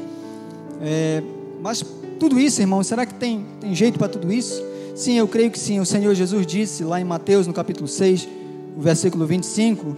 É, 0.80 1.22
mas 1.60 1.84
tudo 2.18 2.38
isso, 2.38 2.60
irmão, 2.60 2.82
será 2.82 3.04
que 3.04 3.14
tem, 3.14 3.44
tem 3.60 3.74
jeito 3.74 3.98
para 3.98 4.08
tudo 4.08 4.32
isso? 4.32 4.62
Sim, 4.94 5.14
eu 5.14 5.26
creio 5.26 5.50
que 5.50 5.58
sim. 5.58 5.80
O 5.80 5.86
Senhor 5.86 6.14
Jesus 6.14 6.46
disse 6.46 6.84
lá 6.84 7.00
em 7.00 7.04
Mateus, 7.04 7.46
no 7.46 7.52
capítulo 7.52 7.88
6, 7.88 8.28
o 8.76 8.80
versículo 8.80 9.26
25, 9.26 9.96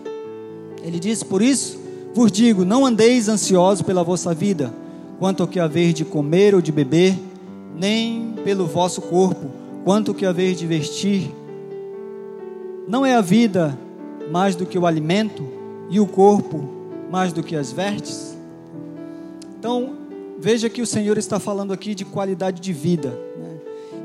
ele 0.82 0.98
disse: 0.98 1.24
Por 1.24 1.42
isso 1.42 1.78
vos 2.14 2.32
digo, 2.32 2.64
não 2.64 2.86
andeis 2.86 3.28
ansiosos 3.28 3.82
pela 3.82 4.02
vossa 4.02 4.32
vida, 4.32 4.72
quanto 5.18 5.42
ao 5.42 5.48
que 5.48 5.60
haver 5.60 5.92
de 5.92 6.04
comer 6.04 6.54
ou 6.54 6.62
de 6.62 6.72
beber, 6.72 7.14
nem 7.74 8.34
pelo 8.42 8.66
vosso 8.66 9.02
corpo, 9.02 9.50
quanto 9.84 10.12
ao 10.12 10.14
que 10.14 10.24
haver 10.24 10.54
de 10.54 10.66
vestir. 10.66 11.30
Não 12.88 13.04
é 13.04 13.14
a 13.14 13.20
vida 13.20 13.78
mais 14.30 14.56
do 14.56 14.64
que 14.64 14.78
o 14.78 14.86
alimento, 14.86 15.46
e 15.90 16.00
o 16.00 16.06
corpo 16.06 16.68
mais 17.10 17.32
do 17.32 17.42
que 17.42 17.54
as 17.54 17.70
vestes? 17.70 18.36
Então, 19.58 19.94
veja 20.38 20.68
que 20.68 20.82
o 20.82 20.86
Senhor 20.86 21.18
está 21.18 21.38
falando 21.38 21.72
aqui 21.72 21.94
de 21.94 22.04
qualidade 22.04 22.60
de 22.60 22.72
vida. 22.72 23.25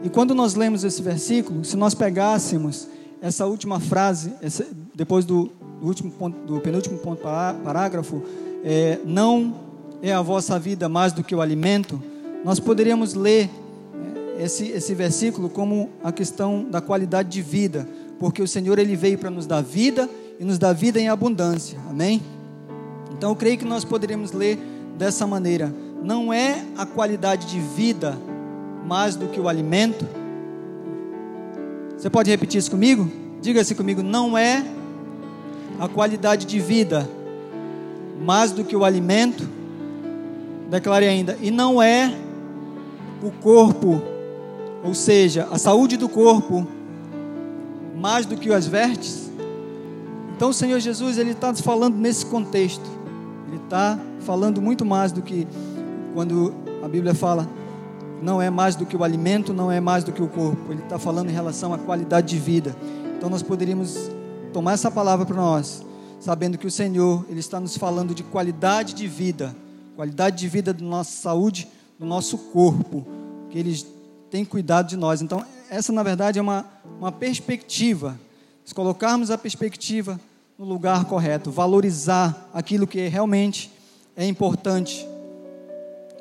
E 0.04 0.10
quando 0.10 0.34
nós 0.34 0.56
lemos 0.56 0.84
esse 0.84 1.02
versículo, 1.02 1.64
se 1.64 1.78
nós 1.78 1.94
pegássemos 1.94 2.88
essa 3.22 3.46
última 3.46 3.80
frase, 3.80 4.34
essa, 4.42 4.66
depois 4.96 5.26
do, 5.26 5.52
último 5.82 6.12
ponto, 6.12 6.38
do 6.46 6.60
penúltimo 6.60 6.98
ponto 6.98 7.22
parágrafo, 7.22 8.24
é, 8.64 9.00
não 9.06 9.56
é 10.02 10.14
a 10.14 10.22
vossa 10.22 10.58
vida 10.60 10.88
mais 10.88 11.14
do 11.14 11.24
que 11.24 11.36
o 11.36 11.42
alimento, 11.42 12.02
nós 12.44 12.60
poderíamos 12.60 13.14
ler 13.14 13.50
é, 14.38 14.44
esse, 14.44 14.70
esse 14.70 14.94
versículo 14.94 15.50
como 15.50 15.90
a 16.04 16.12
questão 16.12 16.66
da 16.70 16.82
qualidade 16.82 17.30
de 17.30 17.42
vida, 17.42 17.88
porque 18.20 18.42
o 18.42 18.48
Senhor 18.48 18.78
ele 18.80 18.96
veio 18.96 19.18
para 19.18 19.30
nos 19.30 19.46
dar 19.46 19.62
vida 19.62 20.10
e 20.40 20.46
nos 20.46 20.58
dar 20.58 20.74
vida 20.74 21.00
em 21.00 21.10
abundância, 21.10 21.80
amém? 21.90 22.22
Então 23.12 23.30
eu 23.32 23.36
creio 23.36 23.58
que 23.58 23.66
nós 23.66 23.84
poderíamos 23.84 24.32
ler 24.32 24.58
dessa 24.98 25.28
maneira: 25.28 25.74
não 26.04 26.34
é 26.34 26.66
a 26.78 26.86
qualidade 26.86 27.48
de 27.48 27.60
vida 27.60 28.18
mais 28.86 29.16
do 29.16 29.28
que 29.28 29.40
o 29.40 29.48
alimento. 29.48 30.08
Você 31.98 32.10
pode 32.10 32.30
repetir 32.30 32.60
isso 32.60 32.72
comigo? 32.72 33.10
Diga-se 33.42 33.76
comigo: 33.76 34.02
não 34.02 34.38
é 34.38 34.66
a 35.80 35.88
qualidade 35.88 36.46
de 36.46 36.60
vida 36.60 37.10
mais 38.24 38.52
do 38.52 38.64
que 38.64 38.76
o 38.76 38.84
alimento. 38.84 39.48
Declare 40.70 41.08
ainda: 41.08 41.38
e 41.42 41.52
não 41.52 41.82
é 41.82 42.14
o 43.22 43.32
corpo, 43.32 44.02
ou 44.84 44.94
seja, 44.94 45.48
a 45.52 45.58
saúde 45.58 45.98
do 45.98 46.10
corpo, 46.10 46.68
mais 47.96 48.26
do 48.26 48.36
que 48.36 48.52
as 48.52 48.66
vestes. 48.68 49.30
Então 50.36 50.50
o 50.50 50.54
Senhor 50.54 50.80
Jesus 50.80 51.18
ele 51.20 51.32
está 51.32 51.54
falando 51.54 51.98
nesse 51.98 52.26
contexto. 52.26 52.90
Ele 53.48 53.58
está 53.58 54.00
falando 54.22 54.62
muito 54.62 54.86
mais 54.86 55.12
do 55.12 55.22
que 55.22 55.48
quando 56.14 56.54
a 56.84 56.88
Bíblia 56.88 57.14
fala 57.14 57.48
não 58.22 58.42
é 58.42 58.50
mais 58.50 58.76
do 58.76 58.86
que 58.86 58.96
o 58.96 59.04
alimento, 59.04 59.54
não 59.54 59.72
é 59.72 59.80
mais 59.80 60.04
do 60.04 60.12
que 60.12 60.22
o 60.22 60.28
corpo. 60.28 60.72
Ele 60.72 60.82
está 60.82 61.00
falando 61.00 61.30
em 61.30 61.34
relação 61.34 61.74
à 61.74 61.78
qualidade 61.78 62.28
de 62.28 62.40
vida. 62.40 62.76
Então 63.18 63.30
nós 63.30 63.42
poderíamos 63.42 64.10
tomar 64.54 64.74
essa 64.74 64.92
palavra 64.92 65.26
para 65.26 65.36
nós, 65.36 65.86
sabendo 66.20 66.58
que 66.58 66.68
o 66.68 66.72
Senhor, 66.72 67.26
Ele 67.30 67.40
está 67.40 67.60
nos 67.60 67.78
falando 67.78 68.14
de 68.14 68.24
qualidade 68.24 68.94
de 68.94 69.08
vida, 69.08 69.56
qualidade 69.96 70.38
de 70.38 70.48
vida 70.48 70.74
da 70.74 70.84
nossa 70.84 71.12
saúde, 71.12 71.68
do 72.00 72.06
nosso 72.06 72.38
corpo, 72.38 73.06
que 73.50 73.58
Ele 73.58 73.76
tem 74.30 74.46
cuidado 74.46 74.88
de 74.88 74.98
nós. 74.98 75.22
Então, 75.22 75.44
essa 75.70 75.92
na 75.92 76.04
verdade 76.04 76.40
é 76.40 76.42
uma, 76.42 76.66
uma 77.00 77.12
perspectiva. 77.12 78.20
Se 78.64 78.74
colocarmos 78.74 79.32
a 79.32 79.38
perspectiva 79.38 80.20
no 80.58 80.66
lugar 80.66 81.06
correto, 81.06 81.50
valorizar 81.50 82.50
aquilo 82.54 82.86
que 82.86 83.08
realmente 83.08 83.72
é 84.16 84.26
importante. 84.26 85.08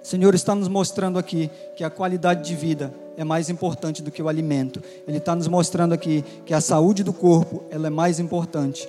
O 0.03 0.07
Senhor 0.07 0.35
está 0.35 0.55
nos 0.55 0.69
mostrando 0.69 1.19
aqui 1.19 1.51
que 1.77 1.85
a 1.85 1.91
qualidade 1.91 2.49
de 2.49 2.55
vida 2.55 2.93
é 3.17 3.25
mais 3.25 3.51
importante 3.51 4.03
do 4.03 4.11
que 4.11 4.23
o 4.23 4.29
alimento. 4.29 4.83
Ele 5.07 5.19
está 5.19 5.35
nos 5.35 5.47
mostrando 5.47 5.93
aqui 5.93 6.25
que 6.47 6.55
a 6.55 6.61
saúde 6.61 7.05
do 7.05 7.13
corpo 7.13 7.63
ela 7.71 7.87
é 7.87 7.91
mais 7.91 8.19
importante. 8.19 8.89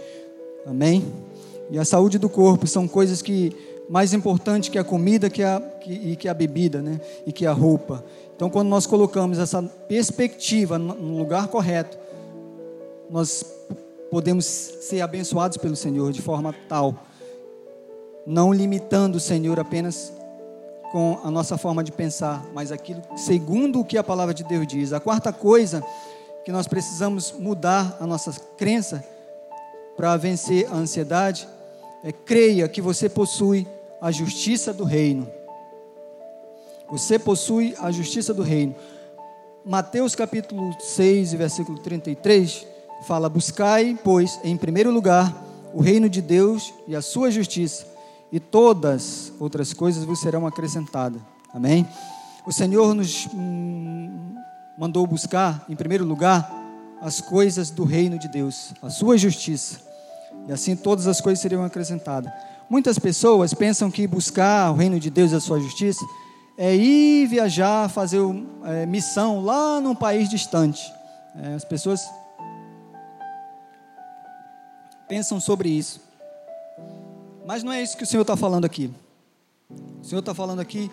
Amém? 0.65 1.11
E 1.69 1.77
a 1.77 1.83
saúde 1.83 2.17
do 2.17 2.29
corpo 2.29 2.65
são 2.65 2.87
coisas 2.87 3.21
que 3.21 3.55
mais 3.89 4.13
importantes 4.13 4.69
que 4.69 4.79
a 4.79 4.85
comida 4.85 5.29
que 5.29 5.43
a, 5.43 5.59
que, 5.59 5.91
e 5.91 6.15
que 6.15 6.29
a 6.29 6.33
bebida, 6.33 6.81
né? 6.81 7.01
E 7.25 7.33
que 7.33 7.45
a 7.45 7.51
roupa. 7.51 8.03
Então, 8.33 8.49
quando 8.49 8.69
nós 8.69 8.85
colocamos 8.85 9.37
essa 9.37 9.61
perspectiva 9.61 10.79
no 10.79 11.17
lugar 11.17 11.49
correto, 11.49 11.97
nós 13.09 13.43
podemos 14.09 14.45
ser 14.45 15.01
abençoados 15.01 15.57
pelo 15.57 15.75
Senhor 15.75 16.11
de 16.13 16.21
forma 16.21 16.55
tal, 16.69 16.95
não 18.25 18.53
limitando 18.53 19.17
o 19.17 19.19
Senhor 19.19 19.59
apenas 19.59 20.11
com 20.91 21.19
a 21.23 21.31
nossa 21.31 21.57
forma 21.57 21.83
de 21.83 21.91
pensar, 21.91 22.45
mas 22.53 22.71
aquilo 22.71 23.01
segundo 23.15 23.79
o 23.79 23.85
que 23.85 23.97
a 23.97 24.03
palavra 24.03 24.33
de 24.33 24.43
Deus 24.43 24.67
diz. 24.67 24.91
A 24.91 24.99
quarta 24.99 25.31
coisa 25.31 25.81
que 26.43 26.51
nós 26.51 26.67
precisamos 26.67 27.31
mudar 27.31 27.97
a 27.99 28.05
nossa 28.05 28.31
crença 28.57 29.03
para 29.95 30.17
vencer 30.17 30.67
a 30.67 30.75
ansiedade 30.75 31.47
é 32.03 32.11
creia 32.11 32.67
que 32.67 32.81
você 32.81 33.07
possui 33.07 33.65
a 34.01 34.11
justiça 34.11 34.73
do 34.73 34.83
reino. 34.83 35.29
Você 36.89 37.17
possui 37.17 37.73
a 37.79 37.89
justiça 37.89 38.33
do 38.33 38.41
reino. 38.41 38.75
Mateus 39.63 40.13
capítulo 40.13 40.75
6, 40.77 41.33
versículo 41.33 41.79
33 41.79 42.67
fala: 43.03 43.29
Buscai, 43.29 43.97
pois, 44.03 44.39
em 44.43 44.57
primeiro 44.57 44.91
lugar 44.91 45.33
o 45.73 45.81
reino 45.81 46.09
de 46.09 46.21
Deus 46.21 46.73
e 46.85 46.95
a 46.95 47.01
sua 47.01 47.31
justiça, 47.31 47.85
e 48.31 48.39
todas 48.39 49.33
outras 49.39 49.73
coisas 49.73 50.03
vos 50.03 50.19
serão 50.19 50.47
acrescentadas. 50.47 51.21
Amém? 51.53 51.87
O 52.45 52.51
Senhor 52.51 52.93
nos 52.95 53.27
hum, 53.33 54.35
mandou 54.77 55.05
buscar, 55.05 55.65
em 55.67 55.75
primeiro 55.75 56.05
lugar, 56.05 56.49
as 57.01 57.19
coisas 57.19 57.69
do 57.69 57.83
reino 57.83 58.17
de 58.17 58.27
Deus, 58.27 58.73
a 58.81 58.89
sua 58.89 59.17
justiça, 59.17 59.81
e 60.47 60.51
assim 60.51 60.75
todas 60.75 61.07
as 61.07 61.19
coisas 61.19 61.41
seriam 61.41 61.63
acrescentadas. 61.63 62.31
Muitas 62.69 62.97
pessoas 62.97 63.53
pensam 63.53 63.91
que 63.91 64.07
buscar 64.07 64.71
o 64.71 64.75
reino 64.75 64.99
de 64.99 65.09
Deus 65.09 65.31
e 65.31 65.35
a 65.35 65.39
sua 65.39 65.59
justiça 65.59 66.05
é 66.57 66.75
ir 66.75 67.27
viajar, 67.27 67.89
fazer 67.89 68.21
é, 68.63 68.85
missão 68.85 69.41
lá 69.41 69.81
num 69.81 69.95
país 69.95 70.29
distante. 70.29 70.81
É, 71.35 71.55
as 71.55 71.65
pessoas 71.65 72.01
pensam 75.07 75.39
sobre 75.39 75.69
isso. 75.69 75.99
Mas 77.45 77.63
não 77.63 77.71
é 77.71 77.81
isso 77.81 77.97
que 77.97 78.03
o 78.03 78.07
Senhor 78.07 78.21
está 78.21 78.37
falando 78.37 78.65
aqui. 78.65 78.91
O 80.01 80.03
Senhor 80.03 80.19
está 80.19 80.33
falando 80.33 80.59
aqui, 80.59 80.91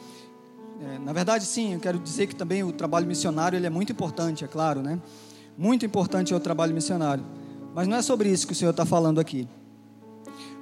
é, 0.81 0.99
na 0.99 1.13
verdade, 1.13 1.45
sim, 1.45 1.75
eu 1.75 1.81
quero 1.81 1.99
dizer 1.99 2.27
que 2.27 2.37
também 2.37 2.63
o 2.63 2.73
trabalho 2.73 3.07
missionário 3.07 3.57
ele 3.57 3.67
é 3.67 3.71
muito 3.71 3.93
importante, 3.93 4.45
é 4.45 4.49
claro, 4.49 4.81
né? 4.81 5.01
Muito 5.57 5.85
importante 5.85 6.33
é 6.33 6.37
o 6.37 6.41
trabalho 6.41 6.73
missionário. 6.73 7.25
Mas 7.75 7.89
não 7.89 7.97
é 7.97 8.03
sobre 8.03 8.31
isso 8.31 8.47
que 8.47 8.53
o 8.53 8.57
Senhor 8.57 8.71
está 8.71 8.87
falando 8.87 9.19
aqui. 9.19 9.49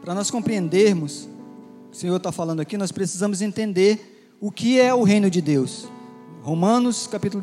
Para 0.01 0.15
nós 0.15 0.31
compreendermos 0.31 1.29
o 1.89 1.91
que 1.91 1.97
o 1.97 2.01
Senhor 2.01 2.17
está 2.17 2.33
falando 2.33 2.61
aqui, 2.61 2.79
nós 2.79 2.91
precisamos 2.91 3.43
entender 3.43 4.35
o 4.41 4.51
que 4.51 4.81
é 4.81 4.95
o 4.95 5.03
reino 5.03 5.31
de 5.31 5.41
Deus. 5.41 5.87
Romanos 6.43 7.07
capítulo 7.07 7.43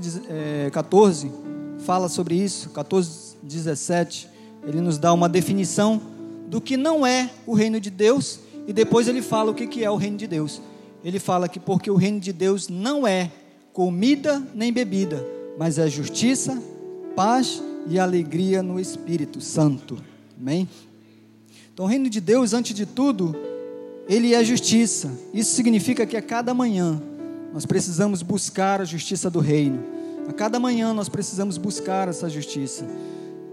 14 0.72 1.28
é, 1.28 1.82
fala 1.84 2.10
sobre 2.10 2.36
isso, 2.36 2.70
14, 2.72 3.38
17, 3.44 4.30
ele 4.64 4.80
nos 4.80 4.98
dá 4.98 5.12
uma 5.14 5.28
definição 5.28 6.02
do 6.48 6.62
que 6.62 6.78
não 6.78 7.06
é 7.06 7.30
o 7.46 7.54
reino 7.54 7.80
de 7.80 7.89
Deus 7.89 8.39
e 8.68 8.74
depois 8.74 9.08
ele 9.08 9.22
fala 9.22 9.52
o 9.52 9.54
que 9.54 9.84
é 9.84 9.89
o 9.89 9.96
reino 9.96 10.18
de 10.18 10.28
Deus. 10.28 10.62
Ele 11.04 11.20
fala 11.20 11.50
que 11.50 11.60
porque 11.60 11.91
o 11.91 11.96
reino 11.96 12.20
de 12.20 12.32
Deus 12.32 12.70
não 12.70 13.06
é 13.06 13.32
comida 13.74 14.41
nem 14.54 14.72
bebida, 14.72 15.26
mas 15.58 15.78
é 15.78 15.89
justiça, 15.89 16.62
paz 17.16 17.62
e 17.88 18.00
alegria 18.00 18.64
no 18.64 18.80
Espírito 18.80 19.41
Santo. 19.41 19.98
Amém? 20.39 20.68
Então, 21.74 21.86
o 21.86 21.89
reino 21.89 22.10
de 22.10 22.22
Deus, 22.22 22.54
antes 22.54 22.74
de 22.74 22.86
tudo, 22.86 23.36
ele 24.08 24.34
é 24.34 24.44
justiça. 24.44 25.12
Isso 25.34 25.56
significa 25.56 26.06
que 26.06 26.16
a 26.16 26.22
cada 26.22 26.54
manhã 26.54 27.02
nós 27.54 27.66
precisamos 27.66 28.22
buscar 28.22 28.80
a 28.80 28.86
justiça 28.86 29.30
do 29.30 29.39
reino. 29.39 29.84
A 30.28 30.32
cada 30.32 30.60
manhã 30.60 30.94
nós 30.94 31.10
precisamos 31.10 31.58
buscar 31.58 32.08
essa 32.08 32.30
justiça. 32.30 32.88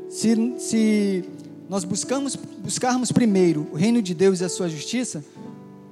Se, 0.08 0.54
se 0.58 1.24
nós 1.70 1.84
buscamos, 1.84 2.34
buscarmos 2.34 3.12
primeiro 3.12 3.68
o 3.70 3.76
reino 3.76 4.02
de 4.02 4.12
Deus 4.12 4.40
e 4.40 4.44
a 4.44 4.48
sua 4.48 4.68
justiça, 4.68 5.24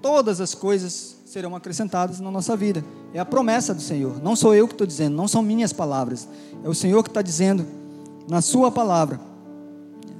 todas 0.02 0.40
as 0.40 0.52
coisas 0.52 1.18
serão 1.24 1.54
acrescentadas 1.54 2.18
na 2.18 2.32
nossa 2.32 2.56
vida. 2.56 2.84
É 3.14 3.20
a 3.20 3.24
promessa 3.24 3.72
do 3.72 3.80
Senhor. 3.80 4.20
Não 4.20 4.34
sou 4.34 4.56
eu 4.56 4.66
que 4.66 4.74
estou 4.74 4.84
dizendo, 4.84 5.14
não 5.14 5.28
são 5.28 5.40
minhas 5.40 5.72
palavras. 5.72 6.26
É 6.64 6.68
o 6.68 6.74
Senhor 6.74 7.00
que 7.04 7.10
está 7.10 7.22
dizendo 7.22 7.64
na 8.28 8.40
sua 8.40 8.72
palavra. 8.72 9.20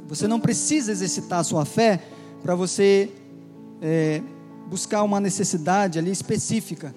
Você 0.06 0.28
não 0.28 0.38
precisa 0.38 0.92
exercitar 0.92 1.40
a 1.40 1.44
sua 1.44 1.64
fé 1.64 2.04
para 2.40 2.54
você 2.54 3.10
é, 3.82 4.22
buscar 4.70 5.02
uma 5.02 5.18
necessidade 5.18 5.98
ali 5.98 6.12
específica. 6.12 6.94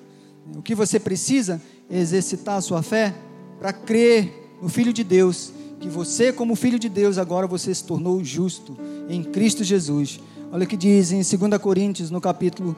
O 0.56 0.62
que 0.62 0.76
você 0.76 1.00
precisa 1.00 1.60
é 1.90 1.98
exercitar 1.98 2.58
a 2.58 2.62
sua 2.62 2.84
fé 2.84 3.12
para 3.58 3.74
crer 3.74 4.56
no 4.62 4.70
Filho 4.70 4.94
de 4.94 5.04
Deus 5.04 5.52
que 5.82 5.90
você, 5.90 6.32
como 6.32 6.56
filho 6.56 6.78
de 6.78 6.88
Deus, 6.88 7.18
agora 7.18 7.48
você 7.48 7.74
se 7.74 7.84
tornou 7.84 8.24
justo 8.24 8.78
em 9.10 9.24
Cristo 9.24 9.64
Jesus. 9.64 10.20
Olha 10.52 10.64
o 10.64 10.68
que 10.68 10.78
diz 10.78 11.12
em 11.12 11.22
2 11.24 11.60
Coríntios, 11.60 12.12
no 12.12 12.22
capítulo 12.22 12.76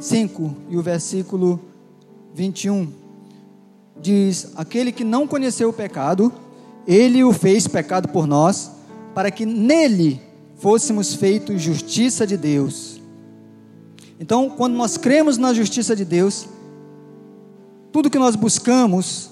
5 0.00 0.56
e 0.68 0.76
o 0.76 0.82
versículo 0.82 1.60
21. 2.34 2.88
Diz: 4.00 4.52
Aquele 4.56 4.90
que 4.90 5.04
não 5.04 5.26
conheceu 5.26 5.68
o 5.68 5.72
pecado, 5.72 6.32
ele 6.84 7.22
o 7.22 7.32
fez 7.32 7.68
pecado 7.68 8.08
por 8.08 8.26
nós, 8.26 8.72
para 9.14 9.30
que 9.30 9.46
nele 9.46 10.20
fôssemos 10.56 11.14
feitos 11.14 11.62
justiça 11.62 12.26
de 12.26 12.36
Deus. 12.36 13.00
Então, 14.18 14.50
quando 14.50 14.74
nós 14.74 14.96
cremos 14.96 15.38
na 15.38 15.54
justiça 15.54 15.94
de 15.94 16.04
Deus, 16.04 16.48
tudo 17.92 18.10
que 18.10 18.18
nós 18.18 18.34
buscamos 18.34 19.30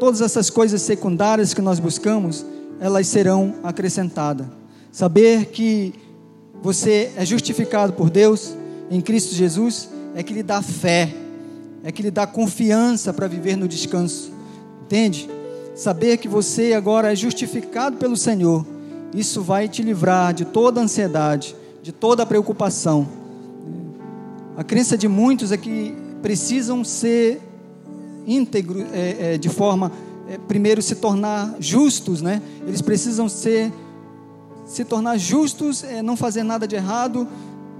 todas 0.00 0.22
essas 0.22 0.48
coisas 0.48 0.80
secundárias 0.80 1.52
que 1.52 1.60
nós 1.60 1.78
buscamos, 1.78 2.44
elas 2.80 3.06
serão 3.06 3.56
acrescentadas. 3.62 4.46
Saber 4.90 5.46
que 5.46 5.94
você 6.62 7.12
é 7.16 7.24
justificado 7.24 7.92
por 7.92 8.08
Deus 8.08 8.54
em 8.90 9.00
Cristo 9.02 9.34
Jesus 9.34 9.90
é 10.14 10.22
que 10.22 10.32
lhe 10.32 10.42
dá 10.42 10.62
fé, 10.62 11.14
é 11.84 11.92
que 11.92 12.02
lhe 12.02 12.10
dá 12.10 12.26
confiança 12.26 13.12
para 13.12 13.28
viver 13.28 13.56
no 13.56 13.68
descanso. 13.68 14.32
Entende? 14.82 15.28
Saber 15.76 16.16
que 16.16 16.26
você 16.26 16.72
agora 16.72 17.12
é 17.12 17.14
justificado 17.14 17.98
pelo 17.98 18.16
Senhor, 18.16 18.66
isso 19.14 19.42
vai 19.42 19.68
te 19.68 19.82
livrar 19.82 20.32
de 20.32 20.46
toda 20.46 20.80
ansiedade, 20.80 21.54
de 21.82 21.92
toda 21.92 22.26
preocupação. 22.26 23.06
A 24.56 24.64
crença 24.64 24.96
de 24.96 25.06
muitos 25.06 25.52
é 25.52 25.56
que 25.56 25.94
precisam 26.22 26.82
ser 26.84 27.40
íntegro, 28.30 28.86
é, 28.92 29.34
é, 29.34 29.38
de 29.38 29.48
forma, 29.48 29.90
é, 30.28 30.38
primeiro, 30.38 30.80
se 30.80 30.94
tornar 30.94 31.56
justos, 31.58 32.22
né? 32.22 32.40
Eles 32.66 32.80
precisam 32.80 33.28
ser, 33.28 33.72
se 34.64 34.84
tornar 34.84 35.18
justos, 35.18 35.82
é, 35.82 36.02
não 36.02 36.16
fazer 36.16 36.42
nada 36.42 36.66
de 36.68 36.76
errado, 36.76 37.26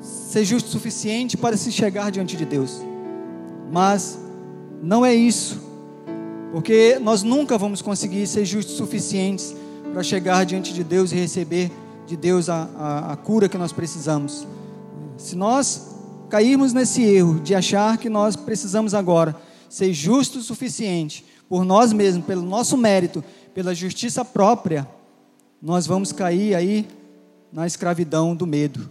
ser 0.01 0.45
justo 0.45 0.67
o 0.67 0.71
suficiente 0.71 1.37
para 1.37 1.57
se 1.57 1.71
chegar 1.71 2.11
diante 2.11 2.37
de 2.37 2.45
Deus. 2.45 2.83
Mas 3.71 4.19
não 4.83 5.07
é 5.07 5.15
isso, 5.15 5.61
porque 6.53 6.99
nós 7.01 7.23
nunca 7.23 7.57
vamos 7.57 7.81
conseguir 7.81 8.27
ser 8.27 8.45
justos 8.45 8.77
suficientes 8.77 9.55
para 9.93 10.03
chegar 10.03 10.45
diante 10.45 10.73
de 10.73 10.83
Deus 10.83 11.13
e 11.13 11.15
receber 11.15 11.71
de 12.07 12.17
Deus 12.17 12.49
a, 12.49 12.69
a, 12.77 13.13
a 13.13 13.17
cura 13.17 13.49
que 13.49 13.57
nós 13.57 13.73
precisamos. 13.73 14.47
Se 15.17 15.37
nós 15.37 15.91
cairmos 16.29 16.73
nesse 16.73 17.03
erro 17.03 17.41
de 17.41 17.55
achar 17.55 17.99
que 17.99 18.09
nós 18.09 18.35
precisamos 18.35 18.95
agora 18.95 19.37
ser 19.71 19.93
justo 19.95 20.41
o 20.41 20.43
suficiente 20.43 21.25
por 21.49 21.65
nós 21.65 21.93
mesmos, 21.93 22.27
pelo 22.27 22.43
nosso 22.43 22.77
mérito, 22.77 23.25
pela 23.55 23.75
justiça 23.75 24.25
própria, 24.25 24.87
nós 25.63 25.87
vamos 25.87 26.13
cair 26.13 26.55
aí 26.55 26.87
na 27.53 27.67
escravidão 27.67 28.37
do 28.37 28.47
medo. 28.47 28.91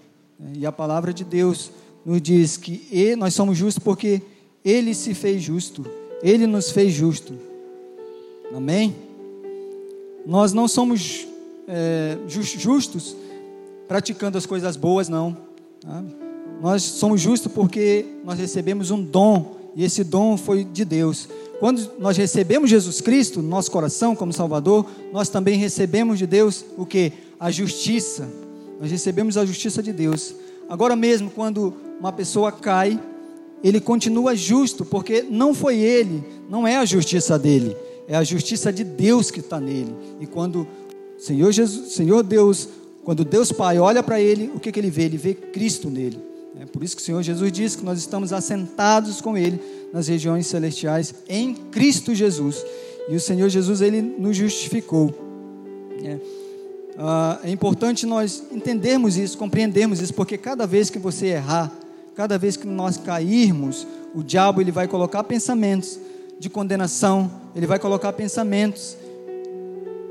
E 0.55 0.65
a 0.65 0.71
palavra 0.71 1.13
de 1.13 1.23
Deus 1.23 1.71
nos 2.05 2.21
diz 2.21 2.57
que 2.57 3.15
nós 3.17 3.33
somos 3.33 3.57
justos 3.57 3.83
porque 3.83 4.21
Ele 4.63 4.95
se 4.95 5.13
fez 5.13 5.43
justo, 5.43 5.85
Ele 6.23 6.47
nos 6.47 6.71
fez 6.71 6.93
justo. 6.93 7.33
Amém? 8.53 8.95
Nós 10.25 10.53
não 10.53 10.67
somos 10.67 11.27
é, 11.67 12.17
justos 12.27 13.15
praticando 13.87 14.37
as 14.37 14.45
coisas 14.45 14.75
boas, 14.75 15.09
não. 15.09 15.37
Nós 16.61 16.83
somos 16.83 17.21
justos 17.21 17.51
porque 17.51 18.05
nós 18.23 18.37
recebemos 18.37 18.91
um 18.91 19.01
dom, 19.01 19.58
e 19.75 19.83
esse 19.83 20.03
dom 20.03 20.37
foi 20.37 20.63
de 20.63 20.83
Deus. 20.83 21.27
Quando 21.59 21.89
nós 21.99 22.15
recebemos 22.15 22.69
Jesus 22.69 23.01
Cristo 23.01 23.41
no 23.41 23.49
nosso 23.49 23.69
coração 23.69 24.15
como 24.15 24.31
Salvador, 24.31 24.85
nós 25.11 25.29
também 25.29 25.57
recebemos 25.57 26.17
de 26.17 26.25
Deus 26.25 26.63
o 26.77 26.85
que? 26.85 27.11
A 27.39 27.51
justiça. 27.51 28.29
Nós 28.79 28.89
recebemos 28.89 29.37
a 29.37 29.45
justiça 29.45 29.83
de 29.83 29.91
Deus. 29.91 30.33
Agora 30.69 30.95
mesmo, 30.95 31.29
quando 31.29 31.73
uma 31.99 32.13
pessoa 32.13 32.51
cai, 32.51 32.99
ele 33.63 33.81
continua 33.81 34.35
justo, 34.35 34.85
porque 34.85 35.21
não 35.21 35.53
foi 35.53 35.79
ele, 35.79 36.23
não 36.49 36.65
é 36.65 36.77
a 36.77 36.85
justiça 36.85 37.37
dele, 37.37 37.75
é 38.07 38.15
a 38.15 38.23
justiça 38.23 38.71
de 38.71 38.83
Deus 38.83 39.29
que 39.29 39.41
está 39.41 39.59
nele. 39.59 39.93
E 40.21 40.25
quando 40.25 40.65
Senhor 41.17 41.51
Jesus, 41.51 41.91
Senhor 41.91 42.23
Deus, 42.23 42.69
quando 43.03 43.25
Deus 43.25 43.51
Pai 43.51 43.77
olha 43.79 44.01
para 44.01 44.21
ele, 44.21 44.49
o 44.55 44.59
que, 44.59 44.71
que 44.71 44.79
ele 44.79 44.89
vê? 44.89 45.03
Ele 45.03 45.17
vê 45.17 45.33
Cristo 45.33 45.89
nele. 45.89 46.28
É 46.59 46.65
por 46.65 46.83
isso 46.83 46.95
que 46.95 47.01
o 47.01 47.05
Senhor 47.05 47.23
Jesus 47.23 47.51
diz 47.53 47.75
que 47.75 47.85
nós 47.85 47.97
estamos 47.97 48.33
assentados 48.33 49.21
com 49.21 49.37
Ele 49.37 49.61
nas 49.93 50.09
regiões 50.09 50.45
celestiais 50.45 51.15
em 51.27 51.53
Cristo 51.53 52.13
Jesus. 52.13 52.65
E 53.07 53.15
o 53.15 53.19
Senhor 53.19 53.47
Jesus 53.47 53.81
ele 53.81 54.01
nos 54.01 54.35
justificou. 54.35 55.13
É. 56.03 56.17
Ah, 56.97 57.39
é 57.43 57.49
importante 57.49 58.05
nós 58.05 58.43
entendermos 58.51 59.15
isso, 59.15 59.37
compreendermos 59.37 60.01
isso, 60.01 60.13
porque 60.13 60.37
cada 60.37 60.67
vez 60.67 60.89
que 60.89 60.99
você 60.99 61.27
errar, 61.27 61.71
cada 62.13 62.37
vez 62.37 62.57
que 62.57 62.67
nós 62.67 62.97
cairmos, 62.97 63.87
o 64.13 64.21
diabo 64.21 64.59
ele 64.59 64.71
vai 64.71 64.87
colocar 64.87 65.23
pensamentos 65.23 65.97
de 66.37 66.49
condenação, 66.49 67.31
ele 67.55 67.65
vai 67.65 67.79
colocar 67.79 68.11
pensamentos 68.11 68.97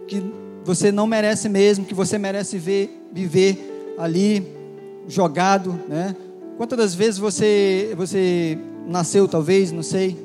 que 0.06 0.24
você 0.64 0.90
não 0.90 1.06
merece 1.06 1.48
mesmo, 1.48 1.84
que 1.84 1.94
você 1.94 2.16
merece 2.16 2.56
ver, 2.58 3.06
viver 3.12 3.94
ali 3.98 4.46
jogado, 5.06 5.78
né? 5.88 6.16
Quantas 6.58 6.76
das 6.76 6.94
vezes 6.94 7.18
você 7.18 7.94
você 7.96 8.58
nasceu 8.84 9.28
talvez, 9.28 9.70
não 9.70 9.84
sei, 9.84 10.18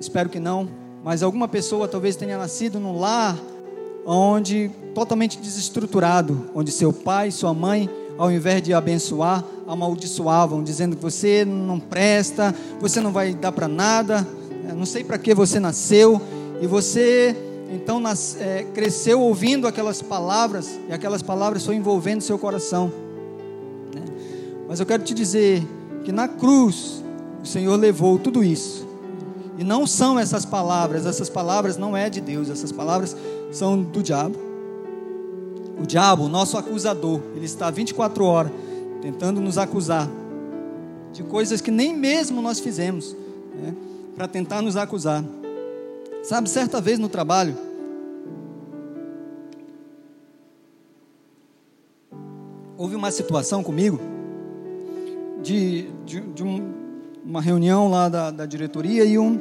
espero 0.00 0.28
que 0.28 0.38
não, 0.38 0.68
mas 1.02 1.20
alguma 1.20 1.48
pessoa 1.48 1.88
talvez 1.88 2.14
tenha 2.14 2.38
nascido 2.38 2.78
num 2.78 2.96
lar 2.96 3.36
onde 4.06 4.70
totalmente 4.94 5.36
desestruturado, 5.36 6.48
onde 6.54 6.70
seu 6.70 6.92
pai, 6.92 7.32
sua 7.32 7.52
mãe, 7.52 7.90
ao 8.16 8.30
invés 8.30 8.62
de 8.62 8.72
abençoar, 8.72 9.44
amaldiçoavam, 9.66 10.62
dizendo 10.62 10.94
que 10.94 11.02
você 11.02 11.44
não 11.44 11.80
presta, 11.80 12.54
você 12.78 13.00
não 13.00 13.10
vai 13.10 13.34
dar 13.34 13.50
para 13.50 13.66
nada, 13.66 14.24
é, 14.68 14.72
não 14.72 14.86
sei 14.86 15.02
para 15.02 15.18
que 15.18 15.34
você 15.34 15.58
nasceu, 15.58 16.22
e 16.60 16.68
você 16.68 17.34
então 17.72 17.98
nas, 17.98 18.36
é, 18.40 18.62
cresceu 18.72 19.20
ouvindo 19.20 19.66
aquelas 19.66 20.00
palavras, 20.00 20.78
e 20.88 20.92
aquelas 20.92 21.20
palavras 21.20 21.64
foram 21.64 21.78
envolvendo 21.78 22.20
seu 22.20 22.38
coração. 22.38 23.03
Mas 24.74 24.80
eu 24.80 24.86
quero 24.86 25.04
te 25.04 25.14
dizer 25.14 25.64
que 26.04 26.10
na 26.10 26.26
cruz 26.26 27.00
o 27.40 27.46
Senhor 27.46 27.76
levou 27.76 28.18
tudo 28.18 28.42
isso. 28.42 28.84
E 29.56 29.62
não 29.62 29.86
são 29.86 30.18
essas 30.18 30.44
palavras, 30.44 31.06
essas 31.06 31.30
palavras 31.30 31.76
não 31.76 31.96
é 31.96 32.10
de 32.10 32.20
Deus, 32.20 32.50
essas 32.50 32.72
palavras 32.72 33.16
são 33.52 33.80
do 33.80 34.02
diabo. 34.02 34.36
O 35.80 35.86
diabo, 35.86 36.26
nosso 36.26 36.58
acusador, 36.58 37.20
ele 37.36 37.44
está 37.44 37.70
24 37.70 38.24
horas 38.24 38.50
tentando 39.00 39.40
nos 39.40 39.58
acusar 39.58 40.10
de 41.12 41.22
coisas 41.22 41.60
que 41.60 41.70
nem 41.70 41.96
mesmo 41.96 42.42
nós 42.42 42.58
fizemos, 42.58 43.14
né, 43.54 43.72
para 44.16 44.26
tentar 44.26 44.60
nos 44.60 44.76
acusar. 44.76 45.24
Sabe, 46.24 46.50
certa 46.50 46.80
vez 46.80 46.98
no 46.98 47.08
trabalho, 47.08 47.56
houve 52.76 52.96
uma 52.96 53.12
situação 53.12 53.62
comigo 53.62 54.13
de, 55.44 55.90
de, 56.06 56.20
de 56.20 56.42
um, 56.42 56.72
uma 57.22 57.40
reunião 57.40 57.88
lá 57.88 58.08
da, 58.08 58.30
da 58.30 58.46
diretoria 58.46 59.04
e 59.04 59.18
um, 59.18 59.38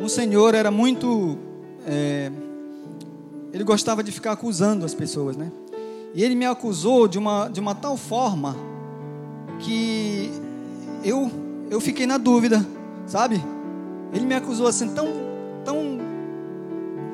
um 0.00 0.08
senhor 0.08 0.54
era 0.54 0.70
muito. 0.70 1.36
É, 1.84 2.30
ele 3.52 3.64
gostava 3.64 4.04
de 4.04 4.12
ficar 4.12 4.32
acusando 4.32 4.84
as 4.84 4.94
pessoas, 4.94 5.36
né? 5.36 5.50
E 6.14 6.22
ele 6.22 6.36
me 6.36 6.46
acusou 6.46 7.08
de 7.08 7.18
uma, 7.18 7.48
de 7.48 7.58
uma 7.58 7.74
tal 7.74 7.96
forma 7.96 8.56
que 9.58 10.30
eu, 11.04 11.30
eu 11.70 11.80
fiquei 11.80 12.06
na 12.06 12.16
dúvida, 12.16 12.64
sabe? 13.06 13.42
Ele 14.12 14.24
me 14.24 14.34
acusou 14.34 14.68
assim 14.68 14.88
tão, 14.94 15.08
tão 15.64 15.98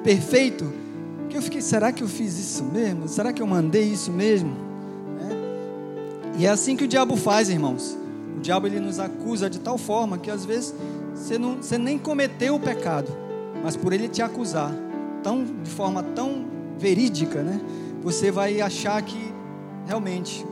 perfeito 0.03 0.71
que 1.31 1.37
eu 1.37 1.43
fiquei, 1.43 1.63
será 1.63 1.91
que 1.93 2.03
eu 2.03 2.09
fiz 2.09 2.39
isso 2.39 2.63
mesmo? 2.65 3.09
Será 3.09 3.33
que 3.33 3.41
eu 3.41 3.47
mandei 3.47 3.85
isso 3.85 4.13
mesmo? 4.13 4.64
E 6.37 6.47
é 6.47 6.51
assim 6.51 6.77
que 6.77 6.85
o 6.85 6.89
diabo 6.89 7.17
faz, 7.17 7.49
irmãos. 7.49 7.97
O 8.37 8.41
diabo 8.41 8.67
ele 8.67 8.81
nos 8.81 8.99
acusa 8.99 9.49
de 9.49 9.61
tal 9.61 9.79
forma 9.79 10.19
que 10.19 10.31
às 10.31 10.45
vezes 10.45 10.75
você, 11.15 11.39
não, 11.39 11.57
você 11.57 11.79
nem 11.79 11.97
cometeu 11.97 12.57
o 12.57 12.61
pecado, 12.61 13.11
mas 13.63 13.77
por 13.77 13.93
ele 13.93 14.09
te 14.09 14.21
acusar, 14.21 14.73
tão, 15.23 15.45
de 15.45 15.71
forma 15.71 16.03
tão 16.03 16.45
verídica, 16.79 17.43
né? 17.43 17.61
Você 18.03 18.31
vai 18.31 18.61
achar 18.61 19.01
que 19.03 19.33
realmente 19.87 20.45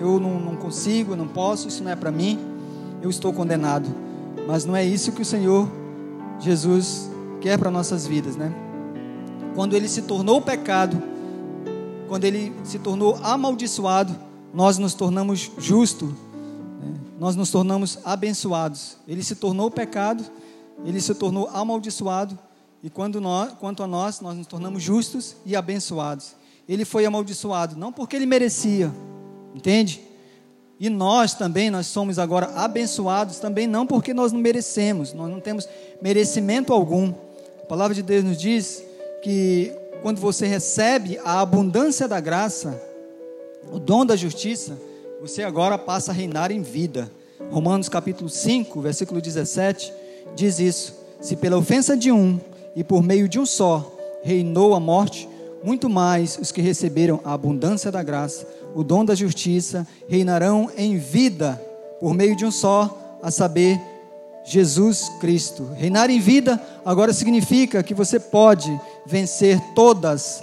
eu 0.00 0.20
não, 0.20 0.38
não 0.40 0.56
consigo, 0.56 1.16
não 1.16 1.28
posso, 1.28 1.68
isso 1.68 1.82
não 1.82 1.90
é 1.90 1.96
para 1.96 2.10
mim, 2.10 2.38
eu 3.02 3.10
estou 3.10 3.32
condenado. 3.32 3.88
Mas 4.46 4.64
não 4.64 4.76
é 4.76 4.84
isso 4.84 5.12
que 5.12 5.22
o 5.22 5.24
Senhor 5.24 5.68
Jesus 6.38 7.10
quer 7.40 7.58
para 7.58 7.70
nossas 7.70 8.06
vidas, 8.06 8.36
né? 8.36 8.52
Quando 9.54 9.74
ele 9.74 9.88
se 9.88 10.02
tornou 10.02 10.40
pecado, 10.40 11.00
quando 12.08 12.24
ele 12.24 12.52
se 12.64 12.78
tornou 12.78 13.18
amaldiçoado, 13.22 14.14
nós 14.54 14.78
nos 14.78 14.94
tornamos 14.94 15.50
justos, 15.58 16.10
né? 16.10 16.94
nós 17.18 17.34
nos 17.34 17.50
tornamos 17.50 17.98
abençoados. 18.04 18.96
Ele 19.06 19.22
se 19.22 19.34
tornou 19.34 19.68
pecado, 19.68 20.24
ele 20.84 21.00
se 21.00 21.14
tornou 21.14 21.48
amaldiçoado 21.52 22.38
e 22.82 22.88
quando 22.88 23.20
nós, 23.20 23.52
quanto 23.58 23.82
a 23.82 23.86
nós, 23.86 24.20
nós 24.20 24.36
nos 24.36 24.46
tornamos 24.46 24.82
justos 24.82 25.34
e 25.44 25.56
abençoados. 25.56 26.36
Ele 26.68 26.84
foi 26.84 27.04
amaldiçoado, 27.04 27.76
não 27.76 27.92
porque 27.92 28.14
ele 28.14 28.26
merecia, 28.26 28.92
entende? 29.54 30.00
E 30.78 30.88
nós 30.88 31.34
também, 31.34 31.70
nós 31.70 31.86
somos 31.86 32.18
agora 32.18 32.46
abençoados 32.54 33.38
também 33.38 33.66
não 33.66 33.86
porque 33.86 34.14
nós 34.14 34.32
não 34.32 34.40
merecemos, 34.40 35.12
nós 35.12 35.30
não 35.30 35.40
temos 35.40 35.68
merecimento 36.00 36.72
algum. 36.72 37.12
A 37.62 37.66
palavra 37.66 37.94
de 37.94 38.02
Deus 38.02 38.22
nos 38.22 38.36
diz 38.36 38.84
que 39.22 39.72
quando 40.02 40.20
você 40.20 40.46
recebe 40.46 41.18
a 41.24 41.40
abundância 41.40 42.06
da 42.06 42.20
graça, 42.20 42.80
o 43.72 43.78
dom 43.78 44.04
da 44.04 44.16
justiça, 44.16 44.78
você 45.20 45.42
agora 45.42 45.78
passa 45.78 46.10
a 46.10 46.14
reinar 46.14 46.50
em 46.50 46.62
vida. 46.62 47.10
Romanos 47.50 47.88
capítulo 47.88 48.28
5, 48.28 48.80
versículo 48.80 49.20
17, 49.20 49.92
diz 50.34 50.58
isso: 50.58 50.94
Se 51.20 51.36
pela 51.36 51.56
ofensa 51.56 51.96
de 51.96 52.12
um 52.12 52.38
e 52.76 52.82
por 52.84 53.02
meio 53.02 53.28
de 53.28 53.38
um 53.38 53.46
só 53.46 53.92
reinou 54.22 54.74
a 54.74 54.80
morte, 54.80 55.28
muito 55.62 55.88
mais 55.88 56.38
os 56.38 56.52
que 56.52 56.60
receberam 56.60 57.20
a 57.24 57.32
abundância 57.32 57.90
da 57.90 58.02
graça, 58.02 58.46
o 58.74 58.82
dom 58.82 59.04
da 59.04 59.14
justiça, 59.14 59.86
reinarão 60.08 60.70
em 60.76 60.96
vida 60.98 61.60
por 62.00 62.12
meio 62.12 62.36
de 62.36 62.44
um 62.44 62.50
só, 62.50 63.18
a 63.22 63.30
saber, 63.30 63.80
Jesus 64.44 65.08
Cristo. 65.20 65.70
Reinar 65.74 66.10
em 66.10 66.20
vida 66.20 66.60
agora 66.84 67.14
significa 67.14 67.82
que 67.82 67.94
você 67.94 68.20
pode 68.20 68.78
vencer 69.06 69.58
todas 69.74 70.42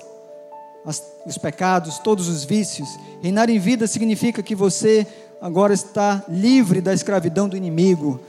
as, 0.85 1.03
os 1.25 1.37
pecados, 1.37 1.99
todos 1.99 2.27
os 2.27 2.43
vícios. 2.43 2.89
Reinar 3.21 3.49
em 3.49 3.59
vida 3.59 3.87
significa 3.87 4.41
que 4.41 4.55
você 4.55 5.05
agora 5.41 5.73
está 5.73 6.23
livre 6.27 6.81
da 6.81 6.93
escravidão 6.93 7.47
do 7.47 7.57
inimigo, 7.57 8.19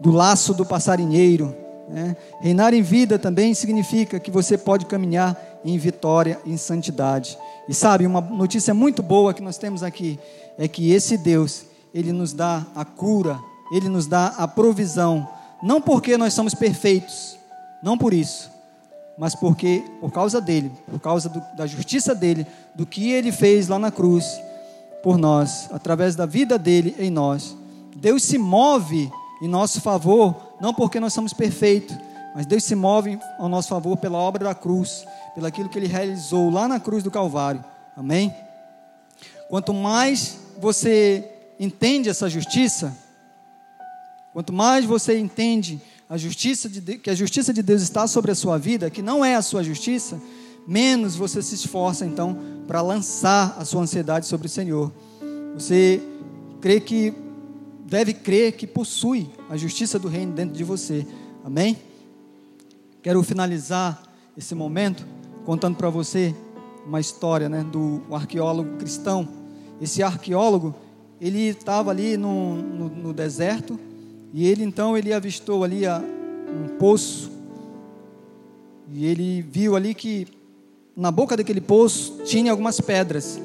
do 0.00 0.10
laço 0.10 0.54
do 0.54 0.64
passarinheiro 0.64 1.68
né? 1.88 2.16
Reinar 2.40 2.74
em 2.74 2.82
vida 2.82 3.18
também 3.18 3.54
significa 3.54 4.20
que 4.20 4.30
você 4.30 4.58
pode 4.58 4.84
caminhar 4.84 5.36
em 5.64 5.78
vitória, 5.78 6.38
em 6.44 6.56
santidade. 6.56 7.38
E 7.68 7.74
sabe, 7.74 8.06
uma 8.06 8.20
notícia 8.20 8.74
muito 8.74 9.02
boa 9.02 9.32
que 9.32 9.42
nós 9.42 9.56
temos 9.56 9.82
aqui 9.82 10.18
é 10.58 10.68
que 10.68 10.92
esse 10.92 11.16
Deus, 11.16 11.64
ele 11.94 12.12
nos 12.12 12.32
dá 12.32 12.66
a 12.74 12.84
cura, 12.84 13.38
ele 13.72 13.88
nos 13.88 14.06
dá 14.06 14.28
a 14.36 14.46
provisão, 14.46 15.26
não 15.62 15.80
porque 15.80 16.16
nós 16.16 16.34
somos 16.34 16.54
perfeitos, 16.54 17.38
não 17.82 17.96
por 17.96 18.12
isso, 18.12 18.50
mas 19.18 19.34
porque 19.34 19.84
por 20.00 20.12
causa 20.12 20.40
dele, 20.40 20.70
por 20.88 21.00
causa 21.00 21.28
do, 21.28 21.42
da 21.56 21.66
justiça 21.66 22.14
dele, 22.14 22.46
do 22.74 22.86
que 22.86 23.10
ele 23.10 23.32
fez 23.32 23.66
lá 23.68 23.78
na 23.78 23.90
cruz 23.90 24.40
por 25.02 25.18
nós, 25.18 25.68
através 25.72 26.14
da 26.14 26.24
vida 26.24 26.56
dele 26.56 26.94
em 26.98 27.10
nós. 27.10 27.56
Deus 27.96 28.22
se 28.22 28.38
move 28.38 29.10
em 29.42 29.48
nosso 29.48 29.80
favor 29.80 30.48
não 30.60 30.72
porque 30.72 31.00
nós 31.00 31.12
somos 31.12 31.32
perfeitos, 31.32 31.96
mas 32.34 32.46
Deus 32.46 32.64
se 32.64 32.74
move 32.74 33.18
ao 33.38 33.48
nosso 33.48 33.68
favor 33.68 33.96
pela 33.96 34.18
obra 34.18 34.44
da 34.44 34.54
cruz, 34.54 35.04
pelo 35.34 35.46
aquilo 35.46 35.68
que 35.68 35.78
Ele 35.78 35.86
realizou 35.86 36.50
lá 36.50 36.68
na 36.68 36.78
cruz 36.78 37.02
do 37.02 37.10
Calvário. 37.10 37.64
Amém? 37.96 38.34
Quanto 39.48 39.72
mais 39.72 40.38
você 40.58 41.28
entende 41.58 42.08
essa 42.08 42.28
justiça, 42.28 42.96
quanto 44.32 44.52
mais 44.52 44.84
você 44.84 45.18
entende 45.18 45.80
a 46.08 46.16
justiça 46.16 46.68
de 46.68 46.80
Deus, 46.80 47.00
que 47.02 47.10
a 47.10 47.14
justiça 47.14 47.52
de 47.52 47.62
Deus 47.62 47.82
está 47.82 48.06
sobre 48.06 48.30
a 48.30 48.34
sua 48.34 48.58
vida, 48.58 48.88
que 48.88 49.02
não 49.02 49.24
é 49.24 49.34
a 49.34 49.42
sua 49.42 49.62
justiça, 49.62 50.20
menos 50.66 51.16
você 51.16 51.42
se 51.42 51.54
esforça 51.54 52.06
então 52.06 52.38
para 52.66 52.80
lançar 52.80 53.56
a 53.58 53.64
sua 53.64 53.82
ansiedade 53.82 54.26
sobre 54.26 54.46
o 54.46 54.50
Senhor. 54.50 54.92
Você 55.54 56.02
crê 56.60 56.80
que 56.80 57.12
deve 57.86 58.12
crer 58.12 58.52
que 58.52 58.66
possui 58.66 59.30
a 59.48 59.56
justiça 59.56 59.98
do 59.98 60.08
reino 60.08 60.32
dentro 60.32 60.54
de 60.54 60.64
você. 60.64 61.06
Amém? 61.44 61.76
Quero 63.02 63.22
finalizar 63.22 64.02
esse 64.36 64.54
momento 64.54 65.06
contando 65.44 65.76
para 65.76 65.88
você 65.88 66.34
uma 66.86 67.00
história, 67.00 67.48
né, 67.48 67.64
do 67.64 68.02
arqueólogo 68.10 68.76
cristão. 68.76 69.28
Esse 69.80 70.02
arqueólogo, 70.02 70.74
ele 71.20 71.48
estava 71.48 71.90
ali 71.90 72.16
no, 72.16 72.56
no, 72.56 72.88
no, 72.88 73.12
deserto 73.12 73.78
e 74.32 74.46
ele 74.46 74.64
então 74.64 74.96
ele 74.96 75.12
avistou 75.12 75.64
ali 75.64 75.86
a, 75.86 75.98
um 76.00 76.76
poço 76.78 77.30
e 78.92 79.06
ele 79.06 79.42
viu 79.42 79.76
ali 79.76 79.94
que 79.94 80.26
na 80.96 81.10
boca 81.10 81.36
daquele 81.36 81.60
poço 81.60 82.20
tinha 82.24 82.50
algumas 82.50 82.80
pedras 82.80 83.40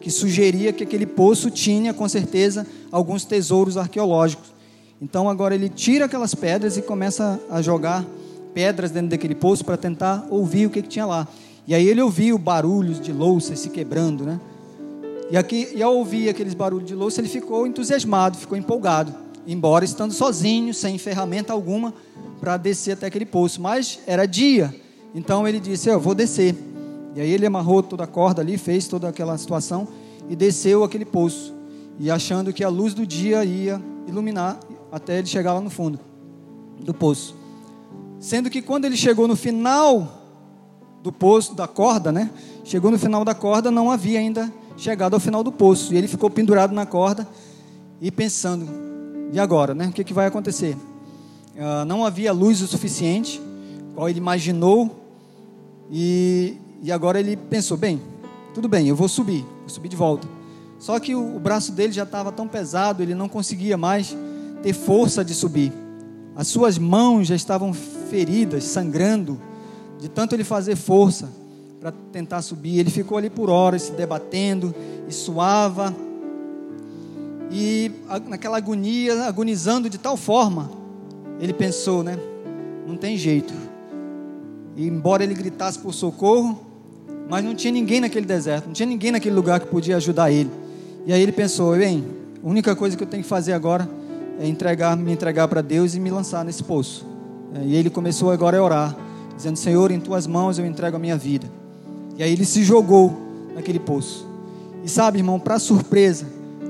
que 0.00 0.10
sugeria 0.10 0.72
que 0.72 0.84
aquele 0.84 1.06
poço 1.06 1.50
tinha 1.50 1.92
com 1.92 2.08
certeza 2.08 2.66
alguns 2.90 3.24
tesouros 3.24 3.76
arqueológicos. 3.76 4.52
Então 5.00 5.28
agora 5.28 5.54
ele 5.54 5.68
tira 5.68 6.06
aquelas 6.06 6.34
pedras 6.34 6.76
e 6.76 6.82
começa 6.82 7.40
a 7.50 7.62
jogar 7.62 8.04
pedras 8.52 8.90
dentro 8.90 9.10
daquele 9.10 9.34
poço 9.34 9.64
para 9.64 9.76
tentar 9.76 10.26
ouvir 10.30 10.66
o 10.66 10.70
que, 10.70 10.82
que 10.82 10.88
tinha 10.88 11.06
lá. 11.06 11.26
E 11.66 11.74
aí 11.74 11.86
ele 11.86 12.00
ouviu 12.00 12.38
barulhos 12.38 13.00
de 13.00 13.12
louça 13.12 13.54
se 13.54 13.70
quebrando, 13.70 14.24
né? 14.24 14.40
E, 15.30 15.36
aqui, 15.36 15.68
e 15.74 15.82
ao 15.82 15.94
ouvir 15.94 16.28
aqueles 16.30 16.54
barulhos 16.54 16.88
de 16.88 16.94
louça, 16.94 17.20
ele 17.20 17.28
ficou 17.28 17.66
entusiasmado, 17.66 18.38
ficou 18.38 18.56
empolgado, 18.56 19.14
embora 19.48 19.82
estando 19.82 20.12
sozinho, 20.12 20.74
sem 20.74 20.98
ferramenta 20.98 21.54
alguma, 21.54 21.94
para 22.38 22.58
descer 22.58 22.92
até 22.92 23.06
aquele 23.06 23.24
poço. 23.24 23.62
Mas 23.62 23.98
era 24.06 24.26
dia, 24.26 24.72
então 25.14 25.48
ele 25.48 25.58
disse: 25.58 25.88
Eu 25.88 25.98
vou 25.98 26.14
descer. 26.14 26.54
E 27.16 27.20
aí 27.20 27.32
ele 27.32 27.46
amarrou 27.46 27.82
toda 27.82 28.04
a 28.04 28.06
corda 28.06 28.42
ali, 28.42 28.58
fez 28.58 28.86
toda 28.86 29.08
aquela 29.08 29.36
situação 29.38 29.88
e 30.28 30.36
desceu 30.36 30.84
aquele 30.84 31.06
poço. 31.06 31.54
E 31.98 32.10
achando 32.10 32.52
que 32.52 32.62
a 32.62 32.68
luz 32.68 32.92
do 32.92 33.06
dia 33.06 33.44
ia 33.44 33.82
iluminar 34.06 34.60
até 34.92 35.18
ele 35.18 35.26
chegar 35.26 35.54
lá 35.54 35.60
no 35.60 35.70
fundo 35.70 35.98
do 36.78 36.92
poço. 36.92 37.34
Sendo 38.20 38.50
que 38.50 38.60
quando 38.60 38.84
ele 38.84 38.96
chegou 38.96 39.26
no 39.26 39.34
final 39.34 40.06
do 41.02 41.10
poço, 41.10 41.54
da 41.54 41.66
corda, 41.66 42.12
né? 42.12 42.30
Chegou 42.62 42.90
no 42.90 42.98
final 42.98 43.24
da 43.24 43.34
corda, 43.34 43.70
não 43.70 43.90
havia 43.90 44.18
ainda 44.18 44.52
chegado 44.76 45.14
ao 45.14 45.20
final 45.20 45.42
do 45.42 45.50
poço. 45.50 45.94
E 45.94 45.96
ele 45.96 46.06
ficou 46.06 46.28
pendurado 46.28 46.74
na 46.74 46.84
corda 46.84 47.26
e 48.00 48.10
pensando: 48.10 48.87
e 49.32 49.38
agora, 49.38 49.74
né? 49.74 49.88
O 49.88 49.92
que, 49.92 50.04
que 50.04 50.14
vai 50.14 50.26
acontecer? 50.26 50.76
Uh, 51.56 51.84
não 51.86 52.04
havia 52.04 52.32
luz 52.32 52.60
o 52.62 52.66
suficiente, 52.66 53.40
qual 53.94 54.08
ele 54.08 54.18
imaginou, 54.18 55.04
e, 55.90 56.56
e 56.82 56.92
agora 56.92 57.18
ele 57.18 57.36
pensou: 57.36 57.76
bem, 57.76 58.00
tudo 58.54 58.68
bem, 58.68 58.88
eu 58.88 58.96
vou 58.96 59.08
subir, 59.08 59.44
vou 59.60 59.68
subir 59.68 59.88
de 59.88 59.96
volta. 59.96 60.28
Só 60.78 60.98
que 61.00 61.14
o, 61.14 61.36
o 61.36 61.40
braço 61.40 61.72
dele 61.72 61.92
já 61.92 62.04
estava 62.04 62.30
tão 62.30 62.46
pesado, 62.46 63.02
ele 63.02 63.14
não 63.14 63.28
conseguia 63.28 63.76
mais 63.76 64.16
ter 64.62 64.72
força 64.72 65.24
de 65.24 65.34
subir. 65.34 65.72
As 66.36 66.46
suas 66.46 66.78
mãos 66.78 67.26
já 67.26 67.34
estavam 67.34 67.72
feridas, 67.72 68.64
sangrando, 68.64 69.40
de 69.98 70.08
tanto 70.08 70.34
ele 70.34 70.44
fazer 70.44 70.76
força 70.76 71.28
para 71.80 71.92
tentar 72.12 72.42
subir. 72.42 72.78
Ele 72.78 72.90
ficou 72.90 73.18
ali 73.18 73.28
por 73.28 73.50
horas 73.50 73.82
se 73.82 73.92
debatendo 73.92 74.74
e 75.08 75.12
suava. 75.12 75.94
E 77.50 77.90
naquela 78.26 78.58
agonia, 78.58 79.24
agonizando 79.24 79.88
de 79.88 79.98
tal 79.98 80.16
forma, 80.16 80.70
ele 81.40 81.52
pensou, 81.52 82.02
né? 82.02 82.18
Não 82.86 82.96
tem 82.96 83.16
jeito. 83.16 83.54
E 84.76 84.86
embora 84.86 85.22
ele 85.22 85.34
gritasse 85.34 85.78
por 85.78 85.92
socorro, 85.94 86.58
mas 87.28 87.44
não 87.44 87.54
tinha 87.54 87.72
ninguém 87.72 88.00
naquele 88.00 88.26
deserto, 88.26 88.66
não 88.66 88.72
tinha 88.72 88.86
ninguém 88.86 89.12
naquele 89.12 89.34
lugar 89.34 89.60
que 89.60 89.66
podia 89.66 89.96
ajudar 89.96 90.30
ele. 90.30 90.50
E 91.06 91.12
aí 91.12 91.22
ele 91.22 91.32
pensou, 91.32 91.76
bem, 91.76 92.04
a 92.42 92.48
única 92.48 92.76
coisa 92.76 92.96
que 92.96 93.02
eu 93.02 93.06
tenho 93.06 93.22
que 93.22 93.28
fazer 93.28 93.52
agora 93.52 93.88
é 94.38 94.46
entregar, 94.46 94.96
me 94.96 95.12
entregar 95.12 95.48
para 95.48 95.60
Deus 95.60 95.94
e 95.94 96.00
me 96.00 96.10
lançar 96.10 96.44
nesse 96.44 96.62
poço. 96.62 97.06
É, 97.54 97.64
e 97.64 97.74
ele 97.74 97.90
começou 97.90 98.30
agora 98.30 98.58
a 98.58 98.62
orar, 98.62 98.96
dizendo: 99.36 99.56
Senhor, 99.56 99.90
em 99.90 99.98
tuas 99.98 100.26
mãos 100.26 100.58
eu 100.58 100.66
entrego 100.66 100.96
a 100.96 101.00
minha 101.00 101.16
vida. 101.16 101.46
E 102.16 102.22
aí 102.22 102.32
ele 102.32 102.44
se 102.44 102.62
jogou 102.62 103.16
naquele 103.54 103.78
poço. 103.78 104.26
E 104.84 104.88
sabe, 104.88 105.18
irmão, 105.18 105.40
para 105.40 105.58
surpresa, 105.58 106.26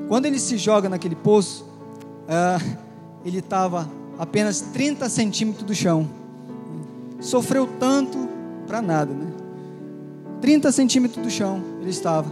quando 0.08 0.26
ele 0.26 0.38
se 0.38 0.56
joga 0.56 0.88
naquele 0.88 1.14
poço, 1.14 1.64
uh, 1.64 2.78
ele 3.24 3.38
estava 3.38 3.88
apenas 4.18 4.60
30 4.60 5.08
centímetros 5.08 5.64
do 5.64 5.74
chão. 5.74 6.08
Sofreu 7.20 7.68
tanto 7.78 8.28
para 8.66 8.80
nada, 8.80 9.12
né? 9.12 9.32
30 10.40 10.72
centímetros 10.72 11.22
do 11.22 11.30
chão 11.30 11.62
ele 11.80 11.90
estava. 11.90 12.30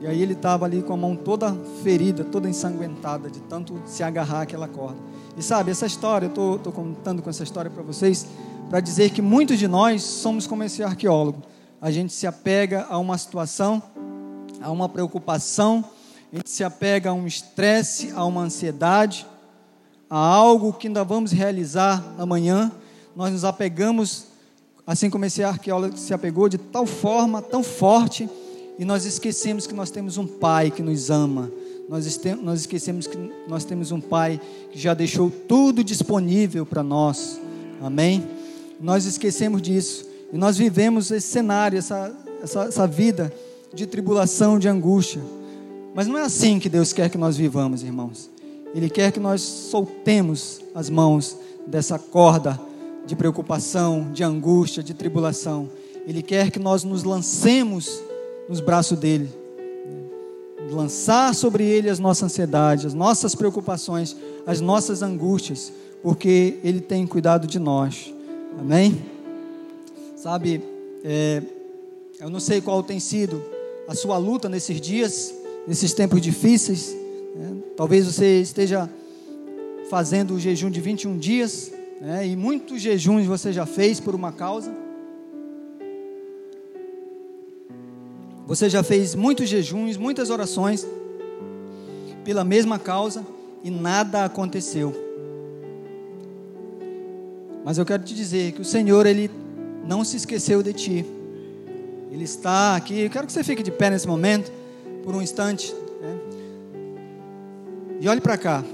E 0.00 0.06
aí 0.06 0.20
ele 0.20 0.32
estava 0.32 0.64
ali 0.64 0.82
com 0.82 0.92
a 0.92 0.96
mão 0.96 1.14
toda 1.14 1.54
ferida, 1.82 2.24
toda 2.24 2.48
ensanguentada, 2.48 3.30
de 3.30 3.40
tanto 3.40 3.80
se 3.86 4.02
agarrar 4.02 4.42
àquela 4.42 4.68
corda. 4.68 4.98
E 5.36 5.42
sabe, 5.42 5.70
essa 5.70 5.86
história, 5.86 6.30
eu 6.34 6.56
estou 6.56 6.72
contando 6.72 7.22
com 7.22 7.30
essa 7.30 7.42
história 7.42 7.70
para 7.70 7.82
vocês, 7.82 8.26
para 8.68 8.80
dizer 8.80 9.10
que 9.10 9.22
muitos 9.22 9.58
de 9.58 9.66
nós 9.66 10.02
somos 10.02 10.46
como 10.46 10.62
esse 10.62 10.82
arqueólogo. 10.82 11.42
A 11.80 11.90
gente 11.90 12.12
se 12.12 12.26
apega 12.26 12.86
a 12.88 12.98
uma 12.98 13.16
situação, 13.18 13.82
a 14.60 14.70
uma 14.70 14.88
preocupação, 14.88 15.84
a 16.32 16.36
gente 16.36 16.50
se 16.50 16.64
apega 16.64 17.10
a 17.10 17.12
um 17.12 17.26
estresse, 17.26 18.12
a 18.14 18.24
uma 18.24 18.42
ansiedade, 18.42 19.26
a 20.08 20.16
algo 20.16 20.72
que 20.72 20.86
ainda 20.86 21.04
vamos 21.04 21.32
realizar 21.32 22.04
amanhã. 22.18 22.72
Nós 23.14 23.32
nos 23.32 23.44
apegamos, 23.44 24.26
assim 24.86 25.08
como 25.08 25.24
esse 25.24 25.42
arqueólogo 25.42 25.96
se 25.96 26.12
apegou, 26.12 26.48
de 26.48 26.58
tal 26.58 26.86
forma, 26.86 27.40
tão 27.40 27.62
forte, 27.62 28.28
e 28.78 28.84
nós 28.84 29.04
esquecemos 29.04 29.66
que 29.66 29.74
nós 29.74 29.90
temos 29.90 30.18
um 30.18 30.26
Pai 30.26 30.70
que 30.70 30.82
nos 30.82 31.10
ama 31.10 31.50
nós, 31.88 32.20
nós 32.42 32.60
esquecemos 32.60 33.06
que 33.06 33.18
nós 33.46 33.64
temos 33.64 33.92
um 33.92 34.00
Pai 34.00 34.40
que 34.72 34.78
já 34.78 34.94
deixou 34.94 35.30
tudo 35.30 35.84
disponível 35.84 36.64
para 36.64 36.82
nós. 36.82 37.40
Amém? 37.80 38.26
Nós 38.80 39.04
esquecemos 39.04 39.60
disso. 39.60 40.06
E 40.32 40.38
nós 40.38 40.56
vivemos 40.56 41.10
esse 41.10 41.26
cenário, 41.28 41.78
essa, 41.78 42.14
essa, 42.42 42.64
essa 42.64 42.86
vida 42.86 43.32
de 43.72 43.86
tribulação, 43.86 44.58
de 44.58 44.66
angústia. 44.66 45.20
Mas 45.94 46.06
não 46.06 46.18
é 46.18 46.22
assim 46.22 46.58
que 46.58 46.68
Deus 46.68 46.92
quer 46.92 47.08
que 47.08 47.16
nós 47.16 47.36
vivamos, 47.36 47.82
irmãos. 47.82 48.28
Ele 48.74 48.90
quer 48.90 49.12
que 49.12 49.20
nós 49.20 49.40
soltemos 49.40 50.60
as 50.74 50.90
mãos 50.90 51.36
dessa 51.66 51.98
corda 51.98 52.60
de 53.06 53.14
preocupação, 53.14 54.10
de 54.12 54.24
angústia, 54.24 54.82
de 54.82 54.92
tribulação. 54.92 55.70
Ele 56.06 56.22
quer 56.22 56.50
que 56.50 56.58
nós 56.58 56.82
nos 56.82 57.04
lancemos 57.04 58.02
nos 58.48 58.60
braços 58.60 58.98
dele 58.98 59.44
lançar 60.70 61.34
sobre 61.34 61.64
Ele 61.64 61.88
as 61.88 61.98
nossas 61.98 62.24
ansiedades, 62.24 62.86
as 62.86 62.94
nossas 62.94 63.34
preocupações, 63.34 64.16
as 64.46 64.60
nossas 64.60 65.02
angústias, 65.02 65.72
porque 66.02 66.58
Ele 66.62 66.80
tem 66.80 67.06
cuidado 67.06 67.46
de 67.46 67.58
nós. 67.58 68.12
Amém? 68.58 69.00
Sabe, 70.16 70.62
é, 71.04 71.42
eu 72.18 72.30
não 72.30 72.40
sei 72.40 72.60
qual 72.60 72.82
tem 72.82 72.98
sido 72.98 73.42
a 73.86 73.94
sua 73.94 74.16
luta 74.16 74.48
nesses 74.48 74.80
dias, 74.80 75.34
nesses 75.66 75.92
tempos 75.92 76.20
difíceis. 76.20 76.94
Né? 77.34 77.56
Talvez 77.76 78.06
você 78.06 78.40
esteja 78.40 78.90
fazendo 79.88 80.34
o 80.34 80.40
jejum 80.40 80.70
de 80.70 80.80
21 80.80 81.18
dias, 81.18 81.72
né? 82.00 82.26
e 82.26 82.36
muitos 82.36 82.80
jejuns 82.80 83.26
você 83.26 83.52
já 83.52 83.66
fez 83.66 84.00
por 84.00 84.14
uma 84.14 84.32
causa. 84.32 84.74
Você 88.46 88.68
já 88.68 88.82
fez 88.82 89.14
muitos 89.14 89.48
jejuns, 89.48 89.96
muitas 89.96 90.28
orações 90.28 90.86
pela 92.24 92.44
mesma 92.44 92.78
causa 92.78 93.24
e 93.62 93.70
nada 93.70 94.24
aconteceu. 94.24 94.94
Mas 97.64 97.78
eu 97.78 97.86
quero 97.86 98.02
te 98.02 98.14
dizer 98.14 98.52
que 98.52 98.60
o 98.60 98.64
Senhor, 98.64 99.06
Ele 99.06 99.30
não 99.86 100.04
se 100.04 100.18
esqueceu 100.18 100.62
de 100.62 100.74
ti. 100.74 101.06
Ele 102.10 102.24
está 102.24 102.76
aqui. 102.76 103.00
Eu 103.00 103.10
quero 103.10 103.26
que 103.26 103.32
você 103.32 103.42
fique 103.42 103.62
de 103.62 103.70
pé 103.70 103.88
nesse 103.88 104.06
momento, 104.06 104.52
por 105.04 105.14
um 105.14 105.22
instante. 105.22 105.74
Né? 106.00 106.18
E 108.00 108.08
olhe 108.08 108.20
para 108.20 108.36
cá. 108.36 108.64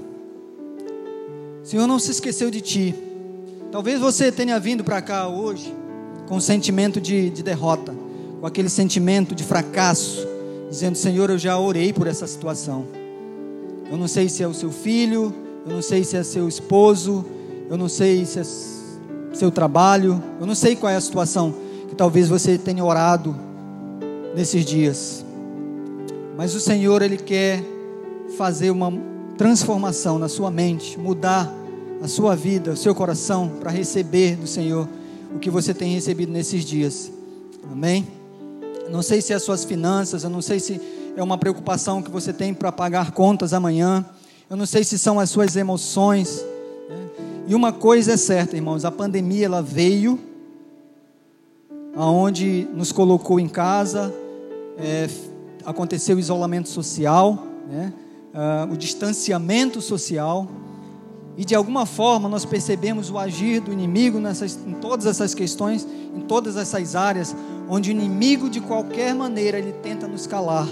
O 1.61 1.65
Senhor 1.65 1.85
não 1.85 1.99
se 1.99 2.11
esqueceu 2.11 2.49
de 2.49 2.61
ti. 2.61 2.95
Talvez 3.71 3.99
você 3.99 4.31
tenha 4.31 4.59
vindo 4.59 4.83
para 4.83 5.01
cá 5.01 5.27
hoje 5.27 5.73
com 6.27 6.37
um 6.37 6.41
sentimento 6.41 6.99
de, 6.99 7.29
de 7.29 7.43
derrota 7.43 7.93
com 8.41 8.47
aquele 8.47 8.69
sentimento 8.69 9.35
de 9.35 9.43
fracasso, 9.43 10.27
dizendo: 10.67 10.97
Senhor, 10.97 11.29
eu 11.29 11.37
já 11.37 11.57
orei 11.57 11.93
por 11.93 12.07
essa 12.07 12.25
situação. 12.25 12.87
Eu 13.89 13.97
não 13.97 14.07
sei 14.07 14.27
se 14.27 14.41
é 14.41 14.47
o 14.47 14.53
seu 14.53 14.71
filho, 14.71 15.33
eu 15.65 15.73
não 15.73 15.81
sei 15.81 16.03
se 16.03 16.17
é 16.17 16.23
seu 16.23 16.47
esposo, 16.47 17.23
eu 17.69 17.77
não 17.77 17.87
sei 17.87 18.25
se 18.25 18.39
é 18.39 18.43
seu 19.33 19.51
trabalho, 19.51 20.21
eu 20.39 20.47
não 20.47 20.55
sei 20.55 20.75
qual 20.75 20.91
é 20.91 20.95
a 20.95 21.01
situação 21.01 21.53
que 21.87 21.95
talvez 21.95 22.27
você 22.27 22.57
tenha 22.57 22.83
orado 22.83 23.35
nesses 24.35 24.65
dias. 24.65 25.23
Mas 26.41 26.55
o 26.55 26.59
Senhor, 26.59 27.03
Ele 27.03 27.17
quer 27.17 27.63
fazer 28.35 28.71
uma 28.71 28.91
transformação 29.37 30.17
na 30.17 30.27
sua 30.27 30.49
mente, 30.49 30.97
mudar 30.97 31.53
a 32.01 32.07
sua 32.07 32.35
vida, 32.35 32.71
o 32.71 32.75
seu 32.75 32.95
coração, 32.95 33.47
para 33.59 33.69
receber 33.69 34.37
do 34.37 34.47
Senhor 34.47 34.89
o 35.35 35.37
que 35.37 35.51
você 35.51 35.71
tem 35.71 35.93
recebido 35.93 36.31
nesses 36.31 36.65
dias. 36.65 37.11
Amém? 37.71 38.07
não 38.89 39.03
sei 39.03 39.21
se 39.21 39.31
é 39.31 39.35
as 39.35 39.43
suas 39.43 39.63
finanças, 39.63 40.23
eu 40.23 40.31
não 40.31 40.41
sei 40.41 40.59
se 40.59 40.81
é 41.15 41.21
uma 41.21 41.37
preocupação 41.37 42.01
que 42.01 42.09
você 42.09 42.33
tem 42.33 42.55
para 42.55 42.71
pagar 42.71 43.11
contas 43.11 43.53
amanhã, 43.53 44.03
eu 44.49 44.57
não 44.57 44.65
sei 44.65 44.83
se 44.83 44.97
são 44.97 45.19
as 45.19 45.29
suas 45.29 45.55
emoções. 45.55 46.43
Né? 46.89 47.09
E 47.49 47.53
uma 47.53 47.71
coisa 47.71 48.13
é 48.13 48.17
certa, 48.17 48.55
irmãos, 48.55 48.83
a 48.83 48.89
pandemia 48.89 49.45
ela 49.45 49.61
veio 49.61 50.19
aonde 51.95 52.67
nos 52.73 52.91
colocou 52.91 53.39
em 53.39 53.47
casa, 53.47 54.11
é, 54.79 55.07
aconteceu 55.65 56.17
o 56.17 56.19
isolamento 56.19 56.69
social, 56.69 57.45
né? 57.69 57.93
uh, 58.33 58.71
o 58.71 58.77
distanciamento 58.77 59.81
social, 59.81 60.47
e 61.37 61.45
de 61.45 61.55
alguma 61.55 61.85
forma 61.85 62.27
nós 62.27 62.45
percebemos 62.45 63.09
o 63.09 63.17
agir 63.17 63.61
do 63.61 63.71
inimigo 63.71 64.19
nessas, 64.19 64.59
em 64.65 64.73
todas 64.73 65.05
essas 65.05 65.33
questões, 65.33 65.87
em 66.15 66.21
todas 66.21 66.57
essas 66.57 66.95
áreas, 66.95 67.35
onde 67.69 67.89
o 67.89 67.91
inimigo 67.91 68.49
de 68.49 68.59
qualquer 68.59 69.15
maneira 69.15 69.57
ele 69.57 69.71
tenta 69.71 70.07
nos 70.07 70.27
calar, 70.27 70.67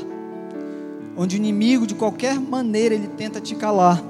onde 1.18 1.36
o 1.36 1.38
inimigo 1.38 1.88
de 1.88 1.96
qualquer 1.96 2.40
maneira 2.40 2.94
ele 2.94 3.08
tenta 3.08 3.40
te 3.40 3.56
calar. 3.56 4.04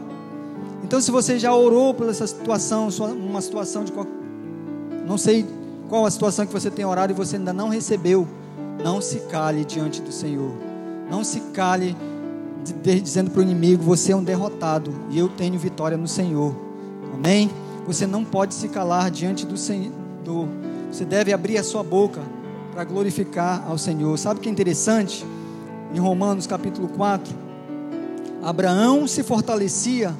Então, 0.83 0.99
se 0.99 1.11
você 1.11 1.37
já 1.37 1.53
orou 1.53 1.93
por 1.93 2.09
essa 2.09 2.25
situação, 2.25 2.89
uma 3.11 3.41
situação 3.41 3.83
de 3.83 3.91
qual, 3.91 4.07
não 5.05 5.17
sei 5.17 5.45
qual 5.87 6.05
a 6.05 6.11
situação 6.11 6.47
que 6.47 6.53
você 6.53 6.71
tem 6.71 6.85
orado 6.85 7.11
e 7.13 7.15
você 7.15 7.35
ainda 7.35 7.53
não 7.53 7.69
recebeu, 7.69 8.27
não 8.83 9.01
se 9.01 9.19
cale 9.21 9.65
diante 9.65 10.01
do 10.01 10.11
Senhor. 10.11 10.68
Não 11.09 11.23
se 11.23 11.39
cale 11.53 11.95
dizendo 13.01 13.31
para 13.31 13.39
o 13.39 13.43
inimigo: 13.43 13.83
você 13.83 14.11
é 14.11 14.15
um 14.15 14.23
derrotado 14.23 14.93
e 15.09 15.17
eu 15.17 15.27
tenho 15.27 15.57
vitória 15.57 15.97
no 15.97 16.07
Senhor. 16.07 16.55
Amém? 17.13 17.49
Você 17.87 18.05
não 18.05 18.23
pode 18.23 18.53
se 18.53 18.69
calar 18.69 19.09
diante 19.09 19.45
do 19.45 19.57
Senhor. 19.57 19.91
Você 20.91 21.05
deve 21.05 21.33
abrir 21.33 21.57
a 21.57 21.63
sua 21.63 21.83
boca 21.83 22.21
para 22.71 22.83
glorificar 22.83 23.65
ao 23.67 23.77
Senhor. 23.77 24.17
Sabe 24.17 24.39
o 24.39 24.43
que 24.43 24.49
é 24.49 24.51
interessante? 24.51 25.25
Em 25.93 25.99
Romanos 25.99 26.45
capítulo 26.45 26.87
4, 26.89 27.33
Abraão 28.43 29.07
se 29.07 29.23
fortalecia 29.23 30.15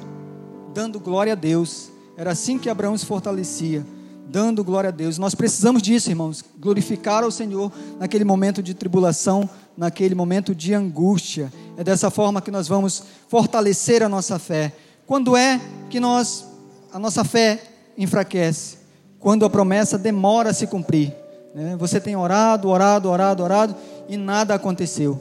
dando 0.72 0.98
glória 0.98 1.32
a 1.32 1.36
Deus. 1.36 1.90
Era 2.16 2.32
assim 2.32 2.58
que 2.58 2.68
Abraão 2.68 2.96
se 2.96 3.06
fortalecia, 3.06 3.84
dando 4.28 4.64
glória 4.64 4.88
a 4.88 4.90
Deus. 4.92 5.18
Nós 5.18 5.34
precisamos 5.34 5.82
disso, 5.82 6.10
irmãos, 6.10 6.44
glorificar 6.58 7.24
ao 7.24 7.30
Senhor 7.30 7.72
naquele 7.98 8.24
momento 8.24 8.62
de 8.62 8.74
tribulação, 8.74 9.48
naquele 9.80 10.14
momento 10.14 10.54
de 10.54 10.74
angústia. 10.74 11.50
É 11.74 11.82
dessa 11.82 12.10
forma 12.10 12.42
que 12.42 12.50
nós 12.50 12.68
vamos 12.68 13.02
fortalecer 13.28 14.02
a 14.02 14.10
nossa 14.10 14.38
fé. 14.38 14.74
Quando 15.06 15.34
é 15.34 15.58
que 15.88 15.98
nós 15.98 16.44
a 16.92 16.98
nossa 16.98 17.24
fé 17.24 17.58
enfraquece? 17.96 18.76
Quando 19.18 19.42
a 19.42 19.48
promessa 19.48 19.96
demora 19.96 20.50
a 20.50 20.52
se 20.52 20.66
cumprir. 20.66 21.14
Né? 21.54 21.76
Você 21.78 21.98
tem 21.98 22.14
orado, 22.14 22.68
orado, 22.68 23.08
orado, 23.08 23.42
orado 23.42 23.74
e 24.06 24.18
nada 24.18 24.54
aconteceu. 24.54 25.18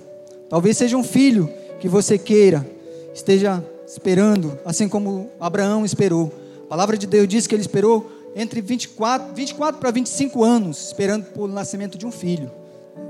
Talvez 0.49 0.75
seja 0.75 0.97
um 0.97 1.05
filho 1.05 1.49
que 1.79 1.87
você 1.87 2.17
queira, 2.17 2.69
esteja 3.13 3.63
esperando, 3.87 4.59
assim 4.65 4.89
como 4.89 5.29
Abraão 5.39 5.85
esperou. 5.85 6.33
A 6.65 6.67
palavra 6.67 6.97
de 6.97 7.07
Deus 7.07 7.29
diz 7.29 7.47
que 7.47 7.55
ele 7.55 7.61
esperou 7.61 8.11
entre 8.35 8.59
24, 8.59 9.33
24 9.33 9.79
para 9.79 9.89
25 9.89 10.43
anos, 10.43 10.87
esperando 10.87 11.27
pelo 11.27 11.47
nascimento 11.47 11.97
de 11.97 12.05
um 12.05 12.11
filho. 12.11 12.58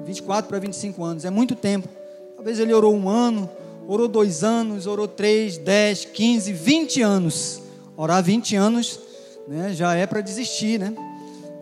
24 0.05 0.49
para 0.49 0.59
25 0.59 1.03
anos, 1.03 1.25
é 1.25 1.29
muito 1.29 1.55
tempo. 1.55 1.87
Talvez 2.35 2.59
ele 2.59 2.73
orou 2.73 2.95
um 2.95 3.09
ano, 3.09 3.49
orou 3.87 4.07
dois 4.07 4.43
anos, 4.43 4.87
orou 4.87 5.07
três, 5.07 5.57
dez, 5.57 6.05
quinze, 6.05 6.53
vinte 6.53 7.01
anos. 7.01 7.61
Orar 7.97 8.23
20 8.23 8.55
anos 8.55 8.99
né, 9.47 9.73
já 9.73 9.93
é 9.93 10.07
para 10.07 10.21
desistir, 10.21 10.79
né? 10.79 10.93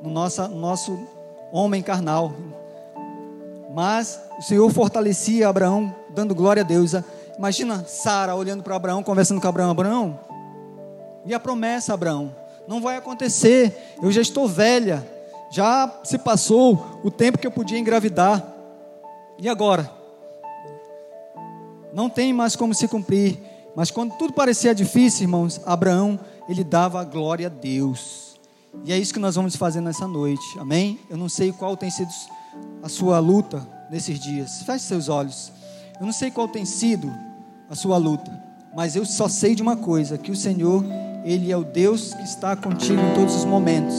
No 0.03 0.09
nosso, 0.09 0.47
nosso 0.49 0.99
homem 1.51 1.81
carnal. 1.81 2.35
Mas 3.73 4.19
o 4.37 4.41
Senhor 4.41 4.69
fortalecia 4.71 5.47
Abraão, 5.49 5.95
dando 6.13 6.35
glória 6.35 6.61
a 6.61 6.65
Deus. 6.65 6.93
Imagina 7.37 7.85
Sara 7.87 8.35
olhando 8.35 8.61
para 8.61 8.75
Abraão, 8.75 9.01
conversando 9.01 9.41
com 9.41 9.47
Abraão: 9.47 9.71
Abraão, 9.71 10.19
e 11.25 11.33
a 11.33 11.39
promessa, 11.39 11.93
Abraão? 11.93 12.35
Não 12.67 12.81
vai 12.81 12.97
acontecer, 12.97 13.95
eu 14.01 14.11
já 14.11 14.21
estou 14.21 14.47
velha, 14.47 15.07
já 15.49 16.01
se 16.03 16.17
passou 16.17 16.99
o 17.03 17.11
tempo 17.11 17.37
que 17.37 17.47
eu 17.47 17.51
podia 17.51 17.79
engravidar, 17.79 18.45
e 19.39 19.47
agora? 19.47 19.89
Não 21.93 22.09
tem 22.09 22.33
mais 22.33 22.55
como 22.55 22.73
se 22.73 22.87
cumprir, 22.87 23.39
mas 23.75 23.91
quando 23.91 24.17
tudo 24.17 24.33
parecia 24.33 24.73
difícil, 24.73 25.23
irmãos, 25.23 25.61
Abraão, 25.65 26.19
ele 26.49 26.63
dava 26.63 27.03
glória 27.03 27.47
a 27.47 27.49
Deus, 27.49 28.39
e 28.83 28.91
é 28.91 28.97
isso 28.97 29.13
que 29.13 29.19
nós 29.19 29.35
vamos 29.35 29.55
fazer 29.55 29.81
nessa 29.81 30.07
noite, 30.07 30.43
amém? 30.59 30.99
Eu 31.09 31.17
não 31.17 31.29
sei 31.29 31.51
qual 31.51 31.77
tem 31.77 31.89
sido 31.89 32.11
a 32.83 32.89
sua 32.89 33.19
luta 33.19 33.67
nesses 33.89 34.19
dias, 34.19 34.61
feche 34.63 34.85
seus 34.85 35.09
olhos, 35.09 35.51
eu 35.99 36.05
não 36.05 36.13
sei 36.13 36.29
qual 36.29 36.47
tem 36.47 36.65
sido 36.65 37.11
a 37.69 37.75
sua 37.75 37.97
luta, 37.97 38.31
mas 38.75 38.95
eu 38.95 39.05
só 39.05 39.27
sei 39.27 39.55
de 39.55 39.61
uma 39.61 39.75
coisa: 39.75 40.17
que 40.17 40.29
o 40.31 40.35
Senhor, 40.35 40.85
Ele 41.23 41.51
é 41.51 41.57
o 41.57 41.63
Deus 41.63 42.13
que 42.13 42.23
está 42.23 42.55
contigo 42.55 43.01
em 43.01 43.15
todos 43.15 43.35
os 43.35 43.45
momentos. 43.45 43.95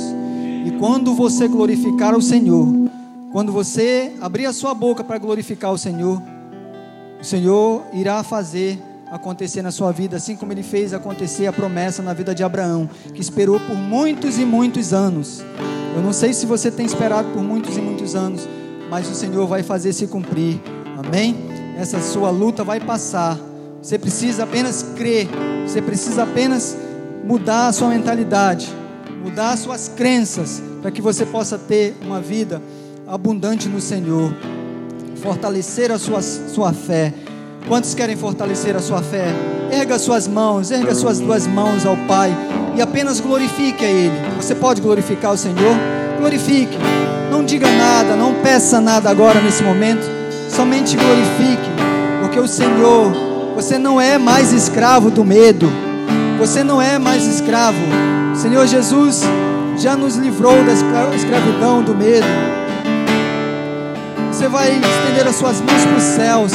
E 0.64 0.70
quando 0.78 1.14
você 1.14 1.48
glorificar 1.48 2.16
o 2.16 2.22
Senhor, 2.22 2.66
quando 3.32 3.52
você 3.52 4.12
abrir 4.20 4.46
a 4.46 4.52
sua 4.52 4.74
boca 4.74 5.02
para 5.02 5.18
glorificar 5.18 5.72
o 5.72 5.78
Senhor, 5.78 6.22
o 7.20 7.24
Senhor 7.24 7.82
irá 7.92 8.22
fazer 8.22 8.78
acontecer 9.10 9.62
na 9.62 9.70
sua 9.70 9.90
vida, 9.90 10.16
assim 10.16 10.36
como 10.36 10.52
ele 10.52 10.62
fez 10.62 10.92
acontecer 10.92 11.46
a 11.46 11.52
promessa 11.52 12.02
na 12.02 12.12
vida 12.12 12.34
de 12.34 12.44
Abraão, 12.44 12.88
que 13.14 13.20
esperou 13.20 13.58
por 13.60 13.76
muitos 13.76 14.38
e 14.38 14.44
muitos 14.44 14.92
anos. 14.92 15.42
Eu 15.96 16.02
não 16.02 16.12
sei 16.12 16.32
se 16.32 16.46
você 16.46 16.70
tem 16.70 16.86
esperado 16.86 17.28
por 17.30 17.42
muitos 17.42 17.76
e 17.76 17.80
muitos 17.80 18.14
anos, 18.14 18.46
mas 18.90 19.08
o 19.10 19.14
Senhor 19.14 19.46
vai 19.46 19.62
fazer 19.62 19.92
se 19.92 20.06
cumprir. 20.06 20.60
Amém? 20.96 21.36
Essa 21.78 22.00
sua 22.00 22.30
luta 22.30 22.62
vai 22.62 22.80
passar 22.80 23.38
você 23.82 23.98
precisa 23.98 24.42
apenas 24.42 24.82
crer, 24.96 25.28
você 25.66 25.80
precisa 25.80 26.24
apenas 26.24 26.76
mudar 27.24 27.68
a 27.68 27.72
sua 27.72 27.88
mentalidade, 27.88 28.68
mudar 29.22 29.50
as 29.50 29.60
suas 29.60 29.88
crenças, 29.88 30.62
para 30.80 30.90
que 30.90 31.02
você 31.02 31.26
possa 31.26 31.58
ter 31.58 31.96
uma 32.02 32.20
vida 32.20 32.62
abundante 33.06 33.68
no 33.68 33.80
Senhor, 33.80 34.32
fortalecer 35.22 35.90
a 35.90 35.98
sua, 35.98 36.22
sua 36.22 36.72
fé. 36.72 37.12
Quantos 37.66 37.94
querem 37.94 38.16
fortalecer 38.16 38.76
a 38.76 38.80
sua 38.80 39.02
fé? 39.02 39.26
Erga 39.70 39.98
suas 39.98 40.26
mãos, 40.26 40.70
erga 40.70 40.94
suas 40.94 41.18
duas 41.18 41.46
mãos 41.46 41.84
ao 41.84 41.96
Pai 42.06 42.34
e 42.76 42.80
apenas 42.80 43.20
glorifique 43.20 43.84
a 43.84 43.90
Ele. 43.90 44.14
Você 44.36 44.54
pode 44.54 44.80
glorificar 44.80 45.32
o 45.32 45.36
Senhor? 45.36 45.76
Glorifique. 46.18 46.78
Não 47.30 47.44
diga 47.44 47.70
nada, 47.70 48.16
não 48.16 48.34
peça 48.42 48.80
nada 48.80 49.10
agora 49.10 49.40
nesse 49.40 49.62
momento. 49.62 50.06
Somente 50.48 50.96
glorifique, 50.96 51.68
porque 52.22 52.40
o 52.40 52.48
Senhor 52.48 53.28
você 53.58 53.76
não 53.76 54.00
é 54.00 54.18
mais 54.18 54.52
escravo 54.52 55.10
do 55.10 55.24
medo. 55.24 55.68
Você 56.38 56.62
não 56.62 56.80
é 56.80 56.96
mais 56.96 57.26
escravo. 57.26 57.76
Senhor 58.38 58.68
Jesus 58.68 59.22
já 59.76 59.96
nos 59.96 60.14
livrou 60.14 60.54
da 60.62 60.72
escravidão, 60.72 61.82
do 61.82 61.92
medo. 61.92 62.24
Você 64.30 64.46
vai 64.46 64.68
estender 64.70 65.26
as 65.26 65.34
suas 65.34 65.60
mãos 65.60 65.84
para 65.84 65.96
os 65.96 66.02
céus, 66.04 66.52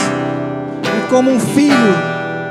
como 1.09 1.29
um 1.29 1.39
filho 1.41 1.75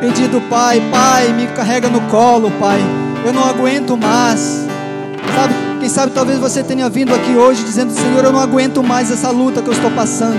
pedindo, 0.01 0.39
Pai, 0.51 0.83
Pai, 0.91 1.33
me 1.33 1.47
carrega 1.47 1.89
no 1.89 2.03
colo, 2.03 2.51
Pai. 2.61 2.78
Eu 3.24 3.33
não 3.33 3.43
aguento 3.43 3.97
mais. 3.97 4.66
Sabe, 5.35 5.55
quem 5.80 5.89
sabe 5.89 6.12
talvez 6.12 6.39
você 6.39 6.62
tenha 6.62 6.91
vindo 6.91 7.14
aqui 7.14 7.35
hoje 7.35 7.64
dizendo, 7.64 7.91
Senhor, 7.91 8.22
eu 8.22 8.33
não 8.33 8.41
aguento 8.41 8.83
mais 8.83 9.11
essa 9.11 9.30
luta 9.30 9.62
que 9.62 9.68
eu 9.68 9.72
estou 9.72 9.91
passando. 9.93 10.39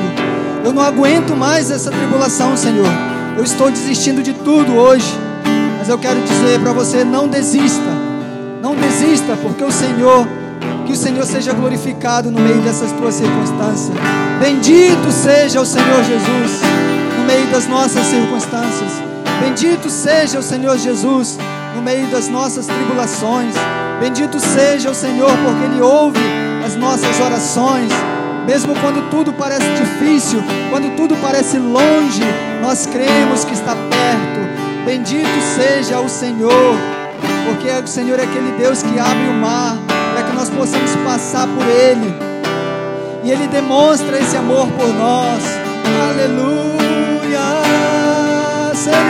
Eu 0.64 0.72
não 0.72 0.84
aguento 0.84 1.36
mais 1.36 1.72
essa 1.72 1.90
tribulação, 1.90 2.56
Senhor. 2.56 2.86
Eu 3.36 3.44
estou 3.44 3.72
desistindo 3.72 4.22
de 4.22 4.34
tudo 4.34 4.76
hoje, 4.76 5.12
mas 5.80 5.90
eu 5.90 5.98
quero 5.98 6.22
dizer 6.22 6.60
para 6.60 6.74
você: 6.74 7.04
não 7.04 7.28
desista, 7.28 8.04
não 8.64 8.78
desista, 8.78 9.36
porque 9.42 9.62
o 9.62 9.70
Senhor, 9.70 10.26
que 10.86 10.94
o 10.94 10.96
Senhor 10.96 11.26
seja 11.26 11.52
glorificado 11.52 12.32
no 12.32 12.40
meio 12.40 12.62
dessas 12.62 12.94
tuas 12.94 13.14
circunstâncias. 13.16 13.92
Bendito 14.40 15.12
seja 15.12 15.60
o 15.60 15.66
Senhor 15.66 16.02
Jesus 16.06 16.62
no 17.20 17.26
meio 17.26 17.46
das 17.48 17.68
nossas 17.68 18.06
circunstâncias. 18.06 18.90
Bendito 19.42 19.90
seja 19.90 20.40
o 20.40 20.42
Senhor 20.42 20.78
Jesus 20.78 21.38
no 21.76 21.82
meio 21.82 22.08
das 22.08 22.30
nossas 22.30 22.66
tribulações. 22.66 23.54
Bendito 24.00 24.40
seja 24.40 24.92
o 24.92 24.96
Senhor, 24.96 25.32
porque 25.44 25.66
Ele 25.66 25.82
ouve 25.82 26.22
as 26.66 26.78
nossas 26.78 27.20
orações. 27.20 27.92
Mesmo 28.48 28.74
quando 28.76 29.10
tudo 29.10 29.34
parece 29.34 29.68
difícil, 29.72 30.42
quando 30.70 30.96
tudo 30.96 31.18
parece 31.18 31.58
longe, 31.58 32.24
nós 32.62 32.86
cremos 32.86 33.44
que 33.44 33.54
está 33.54 33.76
perto. 33.76 34.86
Bendito 34.86 35.42
seja 35.54 36.00
o 36.00 36.08
Senhor, 36.08 36.78
porque 37.46 37.70
o 37.70 37.88
Senhor 37.88 38.20
é 38.20 38.24
aquele 38.24 38.52
Deus 38.58 38.82
que 38.84 39.00
abre 39.00 39.28
o 39.30 39.34
mar 39.34 39.78
para 40.14 40.24
que 40.24 40.36
nós 40.36 40.50
possamos 40.50 40.96
passar 40.98 41.48
por 41.48 41.66
Ele. 41.68 42.14
E 43.24 43.32
Ele 43.32 43.48
demonstra 43.48 44.20
esse 44.20 44.36
amor 44.36 44.68
por 44.68 44.88
nós. 44.94 45.42
Aleluia, 46.10 47.40
Senhor. 48.74 49.02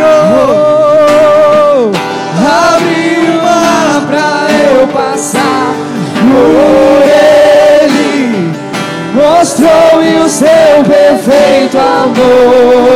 Oh, 1.76 1.92
abre 2.38 3.20
o 3.28 3.44
mar 3.44 4.06
para 4.08 4.52
eu 4.52 4.88
passar 4.88 5.74
por 6.22 7.02
Ele. 7.82 8.52
Mostrou-me 9.14 10.20
o 10.20 10.30
seu 10.30 10.84
perfeito 10.88 11.78
amor. 11.78 12.93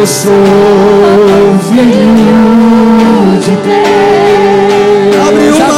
Eu 0.00 0.06
sou 0.06 0.32
filho 1.68 3.38
de 3.38 3.50
Deus. 3.50 5.28
Abriu 5.28 5.54
uma, 5.56 5.76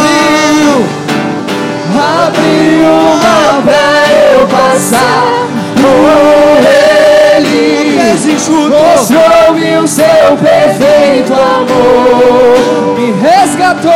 abriu 2.27 2.87
uma 2.87 3.63
pra 3.65 3.97
eu 4.13 4.47
passar 4.47 5.27
por 5.75 6.63
ele. 7.35 7.99
Mostrou-me 8.71 9.79
o 9.79 9.89
seu 9.89 10.37
perfeito 10.41 11.33
amor. 11.33 12.95
Me 12.97 13.07
resgatou, 13.29 13.91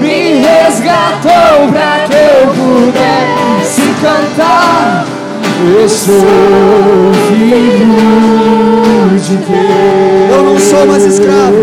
me 0.00 0.40
resgatou 0.40 1.66
pra 1.72 2.06
que 2.06 2.14
eu 2.14 2.46
pudesse 2.54 3.82
cantar. 4.00 5.07
Eu 5.74 5.88
sou 5.88 6.14
filho 7.28 7.88
de 9.20 9.36
Deus. 9.36 10.30
Eu 10.30 10.42
não 10.42 10.58
sou 10.58 10.86
mais 10.86 11.04
escravo. 11.04 11.56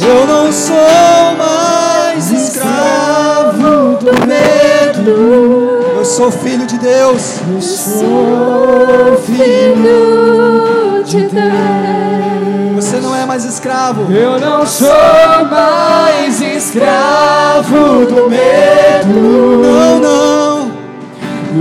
Eu 0.00 0.26
não 0.26 0.50
sou 0.50 1.36
mais 1.36 2.30
escravo 2.30 3.98
do 3.98 4.12
medo. 4.26 5.94
Eu 5.98 6.04
sou 6.04 6.30
filho 6.30 6.66
de 6.66 6.78
Deus. 6.78 7.40
Eu 7.52 7.60
sou 7.60 9.22
filho 9.26 11.04
de 11.04 11.20
Deus. 11.20 12.74
Você 12.76 12.96
não 12.96 13.14
é 13.14 13.26
mais 13.26 13.44
escravo. 13.44 14.10
Eu 14.10 14.40
não 14.40 14.66
sou 14.66 14.88
mais 15.50 16.40
escravo 16.40 18.06
do 18.06 18.30
medo. 18.30 19.62
Não, 19.62 20.00
não. 20.00 20.72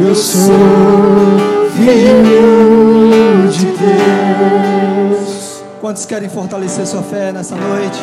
Eu 0.08 0.16
sou 0.16 1.53
filho 1.76 3.50
de 3.52 3.66
Deus. 3.66 5.64
Quantos 5.82 6.06
querem 6.06 6.30
fortalecer 6.30 6.86
sua 6.86 7.02
fé 7.02 7.32
nessa 7.32 7.56
noite? 7.56 8.00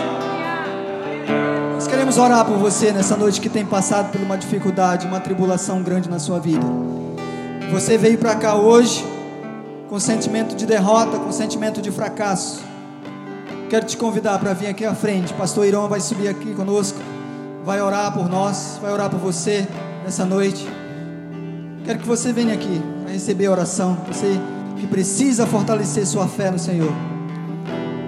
Nós 1.74 1.86
queremos 1.86 2.18
orar 2.18 2.44
por 2.44 2.58
você 2.58 2.92
nessa 2.92 3.16
noite 3.16 3.40
que 3.40 3.48
tem 3.48 3.64
passado 3.64 4.10
por 4.10 4.20
uma 4.20 4.36
dificuldade, 4.36 5.06
uma 5.06 5.20
tribulação 5.20 5.82
grande 5.82 6.10
na 6.10 6.18
sua 6.18 6.38
vida. 6.38 6.66
Você 7.70 7.96
veio 7.96 8.18
para 8.18 8.34
cá 8.34 8.56
hoje 8.56 9.04
com 9.88 9.98
sentimento 9.98 10.54
de 10.54 10.66
derrota, 10.66 11.18
com 11.18 11.32
sentimento 11.32 11.80
de 11.80 11.90
fracasso. 11.90 12.60
Quero 13.68 13.86
te 13.86 13.96
convidar 13.96 14.38
para 14.38 14.52
vir 14.52 14.66
aqui 14.66 14.84
à 14.84 14.94
frente. 14.94 15.32
Pastor 15.34 15.64
Irão 15.64 15.88
vai 15.88 16.00
subir 16.00 16.28
aqui 16.28 16.52
conosco, 16.54 16.98
vai 17.64 17.80
orar 17.80 18.12
por 18.12 18.28
nós, 18.28 18.78
vai 18.82 18.92
orar 18.92 19.08
por 19.08 19.20
você 19.20 19.66
nessa 20.04 20.24
noite. 20.24 20.68
Quero 21.84 21.98
que 21.98 22.06
você 22.06 22.32
venha 22.32 22.54
aqui 22.54 22.80
para 23.02 23.12
receber 23.12 23.46
a 23.46 23.52
oração. 23.52 23.96
Você 24.06 24.38
que 24.78 24.86
precisa 24.86 25.46
fortalecer 25.46 26.06
sua 26.06 26.26
fé 26.26 26.50
no 26.50 26.58
Senhor. 26.58 26.92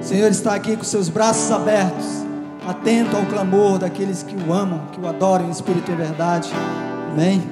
O 0.01 0.05
Senhor 0.05 0.31
está 0.31 0.55
aqui 0.55 0.77
com 0.77 0.85
seus 0.85 1.09
braços 1.09 1.51
abertos, 1.51 2.07
atento 2.67 3.17
ao 3.17 3.25
clamor 3.27 3.79
daqueles 3.79 4.23
que 4.23 4.35
o 4.35 4.53
amam, 4.53 4.81
que 4.91 5.01
o 5.01 5.07
adoram 5.07 5.47
em 5.47 5.51
espírito 5.51 5.91
e 5.91 5.95
verdade. 5.95 6.51
Amém. 7.13 7.43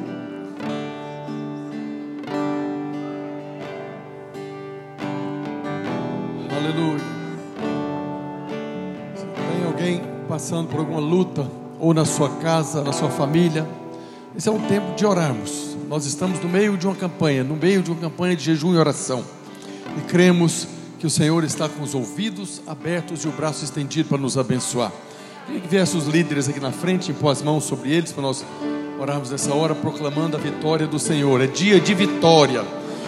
Aleluia. 6.56 7.00
Se 9.14 9.24
tem 9.24 9.66
alguém 9.66 10.02
passando 10.28 10.68
por 10.68 10.80
alguma 10.80 11.00
luta, 11.00 11.46
ou 11.78 11.94
na 11.94 12.04
sua 12.04 12.28
casa, 12.28 12.82
na 12.82 12.92
sua 12.92 13.08
família, 13.08 13.66
esse 14.36 14.48
é 14.48 14.52
um 14.52 14.60
tempo 14.60 14.94
de 14.94 15.06
orarmos. 15.06 15.69
Nós 15.90 16.06
estamos 16.06 16.38
no 16.38 16.48
meio 16.48 16.76
de 16.76 16.86
uma 16.86 16.94
campanha, 16.94 17.42
no 17.42 17.56
meio 17.56 17.82
de 17.82 17.90
uma 17.90 18.00
campanha 18.00 18.36
de 18.36 18.44
jejum 18.44 18.72
e 18.74 18.78
oração. 18.78 19.24
E 19.98 20.00
cremos 20.02 20.68
que 21.00 21.04
o 21.04 21.10
Senhor 21.10 21.42
está 21.42 21.68
com 21.68 21.82
os 21.82 21.96
ouvidos 21.96 22.62
abertos 22.64 23.24
e 23.24 23.28
o 23.28 23.32
braço 23.32 23.64
estendido 23.64 24.08
para 24.08 24.18
nos 24.18 24.38
abençoar. 24.38 24.92
Queria 25.46 25.60
que 25.60 25.66
viessem 25.66 25.98
os 25.98 26.06
líderes 26.06 26.48
aqui 26.48 26.60
na 26.60 26.70
frente, 26.70 27.10
impor 27.10 27.32
as 27.32 27.42
mãos 27.42 27.64
sobre 27.64 27.90
eles, 27.90 28.12
para 28.12 28.22
nós 28.22 28.44
orarmos 29.00 29.32
nessa 29.32 29.52
hora, 29.52 29.74
proclamando 29.74 30.36
a 30.36 30.40
vitória 30.40 30.86
do 30.86 31.00
Senhor. 31.00 31.40
É 31.40 31.48
dia 31.48 31.80
de 31.80 31.92
vitória. 31.92 32.64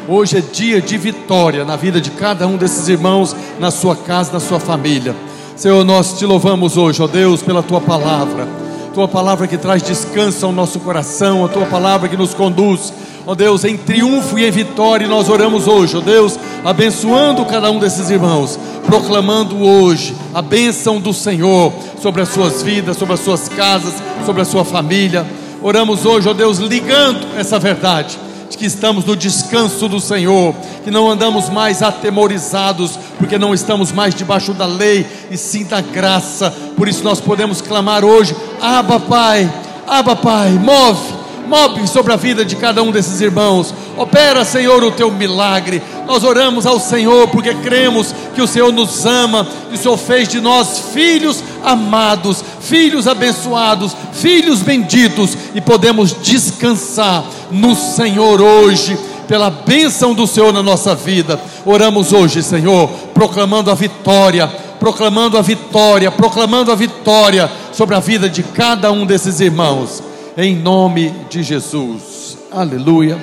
Hoje 0.09 0.39
é 0.39 0.41
dia 0.41 0.83
de 0.83 0.99
vitória 0.99 1.65
na 1.65 1.77
vida 1.77 2.01
de 2.01 2.11
cada 2.11 2.49
um 2.49 2.57
desses 2.57 2.89
irmãos, 2.89 3.37
na 3.61 3.71
sua 3.71 3.95
casa, 3.95 4.33
na 4.33 4.41
sua 4.41 4.59
família. 4.59 5.15
Senhor, 5.55 5.85
nós 5.85 6.19
te 6.19 6.27
louvamos 6.27 6.77
hoje, 6.77 7.01
ó 7.01 7.07
Deus, 7.07 7.45
pela 7.45 7.63
tua 7.63 7.81
palavra. 7.81 8.62
Tua 8.95 9.09
palavra 9.09 9.47
que 9.47 9.57
traz 9.57 9.83
descanso 9.83 10.45
ao 10.45 10.53
nosso 10.53 10.79
coração, 10.81 11.45
a 11.45 11.49
tua 11.49 11.65
palavra 11.65 12.09
que 12.09 12.17
nos 12.17 12.35
conduz, 12.35 12.93
ó 13.27 13.35
Deus, 13.35 13.65
em 13.65 13.77
triunfo 13.77 14.39
e 14.39 14.45
em 14.45 14.51
vitória. 14.51 15.09
Nós 15.09 15.31
oramos 15.31 15.67
hoje, 15.67 15.97
ó 15.97 16.01
Deus, 16.01 16.39
abençoando 16.63 17.47
cada 17.47 17.71
um 17.71 17.79
desses 17.79 18.11
irmãos, 18.11 18.59
proclamando 18.85 19.63
hoje 19.63 20.15
a 20.35 20.43
bênção 20.43 21.01
do 21.01 21.15
Senhor 21.15 21.73
sobre 22.03 22.21
as 22.21 22.29
suas 22.29 22.63
vidas, 22.63 22.99
sobre 22.99 23.15
as 23.15 23.21
suas 23.21 23.49
casas, 23.49 23.95
sobre 24.27 24.43
a 24.43 24.45
sua 24.45 24.65
família. 24.65 25.27
Oramos 25.63 26.05
hoje, 26.05 26.29
ó 26.29 26.35
Deus, 26.35 26.59
ligando 26.59 27.27
essa 27.39 27.59
verdade 27.59 28.19
de 28.53 28.59
que 28.59 28.67
estamos 28.67 29.05
no 29.05 29.17
descanso 29.17 29.89
do 29.89 29.99
Senhor, 29.99 30.55
que 30.85 30.91
não 30.91 31.11
andamos 31.11 31.49
mais 31.49 31.83
atemorizados, 31.83 32.99
porque 33.19 33.39
não 33.39 33.55
estamos 33.55 33.91
mais 33.91 34.15
debaixo 34.15 34.53
da 34.53 34.67
lei, 34.67 35.07
e 35.31 35.37
sim 35.37 35.65
da 35.65 35.81
graça. 35.81 36.51
Por 36.77 36.87
isso 36.87 37.03
nós 37.03 37.21
podemos 37.21 37.61
clamar 37.61 38.05
hoje: 38.05 38.37
Abba, 38.61 39.01
Pai, 39.01 39.53
Abba, 39.87 40.15
Pai, 40.15 40.51
move, 40.51 41.22
move 41.53 41.87
sobre 41.87 42.15
a 42.15 42.17
vida 42.17 42.47
de 42.47 42.57
cada 42.57 42.83
um 42.83 42.91
desses 42.91 43.21
irmãos. 43.21 43.75
Opera, 43.99 44.43
Senhor, 44.43 44.83
o 44.83 44.91
teu 44.91 45.11
milagre. 45.11 45.83
Nós 46.07 46.25
oramos 46.25 46.65
ao 46.65 46.81
Senhor 46.81 47.29
porque 47.29 47.53
cremos 47.57 48.15
que 48.35 48.41
o 48.41 48.47
Senhor 48.47 48.73
nos 48.73 49.05
ama, 49.05 49.47
que 49.69 49.75
o 49.75 49.79
Senhor 49.79 49.99
fez 49.99 50.29
de 50.29 50.41
nós 50.41 50.93
filhos 50.95 51.45
amados, 51.63 52.43
filhos 52.61 53.07
abençoados, 53.07 53.95
filhos 54.15 54.61
benditos 54.61 55.37
e 55.55 55.61
podemos 55.61 56.15
descansar 56.23 57.23
no 57.51 57.75
Senhor 57.75 58.41
hoje. 58.41 58.99
Pela 59.29 59.51
bênção 59.51 60.15
do 60.15 60.27
Senhor 60.27 60.53
na 60.53 60.63
nossa 60.63 60.95
vida, 60.95 61.41
oramos 61.65 62.13
hoje, 62.13 62.43
Senhor, 62.43 62.89
proclamando 63.15 63.71
a 63.71 63.75
vitória, 63.75 64.47
proclamando 64.81 65.39
a 65.39 65.43
vitória, 65.43 66.11
proclamando 66.11 66.73
a 66.73 66.75
vitória 66.75 67.51
sobre 67.73 67.95
a 67.95 68.01
vida 68.01 68.29
de 68.29 68.43
cada 68.43 68.91
um 68.91 69.07
desses 69.07 69.41
irmãos, 69.41 70.03
em 70.37 70.57
nome 70.57 71.11
de 71.29 71.43
Jesus, 71.43 72.39
aleluia. 72.51 73.19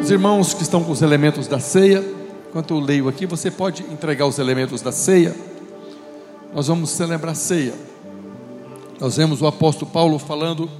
Os 0.00 0.10
irmãos 0.10 0.54
que 0.54 0.62
estão 0.62 0.82
com 0.82 0.90
os 0.90 1.02
elementos 1.02 1.46
da 1.46 1.60
ceia, 1.60 2.02
enquanto 2.48 2.72
eu 2.72 2.80
leio 2.80 3.08
aqui, 3.08 3.26
você 3.26 3.50
pode 3.50 3.82
entregar 3.92 4.26
os 4.26 4.38
elementos 4.38 4.80
da 4.80 4.90
ceia. 4.90 5.36
Nós 6.54 6.68
vamos 6.68 6.90
celebrar 6.90 7.32
a 7.32 7.34
ceia. 7.34 7.74
Nós 8.98 9.18
vemos 9.18 9.42
o 9.42 9.46
apóstolo 9.46 9.90
Paulo 9.90 10.18
falando 10.18 10.70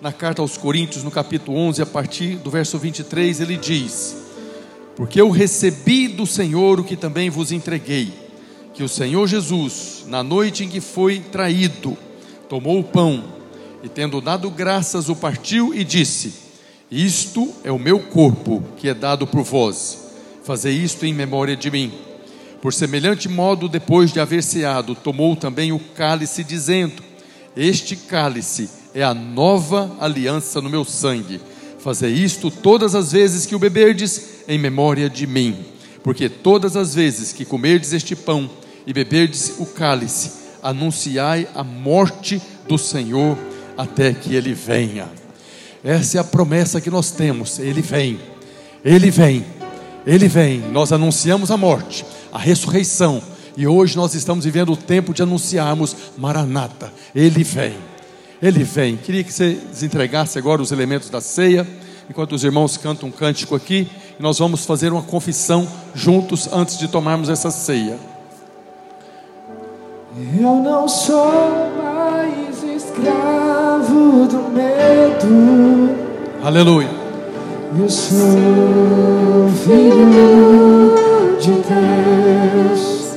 na 0.00 0.12
carta 0.12 0.42
aos 0.42 0.56
Coríntios, 0.56 1.02
no 1.02 1.10
capítulo 1.10 1.58
11, 1.58 1.82
a 1.82 1.86
partir 1.86 2.36
do 2.36 2.48
verso 2.48 2.78
23, 2.78 3.40
ele 3.40 3.56
diz: 3.56 4.16
Porque 4.94 5.20
eu 5.20 5.28
recebi 5.28 6.06
do 6.06 6.24
Senhor 6.24 6.78
o 6.78 6.84
que 6.84 6.96
também 6.96 7.28
vos 7.28 7.50
entreguei, 7.50 8.12
que 8.72 8.84
o 8.84 8.88
Senhor 8.88 9.26
Jesus, 9.26 10.04
na 10.06 10.22
noite 10.22 10.64
em 10.64 10.68
que 10.68 10.80
foi 10.80 11.18
traído, 11.18 11.98
tomou 12.48 12.78
o 12.78 12.84
pão 12.84 13.39
e, 13.82 13.88
tendo 13.88 14.20
dado 14.20 14.50
graças, 14.50 15.08
o 15.08 15.16
partiu 15.16 15.74
e 15.74 15.84
disse: 15.84 16.32
Isto 16.90 17.52
é 17.64 17.72
o 17.72 17.78
meu 17.78 17.98
corpo 17.98 18.62
que 18.76 18.88
é 18.88 18.94
dado 18.94 19.26
por 19.26 19.42
vós, 19.42 19.98
fazei 20.44 20.74
isto 20.74 21.04
em 21.06 21.14
memória 21.14 21.56
de 21.56 21.70
mim. 21.70 21.92
Por 22.60 22.74
semelhante 22.74 23.28
modo, 23.28 23.68
depois 23.68 24.12
de 24.12 24.20
haver 24.20 24.42
ceado, 24.42 24.94
tomou 24.94 25.34
também 25.34 25.72
o 25.72 25.78
cálice, 25.78 26.44
dizendo: 26.44 27.02
Este 27.56 27.96
cálice 27.96 28.68
é 28.94 29.02
a 29.02 29.14
nova 29.14 29.96
aliança 29.98 30.60
no 30.60 30.68
meu 30.68 30.84
sangue. 30.84 31.40
Fazei 31.78 32.12
isto 32.12 32.50
todas 32.50 32.94
as 32.94 33.12
vezes 33.12 33.46
que 33.46 33.54
o 33.54 33.58
beberdes, 33.58 34.42
em 34.46 34.58
memória 34.58 35.08
de 35.08 35.26
mim. 35.26 35.56
Porque 36.02 36.28
todas 36.28 36.76
as 36.76 36.94
vezes 36.94 37.32
que 37.32 37.44
comerdes 37.44 37.94
este 37.94 38.14
pão 38.14 38.50
e 38.86 38.92
beberdes 38.92 39.54
o 39.58 39.64
cálice, 39.64 40.32
anunciai 40.62 41.48
a 41.54 41.64
morte 41.64 42.40
do 42.68 42.76
Senhor 42.76 43.38
até 43.80 44.12
que 44.12 44.34
ele 44.34 44.52
venha. 44.52 45.08
Essa 45.82 46.18
é 46.18 46.20
a 46.20 46.24
promessa 46.24 46.80
que 46.80 46.90
nós 46.90 47.10
temos. 47.10 47.58
Ele 47.58 47.80
vem, 47.80 48.20
ele 48.84 49.10
vem, 49.10 49.44
ele 50.06 50.28
vem. 50.28 50.60
Nós 50.70 50.92
anunciamos 50.92 51.50
a 51.50 51.56
morte, 51.56 52.04
a 52.30 52.38
ressurreição. 52.38 53.22
E 53.56 53.66
hoje 53.66 53.96
nós 53.96 54.14
estamos 54.14 54.44
vivendo 54.44 54.72
o 54.72 54.76
tempo 54.76 55.14
de 55.14 55.22
anunciarmos 55.22 55.96
Maranata. 56.18 56.92
Ele 57.14 57.42
vem. 57.42 57.74
Ele 58.42 58.64
vem. 58.64 58.96
Queria 58.98 59.24
que 59.24 59.32
você 59.32 59.54
desentregasse 59.70 60.38
agora 60.38 60.60
os 60.60 60.72
elementos 60.72 61.08
da 61.08 61.22
ceia, 61.22 61.66
enquanto 62.08 62.32
os 62.32 62.44
irmãos 62.44 62.76
cantam 62.76 63.08
um 63.08 63.12
cântico 63.12 63.54
aqui, 63.54 63.88
e 64.18 64.22
nós 64.22 64.38
vamos 64.38 64.66
fazer 64.66 64.92
uma 64.92 65.02
confissão 65.02 65.66
juntos 65.94 66.48
antes 66.52 66.78
de 66.78 66.86
tomarmos 66.86 67.30
essa 67.30 67.50
ceia. 67.50 67.98
Eu 70.38 70.56
não 70.56 70.86
sou 70.88 71.70
mais 71.82 72.62
escravo 72.62 73.69
do 74.26 74.50
medo. 74.50 75.96
Aleluia. 76.42 76.88
Eu 77.78 77.88
sou 77.88 79.48
filho 79.64 80.94
de 81.38 81.52
Deus. 81.52 83.14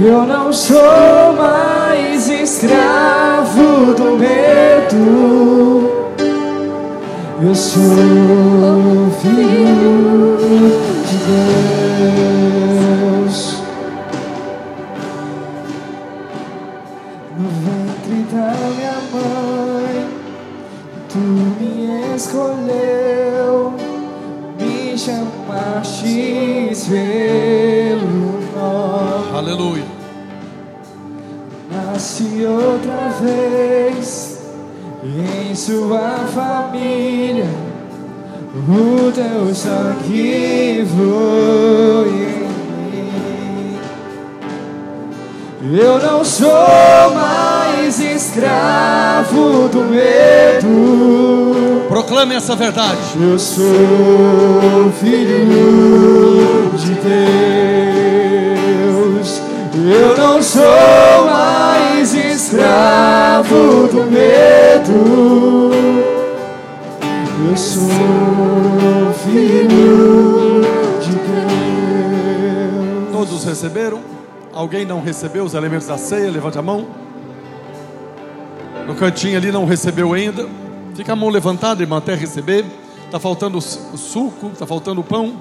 Eu 0.00 0.26
não 0.26 0.52
sou 0.52 1.32
mais 1.36 2.28
escravo 2.28 3.94
do 3.96 4.18
medo. 4.18 5.90
Eu 7.40 7.54
sou 7.54 7.80
filho 9.20 10.36
de 11.06 11.16
Deus. 11.26 12.61
Escolheu, 22.22 23.74
me 24.56 24.96
chamaste 24.96 26.70
pelo 26.88 28.40
nome. 28.54 29.36
Aleluia. 29.36 29.84
Nasci 31.70 32.44
outra 32.46 33.08
vez 33.20 34.40
em 35.02 35.54
sua 35.54 36.14
família. 36.32 37.50
O 38.54 39.10
teu 39.10 39.52
sangue 39.54 40.86
flui 40.94 42.38
em 42.92 43.04
mim. 45.60 45.80
Eu 45.80 45.98
não 45.98 46.24
sou 46.24 47.14
mais 47.14 47.98
escravo 47.98 49.68
do 49.68 49.80
medo. 49.90 51.71
Proclame 51.92 52.34
essa 52.34 52.56
verdade. 52.56 52.96
Eu 53.20 53.38
sou 53.38 54.90
filho 54.98 56.72
de 56.74 56.94
Deus. 56.94 57.12
Eu 59.74 60.16
não 60.16 60.42
sou 60.42 61.26
mais 61.26 62.14
escravo 62.14 63.88
do 63.88 64.10
medo. 64.10 65.70
Eu 67.50 67.56
sou 67.58 67.82
filho 69.22 70.62
de 70.98 71.10
Deus. 71.10 73.12
Todos 73.12 73.44
receberam? 73.44 74.00
Alguém 74.54 74.86
não 74.86 75.02
recebeu 75.02 75.44
os 75.44 75.52
elementos 75.52 75.88
da 75.88 75.98
ceia? 75.98 76.30
Levante 76.30 76.58
a 76.58 76.62
mão. 76.62 76.86
No 78.86 78.94
cantinho 78.94 79.36
ali 79.36 79.52
não 79.52 79.66
recebeu 79.66 80.14
ainda. 80.14 80.48
Fica 80.94 81.12
a 81.12 81.16
mão 81.16 81.28
levantada, 81.28 81.82
irmã, 81.82 81.98
até 81.98 82.14
receber. 82.14 82.64
Está 83.06 83.18
faltando 83.18 83.58
o 83.58 83.62
su- 83.62 83.80
o 83.92 83.96
suco, 83.98 84.48
está 84.48 84.66
faltando 84.66 85.00
o 85.00 85.04
pão. 85.04 85.40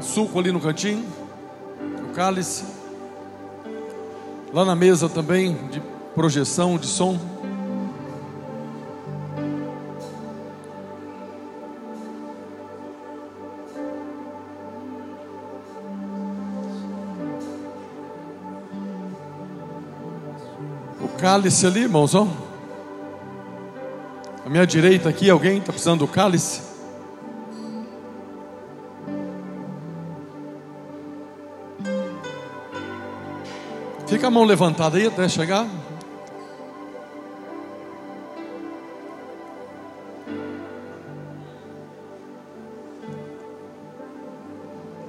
Suco 0.00 0.38
ali 0.38 0.52
no 0.52 0.60
cantinho. 0.60 1.04
O 2.10 2.12
cálice. 2.14 2.64
Lá 4.52 4.64
na 4.64 4.74
mesa 4.74 5.08
também, 5.08 5.56
de 5.70 5.82
projeção, 6.14 6.76
de 6.78 6.86
som. 6.86 7.18
O 21.00 21.08
cálice 21.18 21.66
ali, 21.66 21.80
irmãos, 21.82 22.14
ó. 22.14 22.26
À 24.48 24.50
minha 24.50 24.66
direita 24.66 25.10
aqui, 25.10 25.28
alguém 25.28 25.58
está 25.58 25.72
precisando 25.72 26.06
do 26.06 26.08
cálice? 26.08 26.62
Fica 34.06 34.28
a 34.28 34.30
mão 34.30 34.44
levantada 34.44 34.96
aí 34.96 35.06
até 35.06 35.28
chegar. 35.28 35.68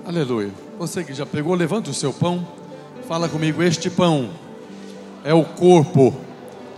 Aleluia. 0.05 0.51
Você 0.77 1.01
que 1.01 1.13
já 1.13 1.25
pegou, 1.25 1.55
levanta 1.55 1.89
o 1.89 1.93
seu 1.93 2.11
pão. 2.11 2.45
Fala 3.07 3.29
comigo, 3.29 3.63
este 3.63 3.89
pão 3.89 4.31
é 5.23 5.33
o 5.33 5.45
corpo 5.45 6.13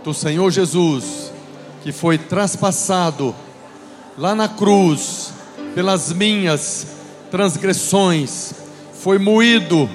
do 0.04 0.14
Senhor 0.14 0.48
Jesus, 0.52 1.21
que 1.82 1.92
foi 1.92 2.18
traspassado 2.18 3.34
lá 4.16 4.34
na 4.34 4.48
cruz 4.48 5.32
pelas 5.74 6.12
minhas 6.12 6.86
transgressões, 7.30 8.52
foi 8.94 9.18
moído 9.18 9.88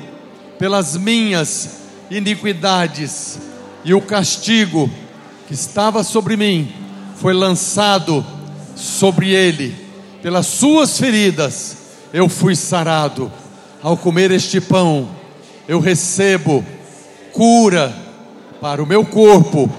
pelas 0.58 0.98
minhas 0.98 1.78
iniquidades, 2.10 3.40
e 3.86 3.94
o 3.94 4.02
castigo 4.02 4.90
que 5.48 5.54
estava 5.54 6.04
sobre 6.04 6.36
mim 6.36 6.74
foi 7.16 7.34
lançado 7.34 8.26
sobre 8.76 9.32
ele, 9.32 9.76
pelas 10.22 10.48
suas 10.48 10.98
feridas 10.98 11.78
eu 12.14 12.28
fui 12.28 12.56
sarado. 12.56 13.32
Ao 13.82 13.96
comer 13.96 14.32
este 14.32 14.60
pão, 14.60 15.08
eu 15.68 15.80
recebo 15.80 16.66
cura 17.32 17.96
para 18.60 18.82
o 18.82 18.88
meu 18.88 19.06
corpo, 19.06 19.70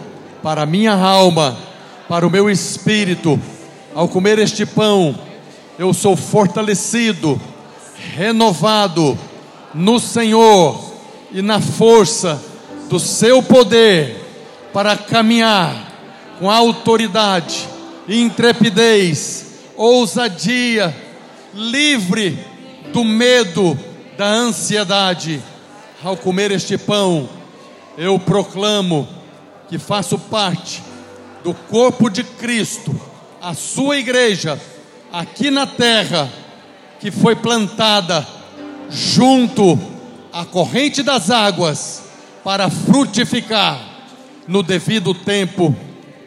para 0.42 0.62
a 0.62 0.66
minha 0.66 0.92
alma, 0.94 1.58
para 2.08 2.26
o 2.26 2.30
meu 2.30 2.48
espírito. 2.48 3.38
Ao 3.94 4.08
comer 4.08 4.38
este 4.38 4.64
pão, 4.64 5.14
eu 5.78 5.92
sou 5.92 6.16
fortalecido, 6.16 7.40
renovado 8.16 9.16
no 9.74 10.00
Senhor 10.00 10.82
e 11.30 11.42
na 11.42 11.60
força 11.60 12.42
do 12.88 12.98
seu 12.98 13.42
poder 13.42 14.24
para 14.72 14.96
caminhar 14.96 15.86
com 16.38 16.50
autoridade, 16.50 17.68
intrepidez, 18.08 19.46
ousadia, 19.76 20.96
livre 21.52 22.38
do 22.92 23.04
medo, 23.04 23.78
da 24.16 24.26
ansiedade. 24.26 25.42
Ao 26.02 26.16
comer 26.16 26.52
este 26.52 26.78
pão, 26.78 27.28
eu 27.98 28.18
proclamo 28.18 29.06
que 29.68 29.78
faço 29.78 30.16
parte 30.16 30.87
do 31.42 31.54
corpo 31.54 32.08
de 32.08 32.24
Cristo, 32.24 32.94
a 33.40 33.54
sua 33.54 33.96
igreja, 33.96 34.60
aqui 35.12 35.50
na 35.50 35.66
terra, 35.66 36.30
que 37.00 37.10
foi 37.10 37.36
plantada 37.36 38.26
junto 38.90 39.78
à 40.32 40.44
corrente 40.44 41.02
das 41.02 41.30
águas 41.30 42.02
para 42.42 42.68
frutificar 42.68 43.80
no 44.46 44.62
devido 44.62 45.14
tempo, 45.14 45.74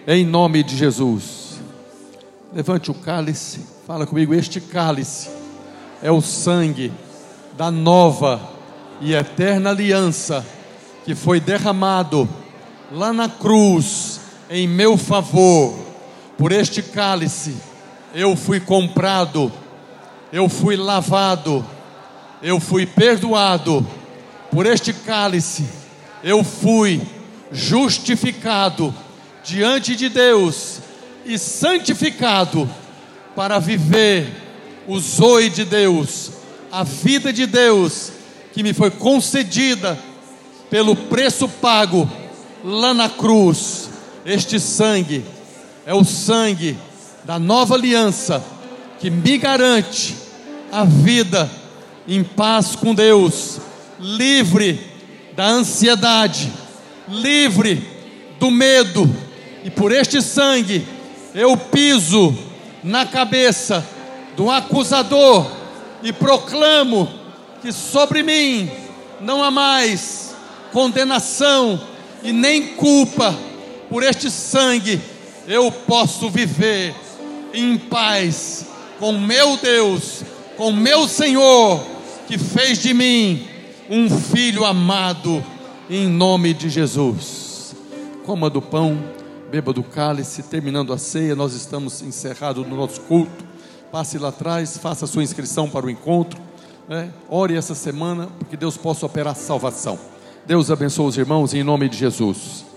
em 0.08 0.26
nome 0.26 0.64
de 0.64 0.78
Jesus. 0.78 1.60
Levante 2.54 2.92
o 2.92 2.94
cálice, 2.94 3.66
fala 3.86 4.06
comigo. 4.06 4.34
Este 4.34 4.62
cálice 4.62 5.30
é 6.02 6.12
o 6.12 6.22
sangue 6.22 6.92
da 7.58 7.72
nova 7.72 8.42
e 9.00 9.14
eterna 9.14 9.72
aliança 9.72 10.46
que 11.04 11.16
foi 11.16 11.40
derramado 11.40 12.30
lá 12.92 13.12
na 13.12 13.28
cruz 13.28 14.21
em 14.52 14.68
meu 14.68 14.98
favor. 14.98 15.74
Por 16.38 16.52
este 16.52 16.84
cálice 16.84 17.56
eu 18.14 18.36
fui 18.36 18.60
comprado, 18.60 19.50
eu 20.34 20.50
fui 20.50 20.76
lavado, 20.76 21.66
eu 22.44 22.60
fui 22.60 22.86
perdoado. 22.86 23.88
Por 24.52 24.66
este 24.66 24.92
cálice 24.92 25.66
eu 26.22 26.44
fui 26.44 27.02
justificado 27.52 28.94
diante 29.44 29.96
de 29.96 30.10
Deus 30.10 30.80
e 31.26 31.38
santificado 31.38 32.70
para 33.36 33.58
viver 33.58 34.28
o 34.88 35.00
zoe 35.00 35.50
de 35.50 35.64
Deus, 35.64 36.32
a 36.72 36.84
vida 36.84 37.32
de 37.32 37.46
Deus 37.46 38.12
que 38.54 38.64
me 38.64 38.74
foi 38.74 38.92
concedida 38.92 39.98
pelo 40.70 40.96
preço 40.96 41.48
pago 41.48 42.10
lá 42.64 42.94
na 42.94 43.08
cruz. 43.08 43.91
Este 44.26 44.60
sangue 44.60 45.26
é 45.86 45.94
o 45.94 46.04
sangue 46.04 46.78
da 47.24 47.40
nova 47.40 47.74
aliança 47.74 48.44
que 49.00 49.10
me 49.10 49.38
garante 49.38 50.16
a 50.72 50.84
vida 50.84 51.50
em 52.08 52.24
paz 52.24 52.76
com 52.76 52.94
Deus, 52.94 53.60
livre 54.00 54.80
da 55.36 55.48
ansiedade, 55.48 56.52
livre 57.08 57.84
do 58.40 58.52
medo, 58.52 59.10
e 59.64 59.70
por 59.70 59.92
este 59.92 60.22
sangue 60.22 60.86
eu 61.34 61.58
piso 61.58 62.36
na 62.84 63.06
cabeça 63.06 63.86
do 64.36 64.50
acusador 64.52 65.50
e 66.04 66.14
proclamo 66.14 67.10
que 67.62 67.72
sobre 67.72 68.22
mim 68.22 68.70
não 69.20 69.44
há 69.44 69.50
mais 69.50 70.36
condenação 70.72 71.80
e 72.24 72.32
nem 72.32 72.76
culpa 72.76 73.36
por 73.92 74.04
este 74.04 74.32
sangue, 74.32 75.02
eu 75.46 75.70
posso 75.70 76.30
viver 76.30 76.96
em 77.54 77.78
paz 77.78 78.66
com 78.98 79.12
meu 79.12 79.58
Deus, 79.58 80.24
com 80.56 80.72
meu 80.72 81.10
Senhor, 81.10 81.86
que 82.26 82.38
fez 82.38 82.82
de 82.82 82.94
mim 82.94 83.46
um 83.90 84.10
filho 84.10 84.64
amado, 84.64 85.44
em 85.90 86.08
nome 86.08 86.54
de 86.54 86.70
Jesus. 86.70 87.76
Coma 88.26 88.50
do 88.50 88.62
pão, 88.62 88.98
beba 89.52 89.74
do 89.74 89.84
cálice, 89.84 90.42
terminando 90.44 90.94
a 90.94 90.98
ceia, 90.98 91.36
nós 91.36 91.54
estamos 91.54 92.02
encerrados 92.02 92.66
no 92.66 92.78
nosso 92.78 93.02
culto. 93.02 93.44
Passe 93.92 94.18
lá 94.18 94.30
atrás, 94.30 94.78
faça 94.78 95.06
sua 95.06 95.22
inscrição 95.22 95.70
para 95.70 95.86
o 95.86 95.90
encontro. 95.90 96.40
Né? 96.88 97.12
Ore 97.28 97.58
essa 97.58 97.76
semana, 97.76 98.30
porque 98.40 98.56
Deus 98.56 98.78
possa 98.78 99.06
operar 99.06 99.36
salvação. 99.36 100.00
Deus 100.46 100.72
abençoe 100.72 101.08
os 101.08 101.18
irmãos 101.18 101.54
em 101.54 101.62
nome 101.62 101.90
de 101.90 101.98
Jesus. 101.98 102.71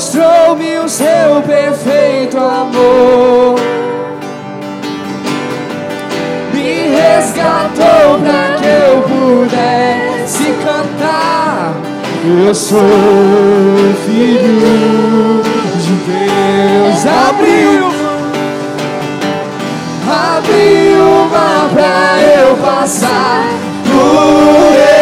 Mostrou-me 0.00 0.78
o 0.78 0.88
seu 0.88 1.42
perfeito 1.46 2.38
amor. 2.38 3.60
Me 6.54 6.88
resgatou 6.88 8.18
para 8.22 8.56
que 8.56 8.66
eu 8.66 9.02
pudesse 9.02 10.54
cantar. 10.64 11.74
Eu 12.46 12.54
sou 12.54 12.80
filho 14.06 15.42
de 15.82 15.92
Deus. 16.08 17.06
Abriu, 17.28 17.90
abriu 20.08 21.04
o 21.04 21.28
mar 21.30 21.68
pra 21.74 22.22
eu 22.22 22.56
passar 22.56 23.44
por 23.84 24.72
ele. 24.72 24.99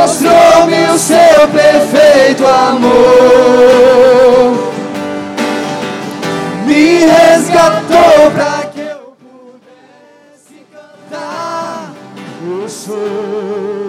Mostrou-me 0.00 0.82
o 0.94 0.98
seu 0.98 1.46
perfeito 1.52 2.46
amor. 2.46 2.90
Me 6.64 7.04
resgatou 7.04 8.30
pra 8.34 8.66
que 8.72 8.80
eu 8.80 9.14
pudesse 9.20 10.64
cantar. 10.72 11.92
Eu 12.42 12.66
sou 12.66 13.79